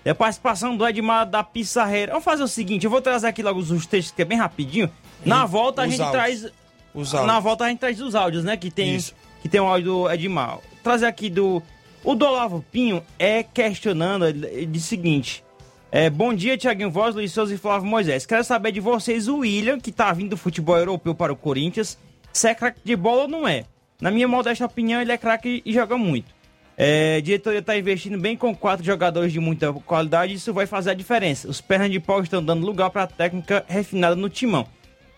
E 0.04 0.10
a 0.10 0.14
participação 0.14 0.76
do 0.76 0.86
Edmar 0.86 1.26
da 1.26 1.42
Pissarreira. 1.42 2.12
Vamos 2.12 2.24
fazer 2.24 2.42
o 2.42 2.48
seguinte, 2.48 2.84
eu 2.84 2.90
vou 2.90 3.00
trazer 3.02 3.26
aqui 3.26 3.42
logo 3.42 3.58
os 3.60 3.84
textos 3.84 4.14
que 4.14 4.22
é 4.22 4.24
bem 4.24 4.38
rapidinho. 4.38 4.88
Na 5.24 5.44
volta 5.44 5.82
a 5.82 5.88
gente 5.88 6.00
áudios. 6.00 6.12
traz... 6.22 6.52
Os 6.94 7.12
Na 7.12 7.20
áudios. 7.20 7.42
volta 7.42 7.64
a 7.64 7.68
gente 7.68 7.78
traz 7.80 8.00
os 8.00 8.14
áudios, 8.14 8.44
né? 8.44 8.56
Que 8.56 8.70
tem, 8.70 8.94
Isso. 8.94 9.12
que 9.42 9.48
tem 9.48 9.60
um 9.60 9.66
áudio 9.66 9.92
do 10.04 10.10
Edmar. 10.10 10.58
Trazer 10.82 11.06
aqui 11.06 11.28
do. 11.30 11.62
O 12.04 12.14
do 12.14 12.24
Olavo 12.24 12.64
Pinho 12.70 13.02
é 13.18 13.42
questionando, 13.42 14.24
o 14.24 14.78
seguinte. 14.78 15.44
É, 15.90 16.08
bom 16.08 16.34
dia, 16.34 16.56
Tiaguinho 16.56 16.90
Voz, 16.90 17.14
Luiz 17.14 17.32
Souza 17.32 17.54
e 17.54 17.58
Flávio 17.58 17.88
Moisés. 17.88 18.24
Quero 18.24 18.44
saber 18.44 18.72
de 18.72 18.80
vocês 18.80 19.26
o 19.26 19.38
William, 19.38 19.80
que 19.80 19.90
tá 19.90 20.12
vindo 20.12 20.30
do 20.30 20.36
futebol 20.36 20.76
europeu 20.76 21.14
para 21.14 21.32
o 21.32 21.36
Corinthians, 21.36 21.98
se 22.32 22.48
é 22.48 22.54
craque 22.54 22.80
de 22.84 22.94
bola 22.94 23.22
ou 23.22 23.28
não 23.28 23.48
é. 23.48 23.64
Na 24.00 24.10
minha 24.10 24.28
modesta 24.28 24.64
opinião, 24.64 25.00
ele 25.00 25.10
é 25.10 25.18
craque 25.18 25.62
e 25.64 25.72
joga 25.72 25.96
muito. 25.96 26.32
É, 26.76 27.16
a 27.16 27.20
diretoria 27.20 27.58
está 27.58 27.76
investindo 27.76 28.18
bem 28.18 28.36
com 28.36 28.54
quatro 28.54 28.84
jogadores 28.84 29.32
de 29.32 29.40
muita 29.40 29.72
qualidade, 29.72 30.34
isso 30.34 30.52
vai 30.54 30.66
fazer 30.66 30.90
a 30.90 30.94
diferença. 30.94 31.48
Os 31.48 31.60
pernas 31.60 31.90
de 31.90 31.98
pau 31.98 32.22
estão 32.22 32.44
dando 32.44 32.64
lugar 32.64 32.90
para 32.90 33.02
a 33.02 33.06
técnica 33.06 33.64
refinada 33.66 34.14
no 34.14 34.28
timão. 34.28 34.68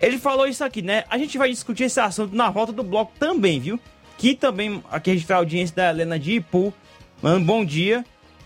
Ele 0.00 0.18
falou 0.18 0.46
isso 0.46 0.64
aqui, 0.64 0.80
né? 0.80 1.04
A 1.10 1.18
gente 1.18 1.36
vai 1.36 1.50
discutir 1.50 1.84
esse 1.84 2.00
assunto 2.00 2.34
na 2.34 2.48
volta 2.48 2.72
do 2.72 2.82
bloco 2.82 3.12
também, 3.18 3.60
viu? 3.60 3.78
Que 4.20 4.34
também 4.34 4.84
aqui 4.90 5.12
registrar 5.12 5.36
a 5.36 5.38
audiência 5.38 5.74
da 5.74 5.88
Helena 5.88 6.18
de 6.18 6.32
Ipu. 6.32 6.74
Mano, 7.22 7.42
bom 7.42 7.64
dia. 7.64 8.04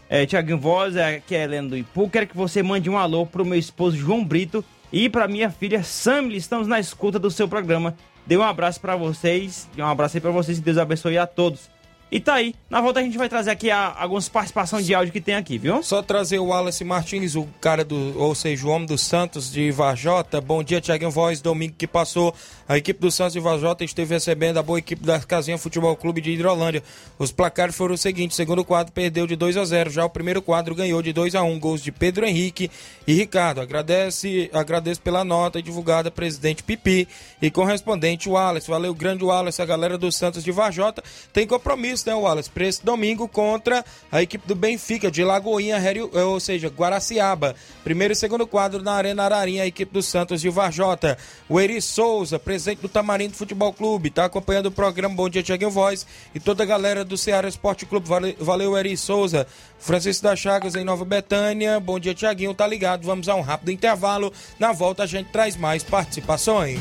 É, 0.08 0.24
Tiaguinho 0.24 0.56
Voz, 0.56 0.94
é, 0.94 1.16
aqui 1.16 1.34
é 1.34 1.40
a 1.40 1.42
Helena 1.42 1.68
do 1.68 1.76
Ipu. 1.76 2.08
Quero 2.08 2.28
que 2.28 2.36
você 2.36 2.62
mande 2.62 2.88
um 2.88 2.96
alô 2.96 3.26
pro 3.26 3.44
meu 3.44 3.58
esposo 3.58 3.96
João 3.96 4.24
Brito 4.24 4.64
e 4.92 5.08
pra 5.08 5.26
minha 5.26 5.50
filha 5.50 5.82
Sammy. 5.82 6.36
Estamos 6.36 6.68
na 6.68 6.78
escuta 6.78 7.18
do 7.18 7.28
seu 7.28 7.48
programa. 7.48 7.96
Dê 8.24 8.36
um 8.36 8.42
abraço 8.44 8.80
pra 8.80 8.94
vocês. 8.94 9.68
Um 9.76 9.84
abraço 9.84 10.16
aí 10.16 10.20
pra 10.20 10.30
vocês 10.30 10.58
e 10.58 10.60
Deus 10.60 10.78
abençoe 10.78 11.18
a 11.18 11.26
todos. 11.26 11.68
E 12.14 12.20
tá 12.20 12.34
aí. 12.34 12.54
Na 12.70 12.80
volta 12.80 13.00
a 13.00 13.02
gente 13.02 13.18
vai 13.18 13.28
trazer 13.28 13.50
aqui 13.50 13.72
a- 13.72 13.92
algumas 13.98 14.28
participações 14.28 14.86
de 14.86 14.94
áudio 14.94 15.12
que 15.12 15.20
tem 15.20 15.34
aqui, 15.34 15.58
viu? 15.58 15.82
Só 15.82 16.00
trazer 16.00 16.38
o 16.38 16.44
Wallace 16.46 16.84
Martins, 16.84 17.34
o 17.34 17.44
cara 17.60 17.84
do, 17.84 18.16
ou 18.16 18.36
seja, 18.36 18.64
o 18.68 18.70
homem 18.70 18.86
do 18.86 18.96
Santos 18.96 19.50
de 19.50 19.72
Varjota. 19.72 20.40
Bom 20.40 20.62
dia, 20.62 20.80
Tiaguinho 20.80 21.10
Voz. 21.10 21.40
Domingo 21.40 21.74
que 21.76 21.88
passou, 21.88 22.32
a 22.68 22.78
equipe 22.78 23.00
do 23.00 23.10
Santos 23.10 23.32
de 23.32 23.40
Varjota 23.40 23.82
esteve 23.82 24.14
recebendo 24.14 24.58
a 24.58 24.62
boa 24.62 24.78
equipe 24.78 25.04
da 25.04 25.18
Casinha 25.18 25.58
Futebol 25.58 25.96
Clube 25.96 26.20
de 26.20 26.30
Hidrolândia. 26.30 26.84
Os 27.18 27.32
placares 27.32 27.74
foram 27.74 27.94
os 27.94 28.00
seguintes: 28.00 28.36
segundo 28.36 28.64
quadro 28.64 28.92
perdeu 28.92 29.26
de 29.26 29.34
2 29.34 29.56
a 29.56 29.64
0, 29.64 29.90
já 29.90 30.04
o 30.04 30.08
primeiro 30.10 30.40
quadro 30.40 30.72
ganhou 30.72 31.02
de 31.02 31.12
2 31.12 31.34
a 31.34 31.42
1, 31.42 31.58
gols 31.58 31.82
de 31.82 31.90
Pedro 31.90 32.24
Henrique 32.24 32.70
e 33.08 33.12
Ricardo. 33.12 33.60
Agradece, 33.60 34.48
agradeço 34.52 35.00
pela 35.00 35.24
nota 35.24 35.60
divulgada, 35.60 36.12
presidente 36.12 36.62
Pipi 36.62 37.08
e 37.42 37.50
correspondente 37.50 38.28
Wallace. 38.28 38.70
Valeu, 38.70 38.94
grande 38.94 39.24
Wallace, 39.24 39.60
a 39.60 39.66
galera 39.66 39.98
do 39.98 40.12
Santos 40.12 40.44
de 40.44 40.52
Varjota 40.52 41.02
tem 41.32 41.44
compromisso 41.44 42.03
Wallace, 42.04 42.06
né, 42.06 42.14
Wallace? 42.14 42.50
Esse 42.56 42.84
domingo 42.84 43.26
contra 43.28 43.84
a 44.10 44.22
equipe 44.22 44.46
do 44.46 44.54
Benfica, 44.54 45.10
de 45.10 45.24
Lagoinha, 45.24 45.80
ou 46.26 46.38
seja, 46.38 46.68
Guaraciaba. 46.68 47.54
Primeiro 47.82 48.12
e 48.12 48.16
segundo 48.16 48.46
quadro 48.46 48.82
na 48.82 48.92
Arena 48.92 49.24
Ararinha, 49.24 49.62
a 49.62 49.66
equipe 49.66 49.92
do 49.92 50.02
Santos 50.02 50.40
de 50.40 50.48
Varjota. 50.48 51.16
O 51.48 51.60
Eri 51.60 51.80
Souza, 51.80 52.38
presidente 52.38 52.80
do 52.80 52.88
Tamarindo 52.88 53.34
Futebol 53.34 53.72
Clube, 53.72 54.08
está 54.08 54.24
acompanhando 54.24 54.66
o 54.66 54.70
programa 54.70 55.14
Bom 55.14 55.28
Dia 55.28 55.42
Tiaguinho 55.42 55.70
Voz 55.70 56.06
e 56.34 56.40
toda 56.40 56.62
a 56.62 56.66
galera 56.66 57.04
do 57.04 57.16
Ceará 57.16 57.48
Esporte 57.48 57.86
Clube. 57.86 58.08
Valeu, 58.08 58.34
valeu 58.38 58.76
Eri 58.76 58.96
Souza. 58.96 59.46
Francisco 59.78 60.24
das 60.24 60.38
Chagas 60.38 60.74
em 60.74 60.84
Nova 60.84 61.04
Betânia. 61.04 61.78
Bom 61.78 61.98
dia, 61.98 62.14
Tiaguinho. 62.14 62.54
Tá 62.54 62.66
ligado? 62.66 63.04
Vamos 63.04 63.28
a 63.28 63.34
um 63.34 63.42
rápido 63.42 63.70
intervalo. 63.70 64.32
Na 64.58 64.72
volta 64.72 65.02
a 65.02 65.06
gente 65.06 65.30
traz 65.30 65.56
mais 65.56 65.82
participações. 65.82 66.80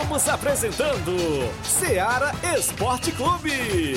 Estamos 0.00 0.28
apresentando 0.30 1.12
Ceará 1.62 2.32
Esporte 2.56 3.12
Clube. 3.12 3.94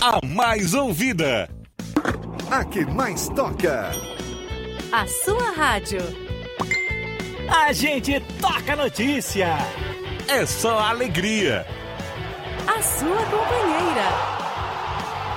A 0.00 0.24
mais 0.24 0.74
ouvida. 0.74 1.50
A 2.52 2.64
que 2.64 2.86
mais 2.86 3.28
toca. 3.30 3.90
A 4.92 5.06
sua 5.08 5.50
rádio. 5.50 6.02
A 7.50 7.72
gente 7.72 8.20
toca 8.40 8.76
notícia. 8.76 9.58
É 10.28 10.46
só 10.46 10.78
alegria. 10.78 11.66
A 12.64 12.80
sua 12.80 13.24
companheira. 13.24 14.37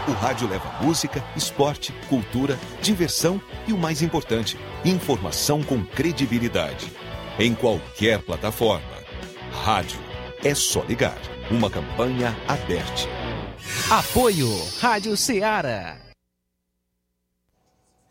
O 0.08 0.14
rádio 0.14 0.48
leva 0.48 0.68
música, 0.82 1.24
esporte, 1.36 1.94
cultura, 2.10 2.58
diversão 2.82 3.40
e 3.68 3.74
o 3.74 3.78
mais 3.78 4.02
importante, 4.02 4.58
informação 4.84 5.62
com 5.62 5.86
credibilidade. 5.86 6.92
Em 7.38 7.54
qualquer 7.54 8.20
plataforma. 8.20 8.82
Rádio 9.64 10.00
é 10.44 10.56
só 10.56 10.82
ligar. 10.84 11.18
Uma 11.52 11.70
campanha 11.70 12.36
aberta. 12.48 13.08
Apoio 13.92 14.50
Rádio 14.80 15.16
Ceará. 15.16 15.98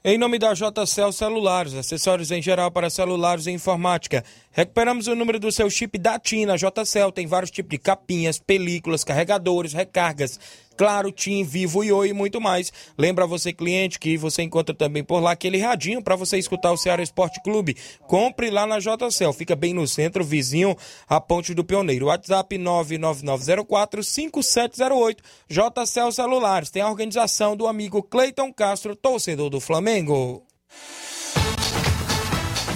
Em 0.03 0.17
nome 0.17 0.39
da 0.39 0.55
JCL 0.55 1.13
Celulares, 1.13 1.75
acessórios 1.75 2.31
em 2.31 2.41
geral 2.41 2.71
para 2.71 2.89
celulares 2.89 3.47
e 3.47 3.51
informática. 3.51 4.25
Recuperamos 4.51 5.09
o 5.09 5.15
número 5.15 5.39
do 5.39 5.53
seu 5.53 5.69
chip 5.69 5.99
da 5.99 6.19
TIM 6.19 6.47
na 6.47 6.57
JCL. 6.57 7.13
Tem 7.13 7.27
vários 7.27 7.51
tipos 7.51 7.69
de 7.69 7.77
capinhas, 7.77 8.39
películas, 8.39 9.05
carregadores, 9.05 9.75
recargas. 9.75 10.41
Claro, 10.81 11.13
TIM, 11.13 11.45
Vivo 11.45 11.85
e 11.85 11.93
Oi 11.93 12.09
e 12.09 12.15
muito 12.15 12.41
mais. 12.41 12.73
Lembra 12.97 13.27
você, 13.27 13.53
cliente, 13.53 13.99
que 13.99 14.17
você 14.17 14.41
encontra 14.41 14.75
também 14.75 15.05
por 15.05 15.21
lá 15.21 15.33
aquele 15.33 15.59
radinho 15.59 16.03
para 16.03 16.17
você 16.17 16.39
escutar 16.39 16.73
o 16.73 16.77
Ceará 16.79 17.03
Esporte 17.03 17.39
Clube. 17.43 17.77
Compre 18.07 18.49
lá 18.49 18.67
na 18.67 18.79
JCL. 18.79 19.35
Fica 19.35 19.55
bem 19.55 19.75
no 19.75 19.87
centro, 19.87 20.25
vizinho 20.25 20.75
à 21.07 21.21
Ponte 21.21 21.53
do 21.53 21.63
Pioneiro. 21.63 22.07
WhatsApp 22.07 22.57
999045708. 22.57 25.19
JCL 25.51 26.13
Celulares. 26.13 26.71
Tem 26.71 26.81
a 26.81 26.89
organização 26.89 27.55
do 27.55 27.67
amigo 27.67 28.03
Cleiton 28.03 28.51
Castro, 28.51 28.97
torcedor 28.97 29.51
do 29.51 29.61
Flamengo. 29.61 30.43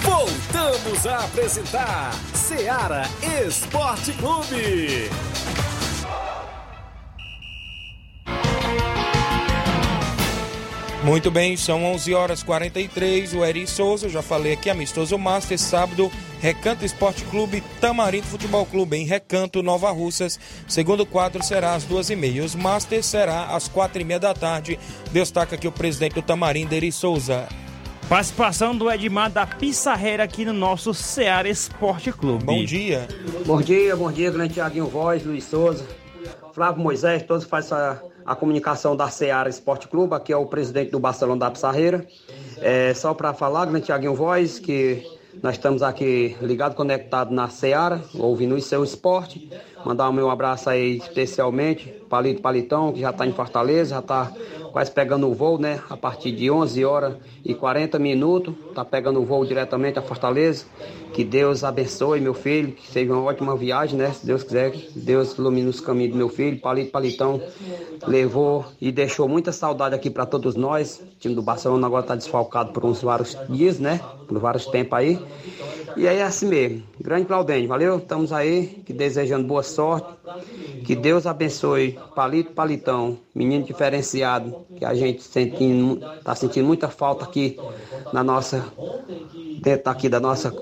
Voltamos 0.03 1.07
a 1.07 1.25
apresentar 1.25 2.13
Ceará 2.35 3.09
Esporte 3.47 4.13
Clube. 4.13 5.09
Muito 11.05 11.29
bem, 11.29 11.55
são 11.55 11.85
11 11.85 12.15
horas 12.15 12.41
43. 12.41 13.35
O 13.35 13.45
Eri 13.45 13.67
Souza, 13.67 14.09
já 14.09 14.23
falei 14.23 14.53
aqui, 14.53 14.71
amistoso 14.71 15.19
Master, 15.19 15.59
sábado, 15.59 16.11
Recanto 16.41 16.83
Esporte 16.83 17.23
Clube, 17.25 17.61
Tamarindo 17.79 18.25
Futebol 18.25 18.65
Clube, 18.65 18.97
em 18.97 19.05
Recanto, 19.05 19.61
Nova 19.61 19.91
Russas. 19.91 20.39
Segundo 20.67 21.05
quadro 21.05 21.43
será 21.43 21.75
às 21.75 21.83
duas 21.83 22.09
e 22.09 22.15
meia. 22.15 22.43
Os 22.43 22.55
Master 22.55 23.03
será 23.03 23.55
às 23.55 23.67
quatro 23.67 24.01
e 24.01 24.03
meia 24.03 24.19
da 24.19 24.33
tarde. 24.33 24.79
Destaca 25.11 25.53
aqui 25.53 25.67
o 25.67 25.71
presidente 25.71 26.15
do 26.15 26.23
Tamarindo, 26.23 26.73
Eri 26.73 26.91
Souza. 26.91 27.47
Participação 28.09 28.75
do 28.75 28.91
Edmar 28.91 29.29
da 29.29 29.45
Pissarreira 29.45 30.23
aqui 30.23 30.43
no 30.43 30.53
nosso 30.53 30.91
Ceará 30.91 31.47
Esporte 31.47 32.11
Clube. 32.11 32.45
Bom 32.45 32.65
dia. 32.65 33.07
Bom 33.45 33.61
dia, 33.61 33.95
bom 33.95 34.11
dia, 34.11 34.31
grande 34.31 34.55
Tiaguinho 34.55 34.87
Voz, 34.87 35.23
Luiz 35.23 35.43
Souza, 35.43 35.85
Flávio 36.55 36.81
Moisés, 36.81 37.21
todos 37.21 37.43
fazem 37.43 37.77
a, 37.77 37.99
a 38.25 38.33
comunicação 38.33 38.95
da 38.95 39.09
Ceará 39.09 39.49
Esporte 39.49 39.89
Clube, 39.89 40.15
aqui 40.15 40.31
é 40.31 40.37
o 40.37 40.45
presidente 40.45 40.89
do 40.89 40.97
Barcelona 41.01 41.41
da 41.41 41.51
Pissarreira. 41.51 42.07
É, 42.61 42.93
só 42.93 43.13
para 43.13 43.33
falar, 43.33 43.65
grande 43.65 43.87
Tiaguinho 43.87 44.15
Voz, 44.15 44.57
que 44.57 45.05
nós 45.43 45.55
estamos 45.55 45.83
aqui 45.83 46.37
ligados, 46.41 46.77
conectados 46.77 47.35
na 47.35 47.49
Ceará, 47.49 47.99
ouvindo 48.17 48.55
o 48.55 48.61
seu 48.61 48.85
esporte. 48.85 49.49
Mandar 49.83 50.07
o 50.07 50.13
meu 50.13 50.29
abraço 50.29 50.69
aí 50.69 50.95
especialmente, 50.95 51.89
Palito 52.09 52.41
Palitão, 52.41 52.93
que 52.93 53.01
já 53.01 53.09
está 53.09 53.27
em 53.27 53.33
Fortaleza, 53.33 53.89
já 53.89 53.99
está 53.99 54.31
quase 54.75 54.91
pegando 54.91 55.29
o 55.29 55.33
voo, 55.33 55.57
né? 55.57 55.79
A 55.89 55.95
partir 55.95 56.33
de 56.33 56.51
11 56.51 56.83
horas 56.83 57.15
e 57.45 57.53
40 57.53 57.97
minutos, 57.97 58.53
tá 58.73 58.83
pegando 58.83 59.21
o 59.21 59.25
voo 59.25 59.45
diretamente 59.45 59.97
a 59.97 60.01
Fortaleza. 60.01 60.65
Que 61.13 61.23
Deus 61.23 61.63
abençoe 61.63 62.19
meu 62.19 62.33
filho, 62.33 62.73
que 62.73 62.85
seja 62.85 63.13
uma 63.13 63.23
ótima 63.23 63.55
viagem, 63.55 63.97
né? 63.97 64.11
Se 64.11 64.25
Deus 64.25 64.43
quiser, 64.43 64.71
que 64.71 64.99
Deus 64.99 65.37
ilumine 65.37 65.69
os 65.69 65.79
caminhos 65.79 66.11
do 66.11 66.17
meu 66.17 66.27
filho. 66.27 66.59
Palito 66.59 66.91
Palitão 66.91 67.41
levou 68.05 68.65
e 68.81 68.91
deixou 68.91 69.29
muita 69.29 69.53
saudade 69.53 69.95
aqui 69.95 70.09
para 70.09 70.25
todos 70.25 70.55
nós. 70.55 70.99
O 70.99 71.19
time 71.19 71.33
do 71.33 71.41
Barcelona 71.41 71.87
agora 71.87 72.03
está 72.03 72.15
desfalcado 72.17 72.73
por 72.73 72.83
uns 72.83 73.01
vários 73.01 73.37
dias, 73.47 73.79
né? 73.79 74.01
Por 74.27 74.39
vários 74.39 74.65
tempos 74.65 74.99
aí. 74.99 75.17
E 75.95 76.05
aí 76.05 76.17
é 76.17 76.23
assim 76.23 76.47
mesmo. 76.47 76.83
Grande 76.99 77.25
Claudênio, 77.25 77.69
valeu? 77.69 77.97
Estamos 77.97 78.33
aí, 78.33 78.83
que 78.85 78.91
desejando 78.91 79.47
boa 79.47 79.63
sorte. 79.63 80.13
Que 80.83 80.95
Deus 80.95 81.25
abençoe 81.25 81.97
Palito 82.13 82.51
Palitão, 82.51 83.17
menino 83.33 83.63
diferenciado, 83.63 84.64
que 84.75 84.85
a 84.85 84.93
gente 84.93 85.21
sentindo, 85.23 85.99
tá 86.23 86.35
sentindo 86.35 86.65
muita 86.65 86.89
falta 86.89 87.25
aqui 87.25 87.57
na 88.11 88.23
nossa, 88.23 88.65
dentro 89.61 89.91
aqui 89.91 90.09
da 90.09 90.19
nossa 90.19 90.53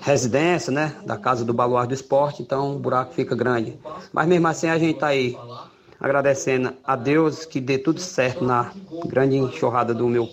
residência, 0.00 0.72
né? 0.72 0.94
Da 1.04 1.16
casa 1.16 1.44
do 1.44 1.52
Baluarte 1.52 1.88
do 1.88 1.94
Esporte, 1.94 2.42
então 2.42 2.76
o 2.76 2.78
buraco 2.78 3.14
fica 3.14 3.34
grande. 3.34 3.78
Mas 4.12 4.26
mesmo 4.26 4.46
assim 4.48 4.68
a 4.68 4.78
gente 4.78 4.98
tá 4.98 5.08
aí 5.08 5.36
agradecendo 6.00 6.72
a 6.84 6.94
Deus 6.96 7.44
que 7.44 7.60
dê 7.60 7.78
tudo 7.78 8.00
certo 8.00 8.44
na 8.44 8.72
grande 9.06 9.36
enxurrada 9.36 9.94
do 9.94 10.06
meu 10.08 10.28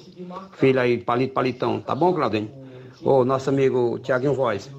filho 0.53 0.79
aí, 0.79 0.97
Palito 0.97 1.33
Palitão. 1.33 1.81
Tá 1.81 1.95
bom, 1.95 2.13
Claudinho? 2.13 2.49
Ô, 3.03 3.25
nosso 3.25 3.49
amigo 3.49 3.99
Tiaguinho 3.99 4.33
Voz. 4.33 4.69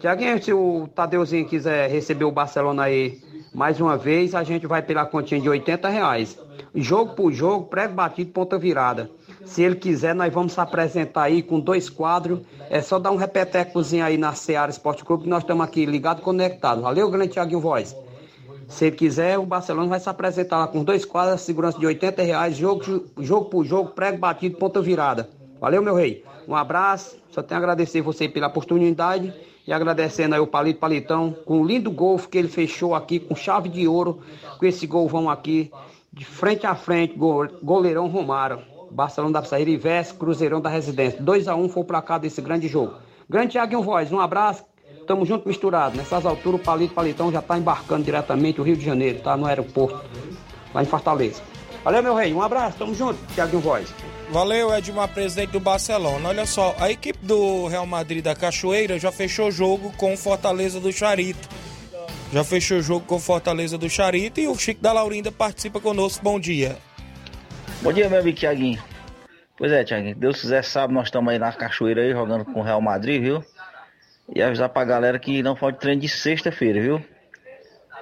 Tiaguinho, 0.00 0.42
se 0.42 0.52
o 0.52 0.88
Tadeuzinho 0.94 1.46
quiser 1.46 1.90
receber 1.90 2.24
o 2.24 2.30
Barcelona 2.32 2.84
aí 2.84 3.20
mais 3.54 3.80
uma 3.80 3.96
vez, 3.96 4.34
a 4.34 4.42
gente 4.42 4.66
vai 4.66 4.82
pela 4.82 5.06
continha 5.06 5.40
de 5.40 5.48
80 5.48 5.88
reais. 5.88 6.36
Jogo 6.74 7.14
por 7.14 7.32
jogo, 7.32 7.66
prego 7.66 7.94
batido, 7.94 8.32
ponta 8.32 8.58
virada. 8.58 9.08
Se 9.44 9.62
ele 9.62 9.76
quiser, 9.76 10.12
nós 10.12 10.32
vamos 10.32 10.54
se 10.54 10.60
apresentar 10.60 11.22
aí 11.22 11.40
com 11.40 11.60
dois 11.60 11.88
quadros. 11.88 12.40
É 12.68 12.80
só 12.82 12.98
dar 12.98 13.12
um 13.12 13.16
repetecozinho 13.16 14.04
aí 14.04 14.18
na 14.18 14.32
Seara 14.32 14.72
Esporte 14.72 15.04
Clube, 15.04 15.22
que 15.22 15.28
nós 15.28 15.44
estamos 15.44 15.64
aqui 15.64 15.86
ligados 15.86 16.20
e 16.20 16.24
conectados. 16.24 16.82
Valeu, 16.82 17.08
grande 17.08 17.34
Tiaguinho 17.34 17.60
Voz. 17.60 17.96
Se 18.66 18.86
ele 18.86 18.96
quiser, 18.96 19.38
o 19.38 19.46
Barcelona 19.46 19.88
vai 19.88 20.00
se 20.00 20.08
apresentar 20.08 20.58
lá 20.58 20.66
com 20.66 20.82
dois 20.82 21.04
quadros, 21.04 21.42
segurança 21.42 21.78
de 21.78 21.86
80 21.86 22.22
reais, 22.22 22.56
jogo, 22.56 23.04
jogo 23.20 23.50
por 23.50 23.64
jogo, 23.64 23.90
prego 23.90 24.18
batido, 24.18 24.56
ponta 24.56 24.82
virada. 24.82 25.30
Valeu, 25.60 25.80
meu 25.80 25.94
rei. 25.94 26.24
Um 26.48 26.56
abraço, 26.56 27.16
só 27.30 27.40
tenho 27.40 27.60
a 27.60 27.62
agradecer 27.62 28.00
você 28.00 28.28
pela 28.28 28.48
oportunidade 28.48 29.32
e 29.66 29.72
agradecendo 29.72 30.34
aí 30.34 30.40
o 30.40 30.46
Palito 30.46 30.80
Palitão 30.80 31.34
com 31.44 31.60
o 31.60 31.66
lindo 31.66 31.90
golfe 31.90 32.28
que 32.28 32.38
ele 32.38 32.48
fechou 32.48 32.94
aqui 32.94 33.18
com 33.18 33.34
chave 33.34 33.68
de 33.68 33.88
ouro, 33.88 34.20
com 34.58 34.66
esse 34.66 34.86
golvão 34.86 35.30
aqui, 35.30 35.70
de 36.12 36.24
frente 36.24 36.66
a 36.66 36.74
frente, 36.74 37.16
goleirão 37.62 38.08
Romário. 38.08 38.60
Barcelona 38.90 39.40
da 39.40 39.46
Saíra 39.46 39.70
e 39.70 39.76
Veste, 39.76 40.14
Cruzeirão 40.14 40.60
da 40.60 40.68
Residência. 40.68 41.20
2 41.20 41.48
a 41.48 41.56
1 41.56 41.64
um 41.64 41.68
foi 41.68 41.82
o 41.82 41.86
placar 41.86 42.20
desse 42.20 42.40
grande 42.40 42.68
jogo. 42.68 42.94
Grande 43.28 43.52
Thiaguinho 43.52 43.82
Voz, 43.82 44.12
um 44.12 44.20
abraço. 44.20 44.64
Tamo 45.06 45.26
junto 45.26 45.48
misturado. 45.48 45.96
Nessas 45.96 46.24
alturas 46.24 46.60
o 46.60 46.64
Palito 46.64 46.94
Palitão 46.94 47.32
já 47.32 47.42
tá 47.42 47.58
embarcando 47.58 48.04
diretamente 48.04 48.60
o 48.60 48.64
Rio 48.64 48.76
de 48.76 48.84
Janeiro, 48.84 49.20
tá 49.20 49.36
no 49.36 49.46
aeroporto, 49.46 50.00
lá 50.72 50.82
em 50.82 50.86
Fortaleza. 50.86 51.42
Valeu, 51.82 52.02
meu 52.02 52.14
rei. 52.14 52.32
Um 52.32 52.40
abraço. 52.40 52.78
Tamo 52.78 52.94
junto, 52.94 53.18
Thiaguinho 53.34 53.60
Voz. 53.60 53.92
Valeu, 54.30 54.74
Edmar, 54.74 55.08
presidente 55.08 55.50
do 55.52 55.60
Barcelona. 55.60 56.28
Olha 56.28 56.46
só, 56.46 56.74
a 56.78 56.90
equipe 56.90 57.18
do 57.24 57.66
Real 57.68 57.86
Madrid 57.86 58.24
da 58.24 58.34
Cachoeira 58.34 58.98
já 58.98 59.12
fechou 59.12 59.48
o 59.48 59.52
jogo 59.52 59.92
com 59.96 60.16
Fortaleza 60.16 60.80
do 60.80 60.92
Charito. 60.92 61.48
Já 62.32 62.42
fechou 62.42 62.78
o 62.78 62.82
jogo 62.82 63.06
com 63.06 63.20
Fortaleza 63.20 63.78
do 63.78 63.88
Charito 63.88 64.40
e 64.40 64.48
o 64.48 64.56
Chico 64.56 64.82
da 64.82 64.92
Laurinda 64.92 65.30
participa 65.30 65.78
conosco. 65.78 66.24
Bom 66.24 66.40
dia. 66.40 66.76
Bom 67.80 67.92
dia, 67.92 68.08
meu 68.08 68.18
amigo 68.18 68.36
Tiaguinho. 68.36 68.82
Pois 69.56 69.70
é, 69.70 69.84
Tiaguinho. 69.84 70.16
Deus 70.16 70.40
quiser, 70.40 70.64
sabe, 70.64 70.92
nós 70.92 71.06
estamos 71.06 71.32
aí 71.32 71.38
na 71.38 71.52
Cachoeira 71.52 72.02
aí 72.02 72.10
jogando 72.10 72.44
com 72.44 72.60
o 72.60 72.62
Real 72.62 72.80
Madrid, 72.80 73.22
viu? 73.22 73.44
E 74.34 74.42
avisar 74.42 74.68
pra 74.68 74.84
galera 74.84 75.18
que 75.18 75.42
não 75.42 75.54
pode 75.54 75.78
treino 75.78 76.00
de 76.00 76.08
sexta-feira, 76.08 76.80
viu? 76.80 77.04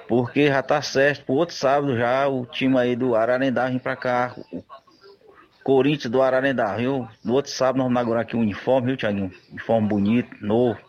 Porque 0.07 0.47
já 0.47 0.63
tá 0.63 0.81
certo, 0.81 1.25
pro 1.25 1.35
outro 1.35 1.55
sábado 1.55 1.95
já 1.95 2.27
o 2.27 2.45
time 2.45 2.77
aí 2.79 2.95
do 2.95 3.15
Ararendá 3.15 3.67
vem 3.67 3.77
pra 3.77 3.95
cá. 3.95 4.35
Corinthians 5.63 6.11
do 6.11 6.21
Ararendá, 6.21 6.75
viu? 6.75 7.07
No 7.23 7.33
outro 7.33 7.51
sábado 7.51 7.77
nós 7.77 7.85
vamos 7.85 7.93
inaugurar 7.93 8.23
aqui 8.23 8.35
um 8.35 8.41
uniforme, 8.41 8.87
viu, 8.87 8.97
Tiaguinho? 8.97 9.31
Uniforme 9.49 9.87
bonito, 9.87 10.35
novo. 10.41 10.79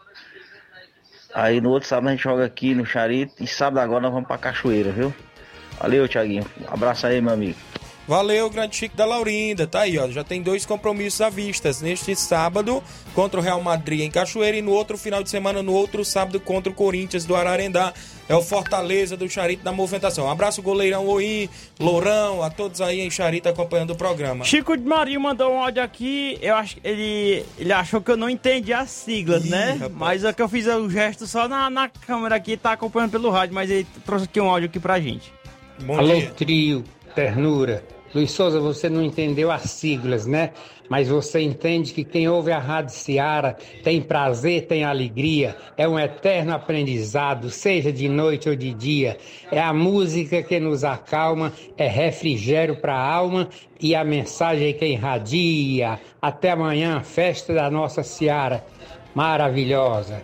Aí 1.33 1.61
no 1.61 1.71
outro 1.71 1.89
sábado 1.89 2.09
a 2.09 2.11
gente 2.13 2.23
joga 2.23 2.45
aqui 2.45 2.75
no 2.75 2.85
Charito 2.85 3.43
e 3.43 3.47
sábado 3.47 3.79
agora 3.81 4.03
nós 4.03 4.13
vamos 4.13 4.27
pra 4.27 4.39
Cachoeira, 4.39 4.91
viu? 4.91 5.15
Valeu, 5.81 6.09
Thiaguinho. 6.09 6.45
Um 6.61 6.73
abraço 6.73 7.07
aí, 7.07 7.21
meu 7.21 7.33
amigo. 7.33 7.59
Valeu, 8.07 8.51
grande 8.51 8.77
Chico 8.77 8.95
da 8.97 9.07
Laurinda. 9.07 9.67
Tá 9.67 9.81
aí, 9.81 9.99
ó. 9.99 10.09
Já 10.11 10.23
tem 10.23 10.43
dois 10.43 10.67
compromissos 10.67 11.21
à 11.23 11.31
vista. 11.31 11.71
Neste 11.81 12.15
sábado 12.15 12.83
contra 13.15 13.41
o 13.41 13.43
Real 13.43 13.63
Madrid 13.63 14.01
em 14.01 14.11
Cachoeira 14.11 14.57
e 14.59 14.63
no 14.63 14.73
outro 14.73 14.99
final 14.99 15.23
de 15.23 15.31
semana, 15.31 15.63
no 15.63 15.73
outro 15.73 16.05
sábado, 16.05 16.39
contra 16.39 16.71
o 16.71 16.75
Corinthians 16.75 17.25
do 17.25 17.35
Ararendá. 17.35 17.95
É 18.29 18.35
o 18.35 18.43
Fortaleza 18.43 19.17
do 19.17 19.29
Charito 19.29 19.63
da 19.63 19.73
movimentação. 19.73 20.27
Um 20.27 20.31
abraço, 20.31 20.63
goleirão 20.63 21.07
Oim, 21.07 21.49
Lourão, 21.79 22.43
a 22.43 22.49
todos 22.51 22.81
aí 22.81 23.01
em 23.01 23.11
Charito 23.11 23.49
acompanhando 23.49 23.91
o 23.91 23.97
programa. 23.97 24.45
Chico 24.45 24.77
de 24.77 24.85
Maria 24.85 25.19
mandou 25.21 25.53
um 25.53 25.63
áudio 25.63 25.83
aqui. 25.83 26.39
Eu 26.41 26.57
acho 26.57 26.77
que 26.77 26.87
ele, 26.87 27.45
ele 27.59 27.73
achou 27.73 28.01
que 28.01 28.11
eu 28.11 28.17
não 28.17 28.29
entendi 28.29 28.73
as 28.73 28.91
siglas, 28.91 29.45
Ih, 29.45 29.51
né? 29.51 29.73
rapaz. 29.73 29.93
Mas 29.95 30.25
é 30.25 30.33
que 30.33 30.41
eu 30.43 30.49
fiz 30.49 30.67
o 30.67 30.89
gesto 30.91 31.27
só 31.27 31.49
na, 31.49 31.69
na 31.71 31.89
câmera 31.89 32.37
aqui, 32.37 32.57
tá 32.57 32.73
acompanhando 32.73 33.13
pelo 33.13 33.31
rádio, 33.31 33.55
mas 33.55 33.71
ele 33.71 33.87
trouxe 34.05 34.25
aqui 34.27 34.41
um 34.41 34.49
áudio 34.51 34.69
aqui 34.69 34.81
pra 34.81 34.99
gente. 35.01 35.33
Bom 35.83 35.99
Alô, 35.99 36.15
dia. 36.15 36.31
trio, 36.31 36.85
ternura. 37.15 37.85
Luiz 38.15 38.31
Souza, 38.31 38.61
você 38.61 38.89
não 38.89 39.03
entendeu 39.03 39.51
as 39.51 39.63
siglas, 39.63 40.25
né? 40.25 40.53
Mas 40.89 41.09
você 41.09 41.41
entende 41.41 41.93
que 41.93 42.05
quem 42.05 42.29
ouve 42.29 42.53
a 42.53 42.59
Rádio 42.59 42.95
Seara 42.95 43.57
tem 43.83 44.01
prazer, 44.01 44.67
tem 44.67 44.85
alegria, 44.85 45.57
é 45.77 45.89
um 45.89 45.99
eterno 45.99 46.55
aprendizado, 46.55 47.51
seja 47.51 47.93
de 47.93 48.09
noite 48.09 48.49
ou 48.49 48.55
de 48.55 48.73
dia. 48.73 49.17
É 49.51 49.61
a 49.61 49.73
música 49.73 50.43
que 50.43 50.61
nos 50.61 50.85
acalma, 50.85 51.53
é 51.77 51.89
refrigério 51.89 52.77
para 52.77 52.95
a 52.95 53.15
alma 53.15 53.49
e 53.81 53.97
a 53.97 54.05
mensagem 54.05 54.73
que 54.75 54.87
irradia. 54.87 55.99
Até 56.23 56.53
amanhã, 56.53 57.03
festa 57.03 57.53
da 57.53 57.69
nossa 57.69 58.05
Seara. 58.05 58.65
Maravilhosa. 59.15 60.23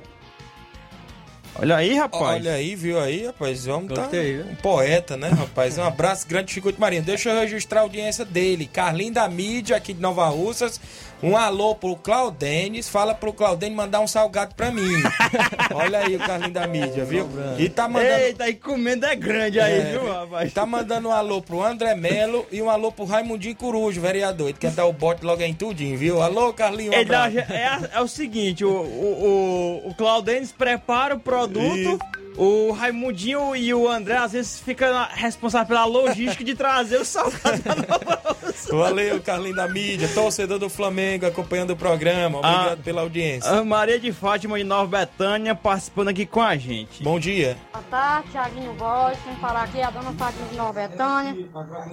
Olha 1.60 1.76
aí, 1.76 1.94
rapaz. 1.94 2.22
Olha 2.22 2.52
aí, 2.54 2.74
viu 2.74 2.98
aí, 2.98 3.26
rapaz? 3.26 3.66
O 3.66 3.72
homem 3.72 3.88
tá 3.88 4.02
Gostei, 4.02 4.36
viu? 4.36 4.46
um 4.46 4.54
poeta, 4.54 5.14
né, 5.16 5.28
rapaz? 5.28 5.76
Um 5.76 5.82
abraço 5.84 6.26
grande, 6.26 6.52
Chico 6.52 6.72
de 6.72 6.80
Marinho. 6.80 7.02
Deixa 7.02 7.28
eu 7.30 7.38
registrar 7.40 7.80
a 7.80 7.82
audiência 7.82 8.24
dele. 8.24 8.66
Carlinho 8.66 9.12
da 9.12 9.28
Mídia, 9.28 9.76
aqui 9.76 9.92
de 9.92 10.00
Nova 10.00 10.26
Russas. 10.28 10.80
Um 11.22 11.36
alô 11.36 11.74
pro 11.74 11.96
Claudenes. 11.96 12.88
Fala 12.88 13.14
pro 13.14 13.30
Claudenes 13.34 13.76
mandar 13.76 14.00
um 14.00 14.06
salgado 14.06 14.54
pra 14.54 14.70
mim. 14.70 14.88
Olha 15.74 15.98
aí 15.98 16.16
o 16.16 16.18
Carlinho 16.18 16.50
da 16.52 16.66
Mídia, 16.66 17.04
viu? 17.04 17.28
E 17.58 17.68
tá 17.68 17.86
mandando... 17.86 18.10
Eita, 18.14 18.44
a 18.44 18.50
encomenda 18.50 19.08
é 19.12 19.14
grande 19.16 19.60
aí, 19.60 19.80
É, 19.80 19.92
viu, 19.92 20.10
rapaz? 20.10 20.50
Tá 20.54 20.64
mandando 20.64 21.08
um 21.08 21.12
alô 21.12 21.42
pro 21.42 21.62
André 21.62 21.94
Melo 21.94 22.46
e 22.50 22.62
um 22.62 22.70
alô 22.70 22.90
pro 22.90 23.04
Raimundinho 23.04 23.54
Corujo, 23.54 24.00
vereador. 24.00 24.48
Ele 24.48 24.56
quer 24.58 24.70
dar 24.70 24.86
o 24.86 24.94
bote 24.94 25.22
logo 25.22 25.42
em 25.42 25.52
tudinho, 25.52 25.98
viu? 25.98 26.22
Alô, 26.22 26.54
Carlinho, 26.54 26.90
um 26.92 26.94
é, 26.94 27.66
a- 27.66 27.90
é 27.96 28.00
o 28.00 28.08
seguinte, 28.08 28.64
o, 28.64 28.70
o, 28.70 29.82
o, 29.84 29.88
o 29.90 29.94
Claudenis 29.94 30.52
prepara 30.52 31.14
o 31.16 31.20
produto, 31.20 31.49
produto 31.50 32.19
o 32.36 32.72
Raimundinho 32.72 33.54
e 33.56 33.72
o 33.74 33.88
André 33.88 34.16
às 34.16 34.32
vezes 34.32 34.60
ficam 34.60 34.88
responsáveis 35.12 35.68
pela 35.68 35.84
logística 35.84 36.42
de 36.44 36.54
trazer 36.54 36.98
o 37.00 37.04
salgado 37.04 37.62
da 37.62 37.74
Nova 37.74 38.20
Russa. 38.44 38.76
Valeu, 38.76 39.20
Carlinho 39.20 39.54
da 39.56 39.68
Mídia, 39.68 40.08
torcedor 40.08 40.58
do 40.58 40.68
Flamengo, 40.70 41.26
acompanhando 41.26 41.70
o 41.70 41.76
programa. 41.76 42.38
Obrigado 42.38 42.78
Ah. 42.80 42.84
pela 42.84 43.00
audiência. 43.02 43.50
A 43.50 43.64
Maria 43.64 43.98
de 43.98 44.12
Fátima 44.12 44.56
de 44.58 44.64
Nova 44.64 44.98
Betânia 44.98 45.54
participando 45.54 46.08
aqui 46.08 46.24
com 46.26 46.40
a 46.40 46.56
gente. 46.56 47.02
Bom 47.02 47.18
dia. 47.18 47.56
Boa 47.72 47.84
tarde, 47.90 48.28
Thiaguinho 48.30 48.72
Voz, 48.74 49.18
quem 49.24 49.34
falar 49.36 49.64
aqui 49.64 49.78
é 49.78 49.84
a 49.84 49.90
dona 49.90 50.12
Fátima 50.12 50.46
de 50.48 50.56
Nova 50.56 50.72
Betânia. 50.72 51.36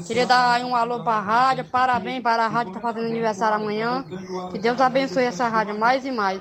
Queria 0.05 0.25
dar 0.25 0.51
aí 0.53 0.63
um 0.63 0.75
alô 0.75 1.03
pra 1.03 1.19
rádio, 1.19 1.65
parabéns 1.65 2.21
para 2.21 2.45
a 2.45 2.47
rádio 2.47 2.73
que 2.73 2.79
tá 2.79 2.81
fazendo 2.81 3.05
aniversário 3.07 3.55
amanhã. 3.55 4.05
Que 4.51 4.59
Deus 4.59 4.79
abençoe 4.79 5.23
essa 5.23 5.47
rádio 5.47 5.77
mais 5.77 6.05
e 6.05 6.11
mais. 6.11 6.39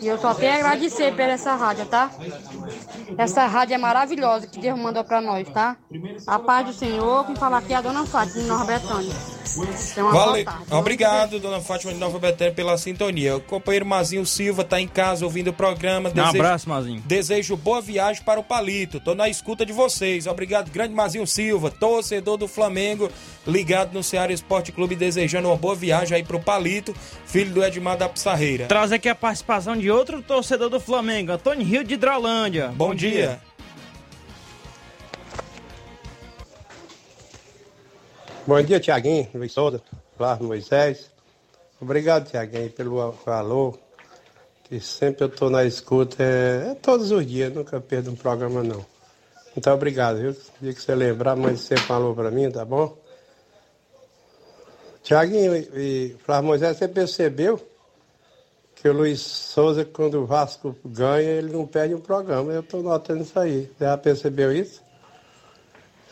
E 0.00 0.06
eu 0.06 0.18
só 0.18 0.34
tenho 0.34 0.52
a 0.52 0.56
agradecer 0.56 1.12
por 1.12 1.20
essa 1.20 1.54
rádio, 1.54 1.86
tá? 1.86 2.10
Essa 3.24 3.46
rádio 3.46 3.74
é 3.74 3.78
maravilhosa 3.78 4.46
que 4.46 4.60
Deus 4.60 4.78
mandou 4.78 5.02
pra 5.02 5.18
nós, 5.18 5.48
tá? 5.48 5.78
A 6.26 6.38
paz 6.38 6.66
do 6.66 6.72
Senhor, 6.74 7.24
quem 7.24 7.34
falar 7.34 7.58
aqui 7.58 7.72
é 7.72 7.76
a 7.76 7.80
dona 7.80 8.04
Fátima 8.04 8.42
de 8.42 8.46
Nova 8.46 8.64
Betânia. 8.66 9.14
Valeu. 10.12 10.44
Obrigado, 10.70 11.40
dona 11.40 11.58
Fátima 11.58 11.92
de 11.94 11.98
Nova 11.98 12.18
Betânia, 12.18 12.52
pela 12.52 12.76
sintonia. 12.76 13.36
O 13.36 13.40
companheiro 13.40 13.86
Mazinho 13.86 14.26
Silva 14.26 14.62
tá 14.62 14.78
em 14.78 14.86
casa 14.86 15.24
ouvindo 15.24 15.48
o 15.48 15.52
programa. 15.54 16.12
Um 16.14 16.20
abraço, 16.20 16.68
Mazinho. 16.68 17.02
Desejo 17.06 17.56
boa 17.56 17.80
viagem 17.80 18.22
para 18.22 18.38
o 18.38 18.44
Palito. 18.44 19.00
Tô 19.00 19.14
na 19.14 19.26
escuta 19.26 19.64
de 19.64 19.72
vocês. 19.72 20.26
Obrigado, 20.26 20.70
grande 20.70 20.92
Mazinho 20.92 21.26
Silva, 21.26 21.70
torcedor 21.70 22.36
do 22.36 22.46
Flamengo, 22.46 23.10
ligado 23.46 23.94
no 23.94 24.02
Ceará 24.02 24.34
Esporte 24.34 24.70
Clube, 24.70 24.94
desejando 24.96 25.48
uma 25.48 25.56
boa 25.56 25.74
viagem 25.74 26.16
aí 26.16 26.24
pro 26.24 26.40
Palito, 26.40 26.94
filho 27.24 27.54
do 27.54 27.64
Edmar 27.64 27.96
da 27.96 28.06
Pissarreira. 28.06 28.66
Trazer 28.66 28.96
aqui 28.96 29.08
a 29.08 29.14
participação 29.14 29.74
de 29.76 29.90
outro 29.90 30.20
torcedor 30.20 30.68
do 30.68 30.78
Flamengo, 30.78 31.32
Antônio 31.32 31.64
Rio 31.64 31.84
de 31.84 31.94
Hidrolândia. 31.94 32.72
Bom, 32.74 32.94
dia. 32.94 33.13
Bom 38.46 38.60
dia, 38.62 38.80
Tiaguinho, 38.80 39.28
Luiz 39.34 39.52
Souza, 39.52 39.80
Flávio 40.16 40.48
Moisés. 40.48 41.10
Obrigado, 41.80 42.28
Tiaguinho, 42.28 42.70
pelo 42.70 43.14
alô, 43.26 43.78
que 44.64 44.80
sempre 44.80 45.24
eu 45.24 45.28
tô 45.28 45.48
na 45.48 45.64
escuta, 45.64 46.22
é, 46.22 46.70
é 46.72 46.74
todos 46.74 47.12
os 47.12 47.24
dias, 47.24 47.52
nunca 47.54 47.80
perdo 47.80 48.10
um 48.10 48.16
programa 48.16 48.64
não. 48.64 48.84
Muito 49.54 49.70
obrigado, 49.70 50.18
viu? 50.18 50.36
Dia 50.60 50.74
que 50.74 50.82
você 50.82 50.94
lembrar, 50.94 51.36
sempre 51.56 51.92
um 51.92 51.94
alô 51.94 52.14
pra 52.14 52.30
mim, 52.32 52.50
tá 52.50 52.64
bom? 52.64 52.98
Tiaguinho 55.04 55.54
e, 55.56 55.60
e 55.76 56.16
Flávio 56.24 56.48
Moisés, 56.48 56.76
você 56.76 56.88
percebeu 56.88 57.73
que 58.84 58.88
o 58.90 58.92
Luiz 58.92 59.22
Souza, 59.22 59.82
quando 59.82 60.20
o 60.20 60.26
Vasco 60.26 60.76
ganha, 60.84 61.30
ele 61.30 61.50
não 61.50 61.66
perde 61.66 61.94
um 61.94 62.00
programa. 62.00 62.52
Eu 62.52 62.62
tô 62.62 62.82
notando 62.82 63.22
isso 63.22 63.40
aí. 63.40 63.62
Você 63.78 63.84
já 63.86 63.96
percebeu 63.96 64.52
isso? 64.52 64.82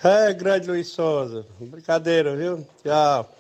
É, 0.02 0.32
grande 0.32 0.70
Luiz 0.70 0.88
Souza. 0.88 1.44
Brincadeira, 1.60 2.34
viu? 2.34 2.66
Tchau. 2.82 3.30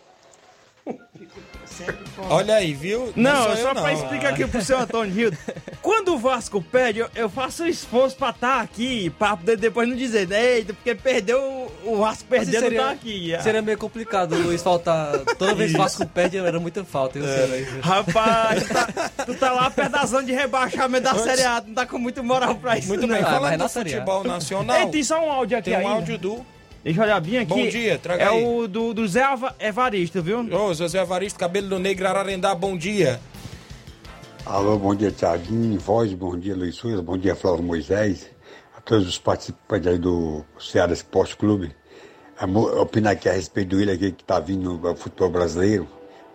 Olha 2.28 2.56
aí, 2.56 2.74
viu? 2.74 3.10
Não, 3.16 3.48
eu, 3.48 3.56
só 3.56 3.72
pra 3.72 3.94
explicar 3.94 4.34
aqui 4.34 4.46
pro 4.46 4.62
seu 4.62 4.78
Antônio 4.78 5.14
Rio. 5.14 5.38
Quando 5.80 6.12
o 6.12 6.18
Vasco 6.18 6.60
perde, 6.60 6.98
eu, 6.98 7.08
eu 7.14 7.30
faço 7.30 7.62
um 7.62 7.66
esforço 7.66 8.14
pra 8.16 8.30
estar 8.30 8.60
aqui, 8.60 9.08
pra 9.10 9.34
poder 9.34 9.56
depois 9.56 9.88
não 9.88 9.96
dizer, 9.96 10.30
eita, 10.30 10.74
porque 10.74 10.94
perdeu, 10.94 11.61
o 11.84 11.96
Vasco 11.98 12.24
Mas 12.30 12.40
perdeu, 12.44 12.60
seria, 12.60 12.80
não 12.80 12.86
tá 12.88 12.92
aqui. 12.92 13.32
Seria 13.42 13.62
meio 13.62 13.78
complicado 13.78 14.34
o 14.34 14.38
Luiz 14.42 14.62
faltar. 14.62 15.18
Toda 15.38 15.54
vez 15.54 15.70
que 15.72 15.76
o 15.76 15.80
Vasco 15.80 16.06
perde, 16.06 16.38
era 16.38 16.58
muita 16.60 16.84
falta. 16.84 17.18
Eu 17.18 17.24
sei, 17.24 17.46
né? 17.62 17.80
Rapaz, 17.82 18.62
tu 18.64 18.72
tá, 18.74 19.10
tu 19.26 19.34
tá 19.34 19.52
lá 19.52 20.06
zona 20.06 20.24
de 20.24 20.32
rebaixamento 20.32 21.04
da 21.04 21.14
Série 21.16 21.42
A, 21.42 21.60
não 21.66 21.74
tá 21.74 21.86
com 21.86 21.98
muito 21.98 22.22
moral 22.22 22.54
pra 22.56 22.78
isso 22.78 22.88
Muito 22.88 23.06
não. 23.06 23.14
bem, 23.14 23.22
Ah, 23.24 23.30
falando 23.30 23.58
do 23.62 23.68
futebol 23.68 24.24
nacional. 24.24 24.76
Ei, 24.80 24.86
tem 24.88 25.02
só 25.02 25.24
um 25.24 25.30
áudio 25.30 25.58
aqui 25.58 25.70
Tem 25.70 25.78
um 25.78 25.82
ainda. 25.82 25.90
áudio 25.92 26.18
do. 26.18 26.46
Deixa 26.84 26.98
eu 27.00 27.04
olhar 27.04 27.20
bem 27.20 27.38
aqui. 27.38 27.46
Bom 27.54 27.68
dia, 27.68 27.98
traga 27.98 28.24
É 28.24 28.28
aí. 28.28 28.44
o 28.44 28.66
do, 28.66 28.92
do 28.92 29.06
Zé 29.06 29.22
Evaristo, 29.60 30.20
viu? 30.20 30.40
Ô, 30.40 30.74
José 30.74 30.98
Avaristo, 30.98 31.38
cabelo 31.38 31.68
do 31.68 31.78
negro, 31.78 32.08
Ararendá, 32.08 32.54
bom 32.54 32.76
dia. 32.76 33.20
Alô, 34.44 34.76
bom 34.76 34.92
dia, 34.92 35.12
Tiaguinho, 35.12 35.78
Voz, 35.78 36.12
bom 36.12 36.36
dia, 36.36 36.56
Luiz 36.56 36.74
Souza, 36.74 37.00
bom 37.00 37.16
dia, 37.16 37.36
Flávio 37.36 37.62
Moisés, 37.62 38.26
todos 38.84 39.06
os 39.06 39.18
participantes 39.18 39.86
aí 39.86 39.98
do 39.98 40.44
Ceará 40.58 40.92
Esporte 40.92 41.36
Clube. 41.36 41.74
Opinar 42.80 43.12
aqui 43.12 43.28
a 43.28 43.32
respeito 43.32 43.68
do 43.70 43.76
William 43.76 43.94
aqui 43.94 44.12
que 44.12 44.22
está 44.22 44.40
vindo 44.40 44.80
ao 44.86 44.96
futebol 44.96 45.30
brasileiro, 45.30 45.86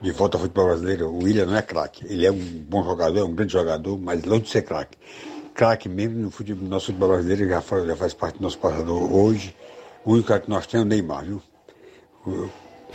de 0.02 0.12
volta 0.12 0.38
ao 0.38 0.42
futebol 0.42 0.68
brasileiro. 0.68 1.10
O 1.10 1.24
William 1.24 1.46
não 1.46 1.58
é 1.58 1.62
craque, 1.62 2.06
ele 2.08 2.26
é 2.26 2.32
um 2.32 2.38
bom 2.38 2.84
jogador, 2.84 3.20
é 3.20 3.24
um 3.24 3.34
grande 3.34 3.52
jogador, 3.54 3.98
mas 4.00 4.24
longe 4.24 4.44
de 4.44 4.50
ser 4.50 4.62
craque. 4.62 4.98
Craque 5.54 5.90
mesmo 5.90 6.18
no, 6.20 6.32
futebol, 6.32 6.64
no 6.64 6.70
nosso 6.70 6.88
futebol 6.88 7.10
brasileiro, 7.10 7.50
já 7.50 7.62
faz, 7.62 7.86
já 7.86 7.96
faz 7.96 8.14
parte 8.14 8.38
do 8.38 8.44
nosso 8.44 8.58
passador 8.60 9.14
hoje. 9.14 9.56
O 10.06 10.14
único 10.14 10.28
cara 10.30 10.40
que 10.40 10.50
nós 10.50 10.66
temos 10.68 10.86
é 10.86 10.88
o 10.88 10.90
Neymar, 10.90 11.26
viu? 11.26 11.42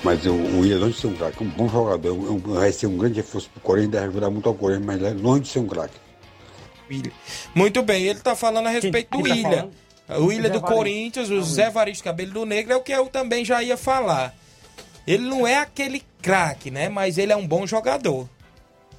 Mas 0.02 0.24
o, 0.24 0.32
o 0.32 0.60
William, 0.60 0.78
longe 0.78 0.94
de 0.94 1.00
ser 1.00 1.06
um 1.08 1.14
craque, 1.16 1.42
é 1.42 1.46
um 1.46 1.50
bom 1.50 1.68
jogador, 1.68 2.08
é 2.08 2.12
um- 2.12 2.38
vai 2.38 2.72
ser 2.72 2.86
um 2.86 2.96
grande 2.96 3.16
reforço 3.16 3.50
para 3.50 3.58
o 3.58 3.62
Corinthians, 3.62 3.92
deve 3.92 4.06
ajudar 4.06 4.30
muito 4.30 4.48
ao 4.48 4.54
Corinthians, 4.54 4.86
mas 4.86 5.02
é 5.02 5.10
longe 5.12 5.42
de 5.42 5.48
ser 5.48 5.58
um 5.58 5.66
craque. 5.66 6.00
Muito 7.54 7.82
bem, 7.82 8.04
ele 8.04 8.20
tá 8.20 8.34
falando 8.34 8.66
a 8.66 8.70
respeito 8.70 9.16
do 9.16 9.22
quem 9.22 9.42
tá. 9.42 9.66
O 10.18 10.26
William 10.26 10.42
Zé 10.42 10.50
do 10.50 10.58
Evaristo. 10.58 10.76
Corinthians, 10.76 11.30
o 11.30 11.42
Zé 11.42 11.70
Varisto 11.70 12.04
Cabelo 12.04 12.32
do 12.32 12.44
Negro, 12.44 12.72
é 12.72 12.76
o 12.76 12.82
que 12.82 12.92
eu 12.92 13.06
também 13.06 13.44
já 13.44 13.62
ia 13.62 13.76
falar. 13.76 14.34
Ele 15.06 15.24
não 15.24 15.46
é 15.46 15.56
aquele 15.56 16.02
craque, 16.20 16.70
né? 16.70 16.88
Mas 16.88 17.18
ele 17.18 17.32
é 17.32 17.36
um 17.36 17.46
bom 17.46 17.66
jogador. 17.66 18.28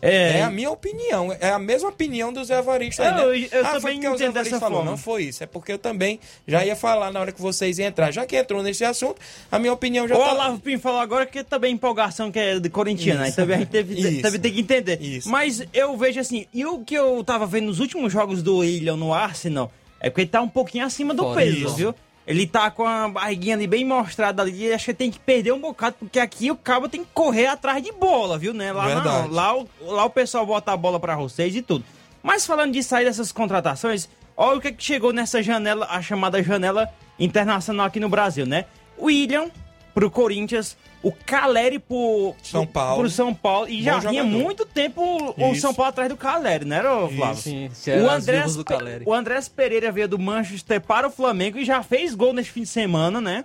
É. 0.03 0.39
É 0.39 0.41
a 0.43 0.49
minha 0.49 0.69
opinião. 0.69 1.35
É 1.39 1.49
a 1.49 1.57
mesma 1.59 1.87
opinião 1.89 2.33
do 2.33 2.43
Zé 2.43 2.59
Evaristo 2.59 3.01
aí, 3.01 3.11
né? 3.11 3.23
eu- 3.23 3.35
eu 3.35 3.65
ah, 3.65 3.71
também 3.71 4.01
foi 4.01 4.11
o 4.11 4.15
entendo 4.15 4.33
dessa 4.33 4.59
falou. 4.59 4.79
forma. 4.79 4.91
Não 4.91 4.97
foi 4.97 5.23
isso. 5.23 5.43
É 5.43 5.47
porque 5.47 5.71
eu 5.71 5.77
também 5.77 6.19
já 6.45 6.65
ia 6.65 6.75
falar 6.75 7.11
na 7.11 7.21
hora 7.21 7.31
que 7.31 7.41
vocês 7.41 7.79
entrar. 7.79 8.11
Já 8.11 8.25
que 8.25 8.35
entrou 8.35 8.61
nesse 8.61 8.83
assunto, 8.83 9.15
a 9.49 9.57
minha 9.57 9.71
opinião 9.71 10.07
já 10.07 10.15
o 10.15 10.19
tá... 10.19 10.33
Olavo 10.33 10.59
Pinho 10.59 10.79
falou 10.79 10.99
agora 10.99 11.25
que 11.25 11.43
também 11.43 11.73
empolgação 11.73 12.31
que 12.31 12.39
é 12.39 12.59
de 12.59 12.69
corintiano, 12.69 13.21
aí 13.23 13.29
Isso. 13.29 13.35
também 13.37 13.55
a 13.55 13.59
gente 13.59 13.69
teve, 13.69 13.93
Isso. 13.93 14.21
teve 14.21 14.39
tem 14.39 14.51
que 14.53 14.59
entender. 14.59 14.99
Mas 15.25 15.63
eu 15.73 15.95
vejo 15.95 16.19
assim, 16.19 16.45
e 16.53 16.65
o 16.65 16.79
que 16.79 16.95
eu 16.95 17.23
tava 17.23 17.45
vendo 17.45 17.67
nos 17.67 17.79
últimos 17.79 18.11
jogos 18.11 18.43
do 18.43 18.57
William 18.57 18.97
no 18.97 19.13
Arsenal, 19.13 19.71
é 20.01 20.09
porque 20.09 20.21
ele 20.21 20.29
tá 20.29 20.41
um 20.41 20.49
pouquinho 20.49 20.85
acima 20.85 21.13
do 21.13 21.33
peso, 21.33 21.57
isso. 21.65 21.75
viu? 21.75 21.95
Ele 22.25 22.47
tá 22.47 22.71
com 22.71 22.85
a 22.85 23.09
barriguinha 23.09 23.55
ali 23.55 23.67
bem 23.67 23.83
mostrada 23.83 24.41
ali, 24.41 24.67
e 24.67 24.73
acho 24.73 24.85
que 24.85 24.93
tem 24.93 25.11
que 25.11 25.19
perder 25.19 25.51
um 25.51 25.59
bocado, 25.59 25.97
porque 25.99 26.19
aqui 26.19 26.49
o 26.49 26.55
cabo 26.55 26.87
tem 26.87 27.03
que 27.03 27.09
correr 27.13 27.47
atrás 27.47 27.83
de 27.83 27.91
bola, 27.91 28.37
viu, 28.37 28.53
né? 28.53 28.71
Lá 28.71 28.85
Verdade. 28.85 29.07
não, 29.07 29.31
lá 29.31 29.57
o, 29.57 29.67
lá 29.81 30.05
o 30.05 30.09
pessoal 30.09 30.45
bota 30.45 30.71
a 30.71 30.77
bola 30.77 30.99
pra 30.99 31.15
vocês 31.15 31.55
e 31.55 31.61
tudo. 31.61 31.83
Mas 32.21 32.45
falando 32.45 32.71
de 32.71 32.81
sair 32.81 33.03
dessas 33.03 33.33
contratações, 33.33 34.07
Olha 34.35 34.57
o 34.57 34.61
que, 34.61 34.71
que 34.71 34.83
chegou 34.83 35.13
nessa 35.13 35.43
janela, 35.43 35.87
a 35.89 36.01
chamada 36.01 36.41
janela 36.41 36.89
internacional 37.19 37.85
aqui 37.85 37.99
no 37.99 38.09
Brasil, 38.09 38.45
né? 38.45 38.65
William 38.99 39.49
pro 39.93 40.09
Corinthians, 40.09 40.75
o 41.01 41.11
Caleri 41.11 41.77
pro 41.79 42.35
São 42.41 42.65
Paulo. 42.65 43.01
pro 43.01 43.09
São 43.09 43.33
Paulo 43.33 43.67
e 43.69 43.77
Bom 43.77 43.83
já 43.83 43.99
vinha 43.99 44.23
jogador. 44.23 44.43
muito 44.43 44.65
tempo 44.65 45.35
o 45.37 45.51
Isso. 45.51 45.61
São 45.61 45.73
Paulo 45.73 45.89
atrás 45.89 46.09
do 46.09 46.17
Caleri, 46.17 46.65
né, 46.65 46.81
ô, 46.87 47.09
Flávio? 47.09 47.41
Sim, 47.41 47.69
era 47.85 48.03
o 48.03 48.09
Andrés, 48.09 48.55
do 48.55 48.65
Caleri. 48.65 49.03
o 49.05 49.13
Andrés 49.13 49.47
Pereira 49.47 49.91
veio 49.91 50.07
do 50.07 50.17
Manchester 50.17 50.81
para 50.81 51.07
o 51.07 51.11
Flamengo 51.11 51.57
e 51.57 51.65
já 51.65 51.83
fez 51.83 52.15
gol 52.15 52.33
nesse 52.33 52.49
fim 52.49 52.61
de 52.61 52.69
semana, 52.69 53.21
né? 53.21 53.43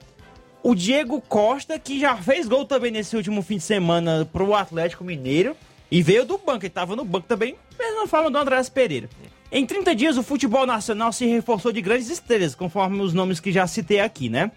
O 0.62 0.74
Diego 0.74 1.20
Costa, 1.20 1.78
que 1.78 2.00
já 2.00 2.16
fez 2.16 2.48
gol 2.48 2.64
também 2.64 2.90
nesse 2.90 3.16
último 3.16 3.42
fim 3.42 3.56
de 3.58 3.62
semana 3.62 4.28
pro 4.32 4.54
Atlético 4.54 5.04
Mineiro. 5.04 5.56
E 5.90 6.02
veio 6.02 6.26
do 6.26 6.36
banco, 6.36 6.64
ele 6.64 6.70
tava 6.70 6.94
no 6.94 7.04
banco 7.04 7.26
também, 7.26 7.56
mesma 7.78 8.06
forma 8.06 8.30
do 8.30 8.36
Andrés 8.36 8.68
Pereira. 8.68 9.08
Em 9.50 9.64
30 9.64 9.94
dias, 9.94 10.18
o 10.18 10.22
futebol 10.22 10.66
nacional 10.66 11.10
se 11.12 11.24
reforçou 11.24 11.72
de 11.72 11.80
grandes 11.80 12.10
estrelas, 12.10 12.54
conforme 12.54 13.00
os 13.00 13.14
nomes 13.14 13.40
que 13.40 13.50
já 13.50 13.66
citei 13.66 14.00
aqui, 14.00 14.28
né? 14.28 14.50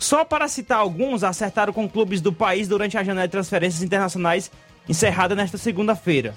Só 0.00 0.24
para 0.24 0.48
citar 0.48 0.78
alguns, 0.78 1.22
acertaram 1.22 1.74
com 1.74 1.86
clubes 1.86 2.22
do 2.22 2.32
país 2.32 2.66
durante 2.66 2.96
a 2.96 3.04
janela 3.04 3.28
de 3.28 3.32
transferências 3.32 3.82
internacionais 3.82 4.50
encerrada 4.88 5.34
nesta 5.34 5.58
segunda-feira. 5.58 6.34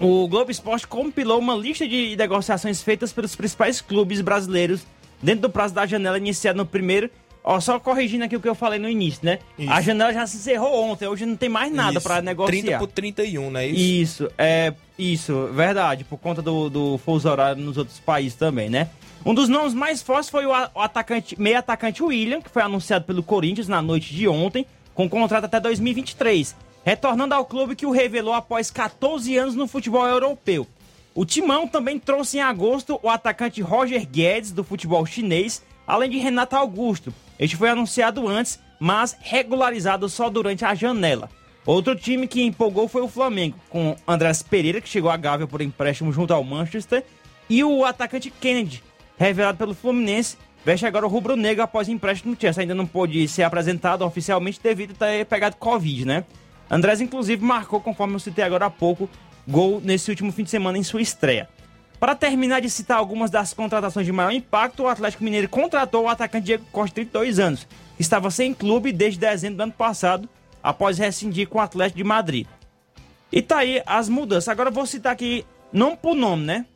O 0.00 0.26
Globo 0.26 0.50
Esporte 0.50 0.86
compilou 0.86 1.38
uma 1.38 1.54
lista 1.54 1.86
de 1.86 2.16
negociações 2.16 2.82
feitas 2.82 3.12
pelos 3.12 3.36
principais 3.36 3.82
clubes 3.82 4.22
brasileiros 4.22 4.80
dentro 5.22 5.42
do 5.42 5.50
prazo 5.50 5.74
da 5.74 5.84
janela 5.84 6.16
iniciada 6.16 6.56
no 6.56 6.64
primeiro. 6.64 7.10
Ó, 7.44 7.60
só 7.60 7.78
corrigindo 7.78 8.24
aqui 8.24 8.34
o 8.34 8.40
que 8.40 8.48
eu 8.48 8.54
falei 8.54 8.78
no 8.78 8.88
início, 8.88 9.20
né? 9.22 9.40
Isso. 9.58 9.70
A 9.70 9.82
janela 9.82 10.14
já 10.14 10.26
se 10.26 10.38
encerrou 10.38 10.84
ontem, 10.84 11.06
hoje 11.06 11.26
não 11.26 11.36
tem 11.36 11.50
mais 11.50 11.70
nada 11.70 12.00
para 12.00 12.22
negociar. 12.22 12.62
30 12.62 12.78
por 12.78 12.88
31, 12.88 13.50
não 13.50 13.60
é 13.60 13.66
isso? 13.66 13.78
Isso, 13.78 14.30
é 14.38 14.72
isso, 14.98 15.50
verdade, 15.52 16.02
por 16.04 16.16
conta 16.16 16.40
do, 16.40 16.70
do 16.70 16.96
fuso 16.96 17.28
horário 17.28 17.62
nos 17.62 17.76
outros 17.76 18.00
países 18.00 18.34
também, 18.34 18.70
né? 18.70 18.88
Um 19.26 19.32
dos 19.32 19.48
nomes 19.48 19.72
mais 19.72 20.02
fortes 20.02 20.28
foi 20.28 20.44
o, 20.44 20.52
atacante, 20.52 21.40
meio 21.40 21.58
atacante 21.58 22.02
William, 22.02 22.42
que 22.42 22.50
foi 22.50 22.60
anunciado 22.60 23.06
pelo 23.06 23.22
Corinthians 23.22 23.66
na 23.66 23.80
noite 23.80 24.14
de 24.14 24.28
ontem, 24.28 24.66
com 24.94 25.08
contrato 25.08 25.44
até 25.44 25.58
2023, 25.58 26.54
retornando 26.84 27.32
ao 27.32 27.46
clube 27.46 27.74
que 27.74 27.86
o 27.86 27.90
revelou 27.90 28.34
após 28.34 28.70
14 28.70 29.34
anos 29.38 29.54
no 29.54 29.66
futebol 29.66 30.06
europeu. 30.06 30.66
O 31.14 31.24
Timão 31.24 31.66
também 31.66 31.98
trouxe 31.98 32.36
em 32.36 32.42
agosto 32.42 33.00
o 33.02 33.08
atacante 33.08 33.62
Roger 33.62 34.06
Guedes, 34.06 34.52
do 34.52 34.62
futebol 34.62 35.06
chinês, 35.06 35.64
além 35.86 36.10
de 36.10 36.18
Renato 36.18 36.54
Augusto. 36.54 37.14
Este 37.38 37.56
foi 37.56 37.70
anunciado 37.70 38.28
antes, 38.28 38.60
mas 38.78 39.16
regularizado 39.18 40.06
só 40.06 40.28
durante 40.28 40.66
a 40.66 40.74
janela. 40.74 41.30
Outro 41.64 41.96
time 41.96 42.28
que 42.28 42.42
empolgou 42.42 42.88
foi 42.88 43.00
o 43.00 43.08
Flamengo, 43.08 43.56
com 43.70 43.96
Andrés 44.06 44.42
Pereira, 44.42 44.82
que 44.82 44.88
chegou 44.88 45.10
a 45.10 45.16
Gávea 45.16 45.46
por 45.46 45.62
empréstimo 45.62 46.12
junto 46.12 46.34
ao 46.34 46.44
Manchester, 46.44 47.02
e 47.48 47.64
o 47.64 47.86
atacante 47.86 48.30
Kennedy, 48.30 48.82
revelado 49.16 49.58
pelo 49.58 49.74
Fluminense, 49.74 50.36
veste 50.64 50.86
agora 50.86 51.06
o 51.06 51.08
rubro-negro 51.08 51.62
após 51.62 51.88
empréstimo 51.88 52.32
no 52.32 52.40
Chelsea. 52.40 52.62
Ainda 52.62 52.74
não 52.74 52.86
pôde 52.86 53.26
ser 53.28 53.42
apresentado 53.42 54.04
oficialmente 54.04 54.60
devido 54.62 54.92
a 54.92 55.06
ter 55.06 55.26
pegado 55.26 55.56
Covid, 55.56 56.04
né? 56.04 56.24
Andrés, 56.70 57.00
inclusive, 57.00 57.44
marcou, 57.44 57.80
conforme 57.80 58.14
eu 58.14 58.18
citei 58.18 58.44
agora 58.44 58.66
há 58.66 58.70
pouco, 58.70 59.08
gol 59.46 59.80
nesse 59.82 60.10
último 60.10 60.32
fim 60.32 60.44
de 60.44 60.50
semana 60.50 60.78
em 60.78 60.82
sua 60.82 61.02
estreia. 61.02 61.48
Para 62.00 62.14
terminar 62.14 62.60
de 62.60 62.68
citar 62.68 62.98
algumas 62.98 63.30
das 63.30 63.54
contratações 63.54 64.04
de 64.04 64.12
maior 64.12 64.32
impacto, 64.32 64.82
o 64.82 64.88
Atlético 64.88 65.24
Mineiro 65.24 65.48
contratou 65.48 66.04
o 66.04 66.08
atacante 66.08 66.46
Diego 66.46 66.64
Costa, 66.72 66.96
32 66.96 67.38
anos, 67.38 67.66
estava 67.98 68.30
sem 68.30 68.52
clube 68.52 68.92
desde 68.92 69.20
dezembro 69.20 69.58
do 69.58 69.62
ano 69.62 69.72
passado, 69.72 70.28
após 70.62 70.98
rescindir 70.98 71.48
com 71.48 71.58
o 71.58 71.60
Atlético 71.60 71.98
de 71.98 72.04
Madrid. 72.04 72.46
E 73.30 73.42
tá 73.42 73.58
aí 73.58 73.82
as 73.86 74.08
mudanças. 74.08 74.48
Agora 74.48 74.70
eu 74.70 74.72
vou 74.74 74.86
citar 74.86 75.12
aqui, 75.12 75.44
nome 75.72 75.96
por 75.96 76.14
nome, 76.14 76.44
né? 76.44 76.66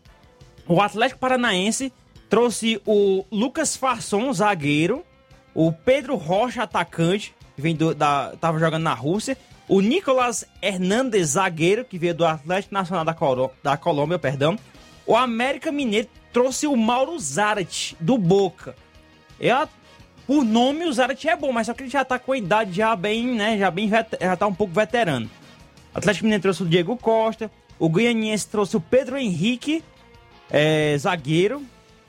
O 0.66 0.80
Atlético 0.80 1.20
Paranaense 1.20 1.92
trouxe 2.28 2.80
o 2.86 3.24
Lucas 3.30 3.76
Farson, 3.76 4.32
zagueiro, 4.32 5.04
o 5.54 5.72
Pedro 5.72 6.16
Rocha, 6.16 6.62
atacante, 6.62 7.34
que 7.56 7.62
vem 7.62 7.74
do, 7.74 7.94
da, 7.94 8.34
tava 8.40 8.58
jogando 8.58 8.82
na 8.82 8.94
Rússia, 8.94 9.36
o 9.68 9.80
Nicolas 9.80 10.44
Hernandes, 10.62 11.30
zagueiro, 11.30 11.84
que 11.84 11.98
veio 11.98 12.14
do 12.14 12.24
Atlético 12.24 12.72
Nacional 12.74 13.04
da, 13.04 13.12
Coro- 13.14 13.50
da 13.62 13.76
Colômbia, 13.76 14.18
perdão. 14.18 14.58
O 15.06 15.16
América 15.16 15.72
Mineiro 15.72 16.08
trouxe 16.32 16.66
o 16.66 16.76
Mauro 16.76 17.18
Zarat, 17.18 17.94
do 17.98 18.16
Boca. 18.16 18.76
Eu, 19.40 19.68
por 20.26 20.44
nome, 20.44 20.84
o 20.86 20.92
Zarat 20.92 21.24
é 21.26 21.34
bom, 21.36 21.52
mas 21.52 21.66
só 21.66 21.74
que 21.74 21.82
ele 21.82 21.90
já 21.90 22.04
tá 22.04 22.18
com 22.18 22.32
a 22.32 22.38
idade 22.38 22.72
já 22.72 22.94
bem, 22.94 23.26
né, 23.26 23.58
já 23.58 23.70
bem, 23.70 23.88
já 23.88 24.36
tá 24.36 24.46
um 24.46 24.54
pouco 24.54 24.72
veterano. 24.74 25.28
O 25.94 25.98
Atlético 25.98 26.24
Mineiro 26.24 26.42
trouxe 26.42 26.62
o 26.62 26.66
Diego 26.66 26.96
Costa, 26.96 27.50
o 27.78 27.88
Goianiense 27.88 28.46
trouxe 28.48 28.76
o 28.76 28.80
Pedro 28.80 29.16
Henrique, 29.16 29.82
é, 30.50 30.96
zagueiro, 30.98 31.62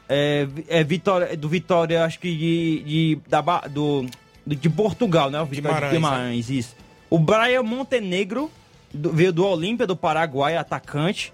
é, 0.10 0.48
é, 0.68 0.84
Vitória, 0.84 1.38
do 1.38 1.48
Vitória, 1.48 2.04
acho 2.04 2.20
que 2.20 2.36
de, 2.36 2.84
de, 2.84 3.20
da, 3.30 3.42
do, 3.70 4.06
de 4.46 4.70
Portugal, 4.70 5.30
né? 5.30 5.40
O 5.42 5.46
Vitória 5.46 5.88
de 5.90 5.96
Guimarães, 5.96 6.46
Guimarães, 6.48 6.50
isso. 6.50 6.76
O 7.10 7.18
Brian 7.20 7.64
Montenegro, 7.64 8.52
do- 8.94 9.12
veio 9.12 9.32
do 9.32 9.46
Olímpia, 9.46 9.86
do 9.88 9.96
Paraguai, 9.96 10.58
atacante. 10.58 11.32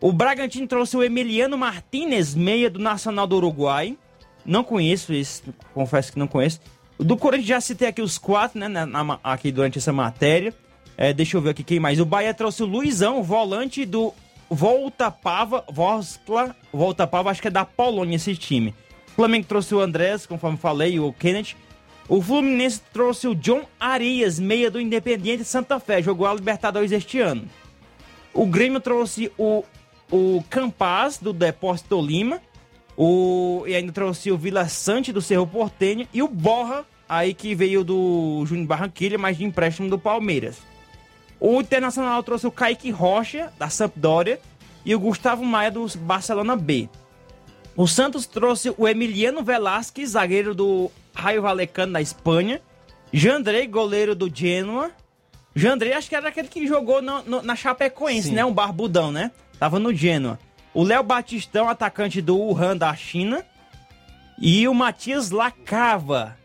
O 0.00 0.12
Bragantino 0.12 0.66
trouxe 0.66 0.96
o 0.96 1.02
Emiliano 1.02 1.56
Martinez, 1.58 2.34
meia 2.34 2.68
do 2.70 2.78
Nacional 2.80 3.26
do 3.26 3.36
Uruguai. 3.36 3.96
Não 4.44 4.64
conheço 4.64 5.12
esse, 5.12 5.42
confesso 5.74 6.12
que 6.12 6.18
não 6.18 6.26
conheço. 6.26 6.60
Do 6.98 7.16
Corinthians 7.16 7.48
já 7.48 7.60
citei 7.60 7.88
aqui 7.88 8.02
os 8.02 8.18
quatro, 8.18 8.58
né, 8.58 8.68
na- 8.68 8.86
na- 8.86 9.18
aqui 9.22 9.52
durante 9.52 9.78
essa 9.78 9.92
matéria. 9.92 10.52
É, 10.96 11.12
deixa 11.12 11.36
eu 11.36 11.40
ver 11.40 11.50
aqui 11.50 11.62
quem 11.64 11.80
mais. 11.80 11.98
O 12.00 12.04
Bahia 12.04 12.34
trouxe 12.34 12.62
o 12.62 12.66
Luizão, 12.66 13.22
volante 13.22 13.84
do 13.86 14.12
Volta 14.50 15.10
Pava, 15.10 15.64
Voskla, 15.70 16.54
Volta 16.72 17.06
Pava, 17.06 17.30
acho 17.30 17.40
que 17.40 17.48
é 17.48 17.50
da 17.50 17.64
Polônia 17.64 18.16
esse 18.16 18.36
time. 18.36 18.74
O 19.08 19.14
Flamengo 19.16 19.46
trouxe 19.46 19.74
o 19.74 19.80
Andrés, 19.80 20.26
conforme 20.26 20.56
falei, 20.56 20.98
o 20.98 21.12
Kennedy. 21.12 21.56
O 22.08 22.20
Fluminense 22.20 22.80
trouxe 22.92 23.28
o 23.28 23.34
John 23.34 23.62
Arias, 23.78 24.38
meia 24.38 24.70
do 24.70 24.80
Independiente 24.80 25.44
Santa 25.44 25.78
Fé, 25.78 26.02
jogou 26.02 26.26
a 26.26 26.34
Libertadores 26.34 26.92
este 26.92 27.20
ano. 27.20 27.44
O 28.34 28.46
Grêmio 28.46 28.80
trouxe 28.80 29.30
o, 29.38 29.62
o 30.10 30.42
Campaz, 30.48 31.18
do 31.18 31.32
Depósito 31.32 31.90
Tolima. 31.90 32.40
O, 32.96 33.64
e 33.66 33.74
ainda 33.74 33.92
trouxe 33.92 34.30
o 34.30 34.38
Vila 34.38 34.66
Sante, 34.68 35.12
do 35.12 35.20
Cerro 35.20 35.46
Portenho. 35.46 36.06
E 36.12 36.22
o 36.22 36.28
Borra, 36.28 36.84
aí 37.08 37.34
que 37.34 37.54
veio 37.54 37.84
do 37.84 38.44
Júnior 38.46 38.66
Barranquilha, 38.66 39.18
mas 39.18 39.36
de 39.36 39.44
empréstimo 39.44 39.88
do 39.88 39.98
Palmeiras. 39.98 40.58
O 41.44 41.60
Internacional 41.60 42.22
trouxe 42.22 42.46
o 42.46 42.52
Kaique 42.52 42.90
Rocha, 42.90 43.52
da 43.58 43.68
Sampdoria. 43.68 44.38
E 44.84 44.94
o 44.94 45.00
Gustavo 45.00 45.44
Maia, 45.44 45.70
do 45.72 45.86
Barcelona 45.98 46.54
B. 46.56 46.88
O 47.76 47.86
Santos 47.88 48.26
trouxe 48.26 48.72
o 48.78 48.86
Emiliano 48.86 49.42
Velasquez, 49.42 50.10
zagueiro 50.10 50.54
do 50.54 50.90
Raio 51.14 51.42
Valecano 51.42 51.94
da 51.94 52.00
Espanha. 52.00 52.60
Jandrei, 53.12 53.66
goleiro 53.66 54.14
do 54.14 54.30
Genoa. 54.32 54.90
Jandrei, 55.54 55.92
acho 55.92 56.08
que 56.08 56.14
era 56.16 56.28
aquele 56.28 56.48
que 56.48 56.66
jogou 56.66 57.02
no- 57.02 57.22
no- 57.22 57.42
na 57.42 57.54
Chapecoense, 57.56 58.28
Sim. 58.28 58.34
né? 58.34 58.44
Um 58.44 58.52
barbudão, 58.52 59.10
né? 59.12 59.30
Tava 59.58 59.78
no 59.78 59.92
Genoa. 59.94 60.38
O 60.74 60.82
Léo 60.82 61.02
Batistão, 61.02 61.68
atacante 61.68 62.20
do 62.22 62.36
Wuhan 62.38 62.76
da 62.76 62.94
China. 62.94 63.44
E 64.40 64.66
o 64.66 64.74
Matias 64.74 65.30
Lacava, 65.30 66.36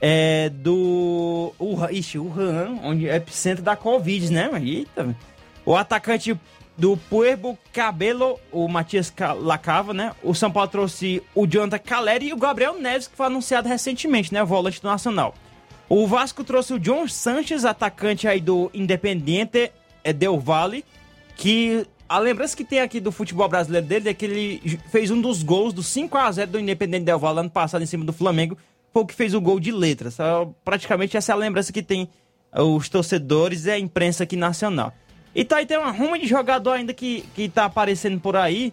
é, 0.00 0.48
do. 0.48 1.52
Wuhan, 1.60 1.88
ixi, 1.92 2.18
Wuhan, 2.18 2.78
onde 2.82 3.08
é 3.08 3.16
epicentro 3.16 3.62
da 3.62 3.76
Covid, 3.76 4.32
né? 4.32 4.50
Eita. 4.62 5.14
O 5.64 5.76
atacante 5.76 6.36
do 6.76 6.96
Puerbo 6.96 7.58
Cabelo, 7.72 8.40
o 8.50 8.66
Matias 8.66 9.10
Ca- 9.10 9.34
Lacava, 9.34 9.92
né? 9.92 10.12
O 10.22 10.34
São 10.34 10.50
Paulo 10.50 10.68
trouxe 10.70 11.22
o 11.34 11.46
Jonathan 11.46 11.78
Caleri 11.78 12.28
e 12.28 12.32
o 12.32 12.36
Gabriel 12.36 12.78
Neves, 12.80 13.06
que 13.06 13.16
foi 13.16 13.26
anunciado 13.26 13.68
recentemente, 13.68 14.32
né? 14.32 14.42
Volante 14.42 14.80
do 14.80 14.88
Nacional. 14.88 15.34
O 15.88 16.06
Vasco 16.06 16.42
trouxe 16.44 16.72
o 16.72 16.78
John 16.78 17.06
Sanches, 17.08 17.64
atacante 17.64 18.26
aí 18.26 18.40
do 18.40 18.70
Independiente 18.72 19.70
é, 20.02 20.12
Del 20.12 20.38
Valle, 20.38 20.84
que 21.36 21.84
a 22.08 22.18
lembrança 22.18 22.56
que 22.56 22.64
tem 22.64 22.80
aqui 22.80 22.98
do 23.00 23.12
futebol 23.12 23.48
brasileiro 23.48 23.86
dele 23.86 24.08
é 24.08 24.14
que 24.14 24.24
ele 24.24 24.78
fez 24.90 25.10
um 25.10 25.20
dos 25.20 25.42
gols 25.42 25.72
do 25.72 25.82
5 25.82 26.16
a 26.16 26.30
0 26.32 26.50
do 26.52 26.58
Independente 26.60 27.04
Del 27.04 27.18
Valle 27.18 27.40
ano 27.40 27.50
passado 27.50 27.82
em 27.82 27.86
cima 27.86 28.04
do 28.04 28.12
Flamengo, 28.12 28.56
foi 28.92 29.02
o 29.02 29.06
que 29.06 29.14
fez 29.14 29.34
o 29.34 29.40
gol 29.40 29.60
de 29.60 29.72
letra. 29.72 30.10
Só, 30.10 30.52
praticamente 30.64 31.16
essa 31.16 31.32
é 31.32 31.34
a 31.34 31.38
lembrança 31.38 31.72
que 31.72 31.82
tem 31.82 32.08
os 32.52 32.88
torcedores 32.88 33.66
e 33.66 33.70
a 33.70 33.78
imprensa 33.78 34.24
aqui 34.24 34.36
nacional. 34.36 34.92
E 35.34 35.44
tá 35.44 35.56
aí 35.56 35.66
tem 35.66 35.78
uma 35.78 35.92
ruma 35.92 36.18
de 36.18 36.26
jogador 36.26 36.72
ainda 36.72 36.92
que, 36.92 37.24
que 37.34 37.48
tá 37.48 37.64
aparecendo 37.64 38.18
por 38.18 38.36
aí, 38.36 38.72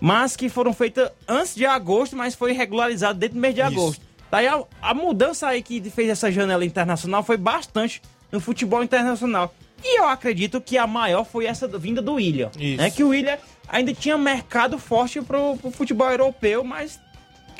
mas 0.00 0.34
que 0.34 0.48
foram 0.48 0.72
feitas 0.72 1.10
antes 1.28 1.54
de 1.54 1.66
agosto, 1.66 2.16
mas 2.16 2.34
foi 2.34 2.52
regularizado 2.52 3.18
dentro 3.18 3.34
do 3.34 3.40
mês 3.40 3.54
de 3.54 3.60
agosto. 3.60 4.02
Daí 4.30 4.46
a, 4.46 4.62
a 4.80 4.94
mudança 4.94 5.48
aí 5.48 5.62
que 5.62 5.82
fez 5.90 6.08
essa 6.08 6.30
janela 6.30 6.64
internacional 6.64 7.22
foi 7.22 7.36
bastante 7.36 8.00
no 8.32 8.40
futebol 8.40 8.82
internacional. 8.82 9.52
E 9.82 9.98
eu 9.98 10.06
acredito 10.06 10.60
que 10.60 10.78
a 10.78 10.86
maior 10.86 11.24
foi 11.24 11.46
essa 11.46 11.66
vinda 11.66 12.00
do 12.00 12.14
William. 12.14 12.50
Isso. 12.58 12.76
Né? 12.76 12.90
Que 12.90 13.02
o 13.02 13.08
William 13.08 13.38
ainda 13.68 13.92
tinha 13.92 14.16
mercado 14.16 14.78
forte 14.78 15.20
pro, 15.20 15.56
pro 15.56 15.70
futebol 15.70 16.10
europeu, 16.10 16.62
mas. 16.62 17.00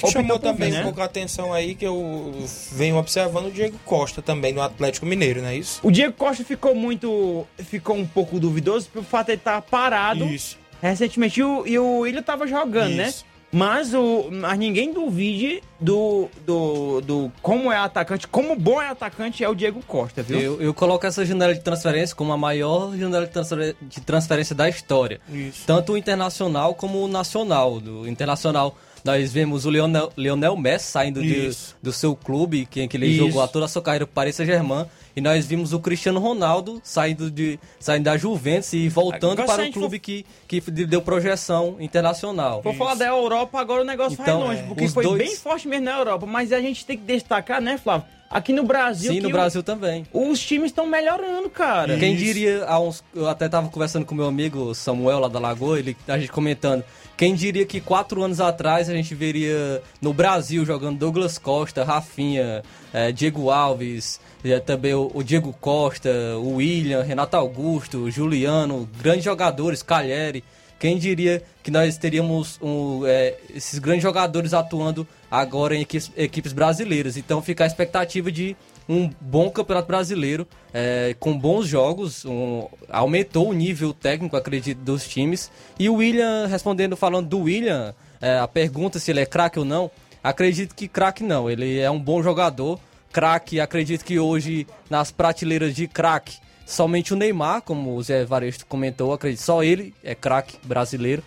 Que 0.07 0.13
chamou 0.13 0.39
também 0.39 0.71
né? 0.71 0.81
um 0.81 0.85
pouco 0.85 1.01
a 1.01 1.05
atenção 1.05 1.53
aí, 1.53 1.75
que 1.75 1.87
eu 1.87 2.33
venho 2.73 2.97
observando 2.97 3.47
o 3.47 3.51
Diego 3.51 3.79
Costa 3.85 4.21
também 4.23 4.53
no 4.53 4.61
Atlético 4.63 5.07
Mineiro, 5.07 5.41
não 5.43 5.49
é 5.49 5.57
isso? 5.57 5.81
O 5.83 5.91
Diego 5.91 6.13
Costa 6.15 6.45
ficou 6.45 6.75
muito. 6.75 7.47
ficou 7.59 7.97
um 7.97 8.07
pouco 8.07 8.39
duvidoso 8.41 8.89
pelo 8.89 9.05
fato 9.05 9.27
de 9.27 9.33
ele 9.33 9.39
estar 9.41 9.61
parado 9.63 10.25
Isso. 10.27 10.57
recentemente. 10.83 11.41
E 11.41 11.45
o, 11.45 11.67
e 11.67 11.79
o 11.79 11.99
William 12.01 12.23
tava 12.23 12.47
jogando, 12.47 12.91
Isso. 12.91 12.97
né? 12.97 13.13
Mas, 13.53 13.93
o, 13.93 14.29
mas 14.31 14.57
ninguém 14.61 14.93
duvide 14.93 15.61
do, 15.81 16.29
do, 16.47 17.01
do 17.01 17.33
como 17.43 17.73
é 17.73 17.77
atacante, 17.79 18.29
como 18.29 18.55
bom 18.55 18.81
é 18.81 18.89
atacante 18.91 19.43
é 19.43 19.49
o 19.49 19.57
Diego 19.57 19.83
Costa, 19.89 20.23
viu? 20.23 20.39
Eu, 20.39 20.63
eu 20.63 20.73
coloco 20.73 21.05
essa 21.05 21.27
janela 21.27 21.53
de 21.53 21.59
transferência 21.59 22.15
como 22.15 22.33
a 22.33 22.37
maior 22.37 22.97
janela 22.97 23.27
de 23.27 23.33
transfer- 23.33 23.75
de 23.83 24.01
transferência 24.03 24.55
da 24.55 24.69
história. 24.69 25.21
Isso. 25.29 25.65
Tanto 25.67 25.95
o 25.95 25.97
internacional 25.97 26.77
como 26.77 27.03
o 27.05 27.09
nacional. 27.09 27.81
Do 27.81 28.07
internacional, 28.07 28.77
nós 29.05 29.33
vemos 29.33 29.65
o 29.67 29.71
Lionel, 29.71 30.13
Lionel 30.17 30.57
Messi 30.57 30.87
saindo 30.91 31.23
de- 31.23 31.51
do 31.83 31.93
seu 31.93 32.15
clube, 32.15 32.67
que, 32.67 32.87
que 32.89 32.97
ele 32.97 33.07
Isso. 33.07 33.27
jogou 33.27 33.43
a 33.43 33.49
toda 33.49 33.65
a 33.65 33.69
sua 33.69 33.81
carreira 33.83 34.07
para 34.07 34.15
Paris 34.15 34.37
Saint-Germain. 34.37 34.87
E 35.17 35.21
nós 35.21 35.45
vimos 35.45 35.73
o 35.73 35.81
Cristiano 35.81 36.21
Ronaldo 36.21 36.81
saindo, 36.85 37.31
de, 37.31 37.59
saindo 37.81 38.05
da 38.05 38.17
Juventus 38.17 38.73
e 38.73 38.89
voltando 38.89 39.41
Agora, 39.43 39.59
para 39.63 39.69
o 39.69 39.73
clube 39.73 39.99
que, 39.99 40.25
que 40.47 40.61
deu 40.61 41.03
projeção 41.03 41.77
internacional. 41.81 42.63
Vou 42.63 42.75
falar 42.75 42.95
da 42.95 43.07
Europa, 43.07 43.59
agora 43.61 43.83
o 43.83 43.85
negócio 43.85 44.17
Então, 44.21 44.39
vai 44.41 44.49
longe, 44.49 44.61
é. 44.61 44.67
porque 44.67 44.89
foi 44.89 45.03
dois- 45.03 45.19
bem 45.19 45.37
forte 45.37 45.67
mesmo 45.67 45.85
na 45.87 45.99
Europa. 45.99 46.27
Mas 46.27 46.53
a 46.53 46.61
gente 46.61 46.87
tem 46.87 46.97
que 46.97 47.05
destacar, 47.05 47.61
né, 47.61 47.77
Flávio? 47.77 48.07
Aqui 48.31 48.53
no 48.53 48.63
Brasil. 48.63 49.11
Sim, 49.11 49.17
que 49.17 49.23
no 49.25 49.29
o- 49.29 49.33
Brasil 49.33 49.61
também. 49.61 50.07
Os 50.13 50.39
times 50.39 50.71
estão 50.71 50.87
melhorando, 50.87 51.51
cara. 51.51 51.99
Quem 51.99 52.15
diria, 52.15 52.65
há 52.65 52.79
uns, 52.79 53.03
eu 53.13 53.29
até 53.29 53.49
tava 53.49 53.69
conversando 53.69 54.07
com 54.07 54.15
meu 54.15 54.27
amigo 54.27 54.73
Samuel 54.73 55.19
lá 55.19 55.27
da 55.29 55.41
Lagoa, 55.41 55.81
ele, 55.81 55.97
a 56.07 56.17
gente 56.17 56.31
comentando, 56.31 56.85
quem 57.17 57.35
diria 57.35 57.67
que 57.67 57.81
quatro 57.81 58.23
anos 58.23 58.41
atrás 58.41 58.89
a 58.89 58.95
gente 58.95 59.17
veria 59.17 59.83
no 60.01 60.15
Brasil 60.15 60.65
jogando 60.65 60.97
Douglas 60.97 61.39
Costa, 61.39 61.83
Rafinha, 61.83 62.63
eh, 62.95 63.11
Diego 63.11 63.51
Alves, 63.51 64.21
eh, 64.45 64.61
também 64.61 64.95
o, 64.95 65.11
o 65.13 65.25
Diego 65.25 65.53
Costa, 65.61 66.09
o 66.39 66.55
William, 66.59 67.03
Renato 67.03 67.37
Augusto, 67.37 68.09
Juliano, 68.13 68.89
grandes 69.03 69.25
jogadores, 69.25 69.83
Calheri. 69.83 70.45
Quem 70.81 70.97
diria 70.99 71.43
que 71.63 71.71
nós 71.71 71.99
teríamos 71.99 72.59
um, 72.63 73.07
eh, 73.07 73.37
esses 73.55 73.79
grandes 73.79 74.03
jogadores 74.03 74.55
atuando 74.55 75.07
agora 75.31 75.77
em 75.77 75.83
equipes, 75.83 76.11
equipes 76.17 76.55
brasileiras? 76.55 77.19
Então 77.19 77.43
fica 77.43 77.65
a 77.65 77.67
expectativa 77.67 78.33
de 78.33 78.57
um 78.89 79.11
bom 79.21 79.51
campeonato 79.51 79.87
brasileiro, 79.87 80.49
é, 80.73 81.15
com 81.21 81.39
bons 81.39 81.69
jogos, 81.69 82.25
um- 82.25 82.67
aumentou 82.89 83.51
o 83.51 83.53
nível 83.53 83.93
técnico, 83.93 84.37
acredito, 84.39 84.79
dos 84.79 85.07
times. 85.07 85.51
E 85.79 85.87
o 85.91 85.97
William, 85.97 86.47
respondendo, 86.47 86.97
falando 86.97 87.29
do 87.29 87.41
William, 87.41 87.95
é, 88.19 88.39
a 88.39 88.49
pergunta 88.49 88.99
se 88.99 89.11
ele 89.11 89.21
é 89.21 89.27
craque 89.27 89.59
ou 89.59 89.67
não, 89.67 89.91
acredito 90.25 90.75
que 90.75 90.89
craque 90.89 91.23
não, 91.23 91.49
ele 91.51 91.79
é 91.79 91.91
um 91.91 92.01
bom 92.01 92.23
jogador. 92.23 92.81
Craque, 93.13 93.61
acredito 93.61 94.03
que 94.05 94.19
hoje, 94.19 94.67
nas 94.89 95.11
prateleiras 95.13 95.75
de 95.75 95.87
craque, 95.87 96.39
somente 96.71 97.13
o 97.13 97.17
Neymar, 97.17 97.63
como 97.63 97.95
o 97.95 98.03
Zé 98.03 98.25
Varesto 98.25 98.65
comentou, 98.67 99.13
acredito, 99.13 99.41
só 99.41 99.63
ele 99.63 99.93
é 100.03 100.15
craque 100.15 100.57
brasileiro. 100.65 101.23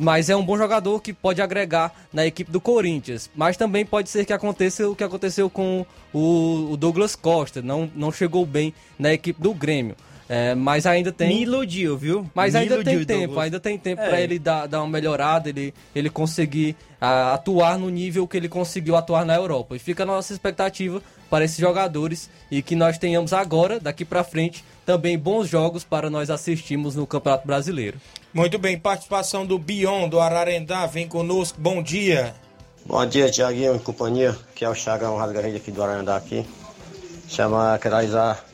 Mas 0.00 0.28
é 0.28 0.34
um 0.34 0.44
bom 0.44 0.58
jogador 0.58 1.00
que 1.00 1.12
pode 1.12 1.40
agregar 1.40 1.92
na 2.12 2.26
equipe 2.26 2.50
do 2.50 2.60
Corinthians. 2.60 3.30
Mas 3.36 3.56
também 3.56 3.86
pode 3.86 4.10
ser 4.10 4.24
que 4.24 4.32
aconteça 4.32 4.88
o 4.88 4.96
que 4.96 5.04
aconteceu 5.04 5.48
com 5.48 5.86
o, 6.12 6.76
Douglas 6.76 7.14
Costa. 7.14 7.62
Não, 7.62 7.88
não 7.94 8.10
chegou 8.10 8.44
bem 8.44 8.74
na 8.98 9.12
equipe 9.12 9.40
do 9.40 9.54
Grêmio. 9.54 9.94
É, 10.28 10.54
mas 10.56 10.86
ainda 10.86 11.12
tem. 11.12 11.28
Me 11.28 11.42
iludiu, 11.42 11.96
viu? 11.96 12.28
Mas 12.34 12.54
Me 12.54 12.60
ainda 12.60 12.74
iludiu, 12.74 12.98
tem 12.98 13.04
tempo, 13.06 13.26
Douglas. 13.26 13.44
ainda 13.44 13.60
tem 13.60 13.78
tempo 13.78 14.02
É. 14.02 14.08
pra 14.08 14.20
ele 14.20 14.38
dar, 14.40 14.66
dar 14.66 14.80
uma 14.82 14.88
melhorada, 14.90 15.48
ele, 15.48 15.72
ele 15.94 16.10
conseguir 16.10 16.74
ah, 17.00 17.34
atuar 17.34 17.78
no 17.78 17.88
nível 17.88 18.26
que 18.26 18.36
ele 18.36 18.48
conseguiu 18.48 18.96
atuar 18.96 19.24
na 19.24 19.36
Europa. 19.36 19.76
E 19.76 19.78
fica 19.78 20.02
a 20.02 20.06
nossa 20.06 20.32
expectativa 20.32 21.00
para 21.30 21.44
esses 21.44 21.58
jogadores 21.58 22.28
e 22.50 22.60
que 22.60 22.74
nós 22.74 22.98
tenhamos 22.98 23.32
agora, 23.32 23.78
daqui 23.78 24.04
pra 24.04 24.24
frente, 24.24 24.64
também 24.84 25.16
bons 25.16 25.48
jogos 25.48 25.84
para 25.84 26.10
nós 26.10 26.28
assistirmos 26.28 26.96
no 26.96 27.06
Campeonato 27.06 27.46
Brasileiro. 27.46 27.98
Muito 28.34 28.58
bem, 28.58 28.76
participação 28.78 29.46
do 29.46 29.58
Bion, 29.58 30.08
do 30.08 30.18
Ararendá, 30.20 30.86
vem 30.86 31.06
conosco, 31.06 31.60
bom 31.60 31.80
dia. 31.82 32.34
Bom 32.84 33.04
dia, 33.06 33.30
Tiaguinho 33.30 33.76
e 33.76 33.78
companhia, 33.80 34.36
que 34.54 34.64
é 34.64 34.68
o 34.68 34.74
Chagão 34.74 35.16
Rasgarrede 35.16 35.56
aqui 35.56 35.70
do 35.72 35.82
Arandá 35.82 36.16
aqui. 36.16 36.44
Chama, 37.28 37.76
quero 37.82 37.96
avisar, 37.96 38.44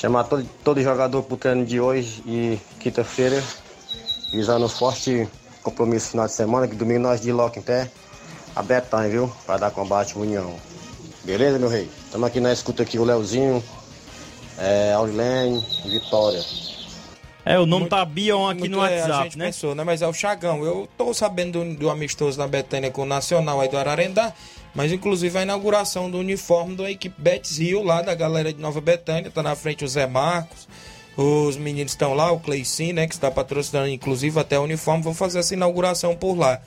chamar 0.00 0.24
todo, 0.24 0.48
todo 0.64 0.82
jogador 0.82 1.22
pro 1.22 1.36
treino 1.36 1.66
de 1.66 1.78
hoje 1.78 2.22
e 2.24 2.58
quinta-feira, 2.78 3.42
visando 4.32 4.64
um 4.64 4.68
forte 4.68 5.28
compromisso 5.62 6.06
no 6.06 6.10
final 6.12 6.26
de 6.26 6.32
semana, 6.32 6.66
que 6.66 6.74
domingo 6.74 7.00
nós 7.00 7.20
de 7.20 7.30
Loco 7.30 7.58
em 7.58 7.62
pé, 7.62 7.90
a 8.56 8.62
Betanha, 8.62 9.10
viu? 9.10 9.32
Para 9.44 9.58
dar 9.58 9.70
combate 9.70 10.16
à 10.16 10.18
União. 10.18 10.54
Beleza, 11.22 11.58
meu 11.58 11.68
rei? 11.68 11.86
Estamos 12.06 12.26
aqui 12.26 12.40
na 12.40 12.50
escuta 12.50 12.82
aqui 12.82 12.98
o 12.98 13.04
Leozinho, 13.04 13.62
é, 14.56 14.94
Aurilene 14.94 15.62
e 15.84 15.90
Vitória. 15.90 16.42
É, 17.44 17.58
o 17.58 17.66
nome 17.66 17.86
tá 17.86 18.02
Bion 18.02 18.48
aqui 18.48 18.60
Muito 18.60 18.72
no 18.72 18.84
é, 18.84 19.00
a 19.00 19.02
WhatsApp, 19.02 19.24
gente 19.24 19.38
né? 19.38 19.46
pensou, 19.46 19.74
né? 19.74 19.84
Mas 19.84 20.00
é 20.00 20.06
o 20.06 20.14
Chagão. 20.14 20.64
Eu 20.64 20.88
tô 20.96 21.12
sabendo 21.12 21.62
do, 21.62 21.74
do 21.74 21.90
amistoso 21.90 22.38
na 22.38 22.46
Betânia 22.46 22.90
com 22.90 23.02
o 23.02 23.06
Nacional 23.06 23.60
aí 23.60 23.68
do 23.68 23.76
Ararendá, 23.76 24.32
mas 24.74 24.92
inclusive 24.92 25.38
a 25.38 25.42
inauguração 25.42 26.10
do 26.10 26.18
uniforme 26.18 26.76
da 26.76 26.90
equipe 26.90 27.20
Betis 27.20 27.58
Rio, 27.58 27.82
lá 27.82 28.02
da 28.02 28.14
galera 28.14 28.52
de 28.52 28.60
Nova 28.60 28.80
Betânia, 28.80 29.30
tá 29.30 29.42
na 29.42 29.54
frente 29.54 29.84
o 29.84 29.88
Zé 29.88 30.06
Marcos, 30.06 30.68
os 31.16 31.56
meninos 31.56 31.92
estão 31.92 32.14
lá, 32.14 32.30
o 32.30 32.40
Cleicinho, 32.40 32.94
né, 32.94 33.06
que 33.06 33.14
está 33.14 33.30
patrocinando 33.30 33.88
inclusive 33.88 34.38
até 34.38 34.58
o 34.58 34.62
uniforme, 34.62 35.02
vão 35.02 35.14
fazer 35.14 35.40
essa 35.40 35.54
inauguração 35.54 36.16
por 36.16 36.34
lá. 36.36 36.60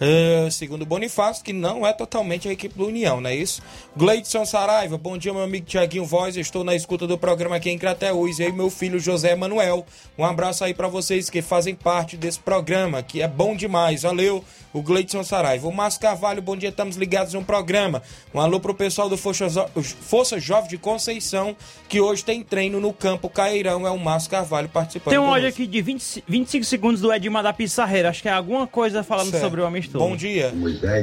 É, 0.00 0.48
segundo 0.50 0.82
o 0.82 0.86
Bonifácio, 0.86 1.44
que 1.44 1.52
não 1.52 1.86
é 1.86 1.92
totalmente 1.92 2.48
a 2.48 2.52
equipe 2.52 2.76
do 2.76 2.86
União, 2.86 3.20
não 3.20 3.30
é 3.30 3.34
isso? 3.36 3.62
Gleidson 3.96 4.44
Saraiva, 4.44 4.98
bom 4.98 5.16
dia, 5.16 5.32
meu 5.32 5.42
amigo 5.42 5.66
Tiaguinho 5.66 6.04
Voz. 6.04 6.36
Estou 6.36 6.64
na 6.64 6.74
escuta 6.74 7.06
do 7.06 7.16
programa 7.16 7.56
aqui 7.56 7.70
em 7.70 7.78
Crateús. 7.78 8.38
E 8.38 8.44
aí, 8.44 8.52
meu 8.52 8.70
filho 8.70 8.98
José 8.98 9.34
Manuel. 9.36 9.86
Um 10.18 10.24
abraço 10.24 10.64
aí 10.64 10.74
para 10.74 10.88
vocês 10.88 11.30
que 11.30 11.40
fazem 11.40 11.74
parte 11.74 12.16
desse 12.16 12.38
programa, 12.40 13.02
que 13.02 13.22
é 13.22 13.28
bom 13.28 13.54
demais. 13.54 14.02
Valeu, 14.02 14.44
o 14.72 14.82
Gleidson 14.82 15.22
Saraiva. 15.22 15.68
O 15.68 15.72
Márcio 15.72 16.00
Carvalho, 16.00 16.42
bom 16.42 16.56
dia, 16.56 16.70
estamos 16.70 16.96
ligados 16.96 17.32
no 17.32 17.44
programa. 17.44 18.02
Um 18.34 18.40
alô 18.40 18.58
pro 18.58 18.74
pessoal 18.74 19.08
do 19.08 19.16
Força, 19.16 19.48
Jo- 19.48 19.68
Força 19.82 20.40
Jovem 20.40 20.70
de 20.70 20.78
Conceição, 20.78 21.56
que 21.88 22.00
hoje 22.00 22.24
tem 22.24 22.42
treino 22.42 22.80
no 22.80 22.92
campo 22.92 23.28
Cairão. 23.28 23.86
É 23.86 23.90
o 23.90 23.98
Márcio 23.98 24.30
Carvalho 24.30 24.68
participando. 24.68 25.12
Tem 25.12 25.18
um 25.20 25.26
áudio 25.26 25.42
conosco. 25.42 25.62
aqui 25.62 25.70
de 25.70 25.82
20, 25.82 26.24
25 26.26 26.64
segundos 26.64 27.00
do 27.00 27.12
Edmar 27.12 27.42
da 27.44 27.52
Pissarreira. 27.52 28.08
Acho 28.10 28.22
que 28.22 28.28
é 28.28 28.32
alguma 28.32 28.66
coisa 28.66 29.02
falando 29.04 29.30
Certo. 29.30 29.42
sobre 29.42 29.60
o 29.60 29.66
Bom 29.92 30.16
dia. 30.16 30.52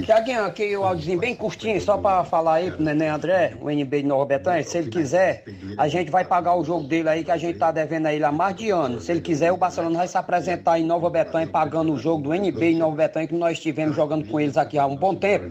Tiaguinho, 0.06 0.46
aqui 0.46 0.76
o 0.76 0.84
áudiozinho 0.84 1.20
bem 1.20 1.36
curtinho, 1.36 1.80
só 1.82 1.98
pra 1.98 2.24
falar 2.24 2.56
aí 2.56 2.72
pro 2.72 2.84
Neném 2.84 3.10
André, 3.10 3.54
o 3.62 3.70
NB 3.70 4.02
de 4.02 4.08
Nova 4.08 4.26
Betânia, 4.26 4.64
se 4.64 4.78
ele 4.78 4.90
quiser, 4.90 5.44
a 5.78 5.88
gente 5.88 6.12
vai 6.12 6.26
pagar 6.26 6.56
o 6.56 6.64
jogo 6.64 6.88
dele 6.88 7.10
aí, 7.10 7.24
que 7.24 7.32
a 7.32 7.38
gente 7.38 7.58
tá 7.58 7.72
devendo 7.72 8.08
a 8.08 8.14
ele 8.14 8.24
há 8.24 8.32
mais 8.32 8.56
de 8.56 8.70
ano. 8.70 9.00
Se 9.00 9.12
ele 9.12 9.22
quiser, 9.22 9.52
o 9.52 9.58
Barcelona 9.58 9.98
vai 9.98 10.08
se 10.08 10.18
apresentar 10.18 10.80
em 10.80 10.86
Nova 10.86 11.10
Betânia, 11.10 11.48
pagando 11.48 11.94
o 11.94 11.98
jogo 11.98 12.24
do 12.24 12.34
NB 12.34 12.72
em 12.72 12.78
Nova 12.78 12.96
Betânia, 12.96 13.28
que 13.28 13.36
nós 13.36 13.58
estivemos 13.58 13.96
jogando 13.96 14.28
com 14.28 14.40
eles 14.40 14.58
aqui 14.58 14.78
há 14.78 14.86
um 14.86 14.96
bom 14.96 15.16
tempo. 15.16 15.46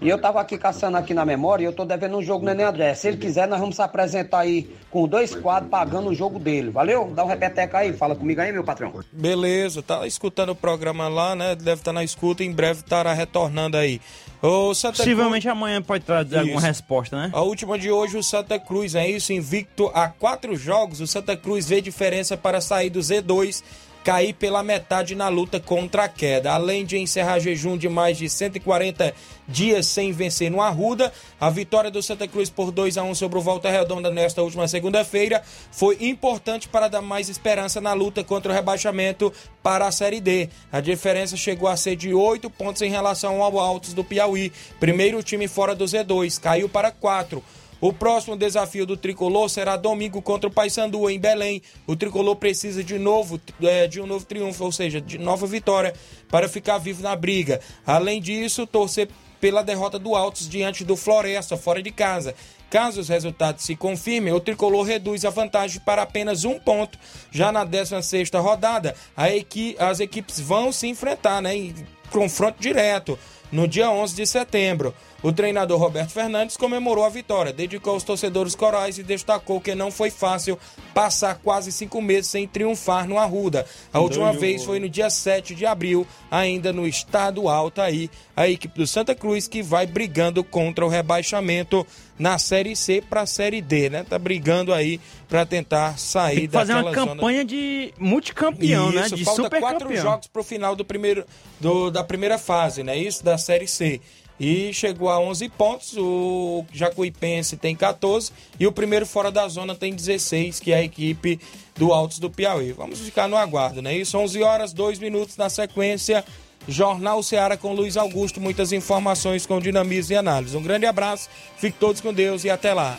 E 0.00 0.08
eu 0.08 0.18
tava 0.18 0.40
aqui 0.40 0.56
caçando 0.58 0.96
aqui 0.96 1.14
na 1.14 1.24
memória, 1.24 1.64
e 1.64 1.66
eu 1.66 1.72
tô 1.72 1.84
devendo 1.84 2.16
um 2.16 2.22
jogo 2.22 2.40
do 2.40 2.46
Neném 2.46 2.66
André. 2.66 2.94
Se 2.94 3.08
ele 3.08 3.16
quiser, 3.16 3.46
nós 3.48 3.60
vamos 3.60 3.76
se 3.76 3.82
apresentar 3.82 4.40
aí 4.40 4.70
com 4.90 5.06
dois 5.06 5.34
quadros, 5.34 5.70
pagando 5.70 6.10
o 6.10 6.14
jogo 6.14 6.38
dele. 6.38 6.70
Valeu? 6.70 7.12
Dá 7.14 7.24
um 7.24 7.28
repeteca 7.28 7.78
aí, 7.78 7.92
fala 7.92 8.14
comigo 8.14 8.40
aí, 8.40 8.52
meu 8.52 8.64
patrão. 8.64 8.92
Beleza, 9.12 9.82
tá 9.82 10.06
escutando 10.06 10.50
o 10.50 10.54
programa 10.54 11.08
lá, 11.08 11.34
né? 11.34 11.54
Deve 11.54 11.80
estar 11.80 11.92
na 11.92 12.04
escuta, 12.04 12.42
em 12.42 12.52
breve 12.52 12.75
estará 12.80 13.12
retornando 13.12 13.76
aí. 13.76 14.00
O 14.42 14.74
Santa 14.74 14.98
Possivelmente 14.98 15.48
amanhã 15.48 15.82
pode 15.82 16.04
trazer 16.04 16.38
alguma 16.38 16.60
resposta, 16.60 17.16
né? 17.16 17.30
A 17.32 17.40
última 17.40 17.78
de 17.78 17.90
hoje, 17.90 18.16
o 18.16 18.22
Santa 18.22 18.58
Cruz, 18.58 18.94
é 18.94 19.08
isso, 19.08 19.32
invicto 19.32 19.90
a 19.94 20.08
quatro 20.08 20.54
jogos. 20.54 21.00
O 21.00 21.06
Santa 21.06 21.36
Cruz 21.36 21.68
vê 21.68 21.80
diferença 21.80 22.36
para 22.36 22.60
sair 22.60 22.90
do 22.90 23.00
Z2, 23.00 23.62
cair 24.06 24.34
pela 24.34 24.62
metade 24.62 25.16
na 25.16 25.26
luta 25.26 25.58
contra 25.58 26.04
a 26.04 26.08
queda. 26.08 26.52
Além 26.52 26.84
de 26.84 26.96
encerrar 26.96 27.40
jejum 27.40 27.76
de 27.76 27.88
mais 27.88 28.16
de 28.16 28.28
140 28.28 29.12
dias 29.48 29.84
sem 29.84 30.12
vencer 30.12 30.48
no 30.48 30.62
Arruda, 30.62 31.12
a 31.40 31.50
vitória 31.50 31.90
do 31.90 32.00
Santa 32.00 32.28
Cruz 32.28 32.48
por 32.48 32.70
2 32.70 32.98
a 32.98 33.02
1 33.02 33.16
sobre 33.16 33.36
o 33.36 33.42
Volta 33.42 33.68
Redonda 33.68 34.08
nesta 34.08 34.44
última 34.44 34.68
segunda-feira 34.68 35.42
foi 35.72 35.96
importante 36.00 36.68
para 36.68 36.86
dar 36.86 37.02
mais 37.02 37.28
esperança 37.28 37.80
na 37.80 37.94
luta 37.94 38.22
contra 38.22 38.52
o 38.52 38.54
rebaixamento 38.54 39.32
para 39.60 39.88
a 39.88 39.90
Série 39.90 40.20
D. 40.20 40.50
A 40.70 40.80
diferença 40.80 41.36
chegou 41.36 41.68
a 41.68 41.76
ser 41.76 41.96
de 41.96 42.14
8 42.14 42.48
pontos 42.48 42.82
em 42.82 42.90
relação 42.90 43.42
ao 43.42 43.58
Altos 43.58 43.92
do 43.92 44.04
Piauí, 44.04 44.52
primeiro 44.78 45.20
time 45.20 45.48
fora 45.48 45.74
do 45.74 45.84
Z2, 45.84 46.40
caiu 46.40 46.68
para 46.68 46.92
4. 46.92 47.42
O 47.86 47.92
próximo 47.92 48.36
desafio 48.36 48.84
do 48.84 48.96
Tricolor 48.96 49.48
será 49.48 49.76
domingo 49.76 50.20
contra 50.20 50.48
o 50.48 50.52
Paysandu 50.52 51.08
em 51.08 51.20
Belém. 51.20 51.62
O 51.86 51.94
Tricolor 51.94 52.34
precisa 52.34 52.82
de 52.82 52.98
novo 52.98 53.40
é, 53.62 53.86
de 53.86 54.00
um 54.00 54.06
novo 54.08 54.26
triunfo, 54.26 54.64
ou 54.64 54.72
seja, 54.72 55.00
de 55.00 55.18
nova 55.18 55.46
vitória 55.46 55.94
para 56.28 56.48
ficar 56.48 56.78
vivo 56.78 57.00
na 57.00 57.14
briga. 57.14 57.60
Além 57.86 58.20
disso, 58.20 58.66
torcer 58.66 59.08
pela 59.40 59.62
derrota 59.62 60.00
do 60.00 60.16
Altos 60.16 60.48
diante 60.48 60.84
do 60.84 60.96
Floresta 60.96 61.56
fora 61.56 61.80
de 61.80 61.92
casa. 61.92 62.34
Caso 62.68 63.00
os 63.00 63.08
resultados 63.08 63.64
se 63.64 63.76
confirmem, 63.76 64.32
o 64.32 64.40
Tricolor 64.40 64.82
reduz 64.82 65.24
a 65.24 65.30
vantagem 65.30 65.80
para 65.86 66.02
apenas 66.02 66.42
um 66.44 66.58
ponto. 66.58 66.98
Já 67.30 67.52
na 67.52 67.64
16ª 67.64 68.40
rodada, 68.42 68.96
equi- 69.32 69.76
as 69.78 70.00
equipes 70.00 70.40
vão 70.40 70.72
se 70.72 70.88
enfrentar 70.88 71.40
né, 71.40 71.54
em 71.54 71.72
confronto 72.10 72.60
direto 72.60 73.16
no 73.52 73.68
dia 73.68 73.88
11 73.88 74.16
de 74.16 74.26
setembro. 74.26 74.92
O 75.22 75.32
treinador 75.32 75.80
Roberto 75.80 76.10
Fernandes 76.12 76.56
comemorou 76.56 77.04
a 77.04 77.08
vitória, 77.08 77.52
dedicou 77.52 77.94
aos 77.94 78.04
torcedores 78.04 78.54
corais 78.54 78.98
e 78.98 79.02
destacou 79.02 79.60
que 79.60 79.74
não 79.74 79.90
foi 79.90 80.10
fácil 80.10 80.58
passar 80.94 81.36
quase 81.42 81.72
cinco 81.72 82.00
meses 82.00 82.30
sem 82.30 82.46
triunfar 82.46 83.08
no 83.08 83.18
Arruda. 83.18 83.66
A 83.92 83.98
última 83.98 84.32
vez 84.32 84.62
foi 84.62 84.78
no 84.78 84.88
dia 84.88 85.10
7 85.10 85.54
de 85.54 85.64
abril, 85.66 86.06
ainda 86.30 86.72
no 86.72 86.86
estado 86.86 87.48
alto 87.48 87.80
aí, 87.80 88.10
a 88.36 88.46
equipe 88.48 88.78
do 88.78 88.86
Santa 88.86 89.14
Cruz 89.14 89.48
que 89.48 89.62
vai 89.62 89.86
brigando 89.86 90.44
contra 90.44 90.84
o 90.84 90.88
rebaixamento 90.88 91.84
na 92.18 92.38
Série 92.38 92.76
C 92.76 93.02
para 93.02 93.22
a 93.22 93.26
Série 93.26 93.60
D, 93.60 93.90
né? 93.90 94.04
Tá 94.08 94.18
brigando 94.18 94.72
aí 94.72 95.00
para 95.28 95.44
tentar 95.44 95.98
sair 95.98 96.42
que 96.42 96.48
fazer 96.48 96.72
uma 96.74 96.84
daquela 96.84 97.04
zona 97.04 97.16
campanha 97.16 97.44
de 97.44 97.92
multicampeão, 97.98 98.92
né? 98.92 99.06
isso, 99.06 99.16
De 99.16 99.24
falta 99.24 99.42
super 99.44 99.60
quatro 99.60 99.88
campeão. 99.88 100.02
jogos 100.02 100.26
pro 100.28 100.44
final 100.44 100.76
do 100.76 100.84
primeiro, 100.84 101.24
do- 101.58 101.90
da 101.90 102.04
primeira 102.04 102.38
fase, 102.38 102.82
né? 102.82 102.96
Isso, 102.96 103.24
da 103.24 103.36
Série 103.38 103.66
C. 103.66 104.00
E 104.38 104.72
chegou 104.72 105.08
a 105.08 105.18
11 105.18 105.48
pontos, 105.50 105.94
o 105.96 106.64
Jacuipense 106.72 107.56
tem 107.56 107.74
14 107.74 108.30
e 108.60 108.66
o 108.66 108.72
primeiro 108.72 109.06
fora 109.06 109.30
da 109.30 109.48
zona 109.48 109.74
tem 109.74 109.94
16, 109.94 110.60
que 110.60 110.72
é 110.72 110.76
a 110.76 110.82
equipe 110.82 111.40
do 111.74 111.92
Altos 111.92 112.18
do 112.18 112.30
Piauí. 112.30 112.72
Vamos 112.72 113.00
ficar 113.00 113.28
no 113.28 113.36
aguardo, 113.36 113.80
né? 113.80 113.96
Isso, 113.96 114.18
11 114.18 114.42
horas, 114.42 114.72
2 114.72 114.98
minutos 114.98 115.36
na 115.36 115.48
sequência. 115.48 116.24
Jornal 116.68 117.22
Ceará 117.22 117.56
com 117.56 117.72
Luiz 117.72 117.96
Augusto, 117.96 118.40
muitas 118.40 118.72
informações 118.72 119.46
com 119.46 119.60
dinamismo 119.60 120.14
e 120.14 120.16
análise. 120.16 120.56
Um 120.56 120.62
grande 120.62 120.84
abraço, 120.84 121.28
fique 121.56 121.78
todos 121.78 122.00
com 122.00 122.12
Deus 122.12 122.44
e 122.44 122.50
até 122.50 122.74
lá. 122.74 122.98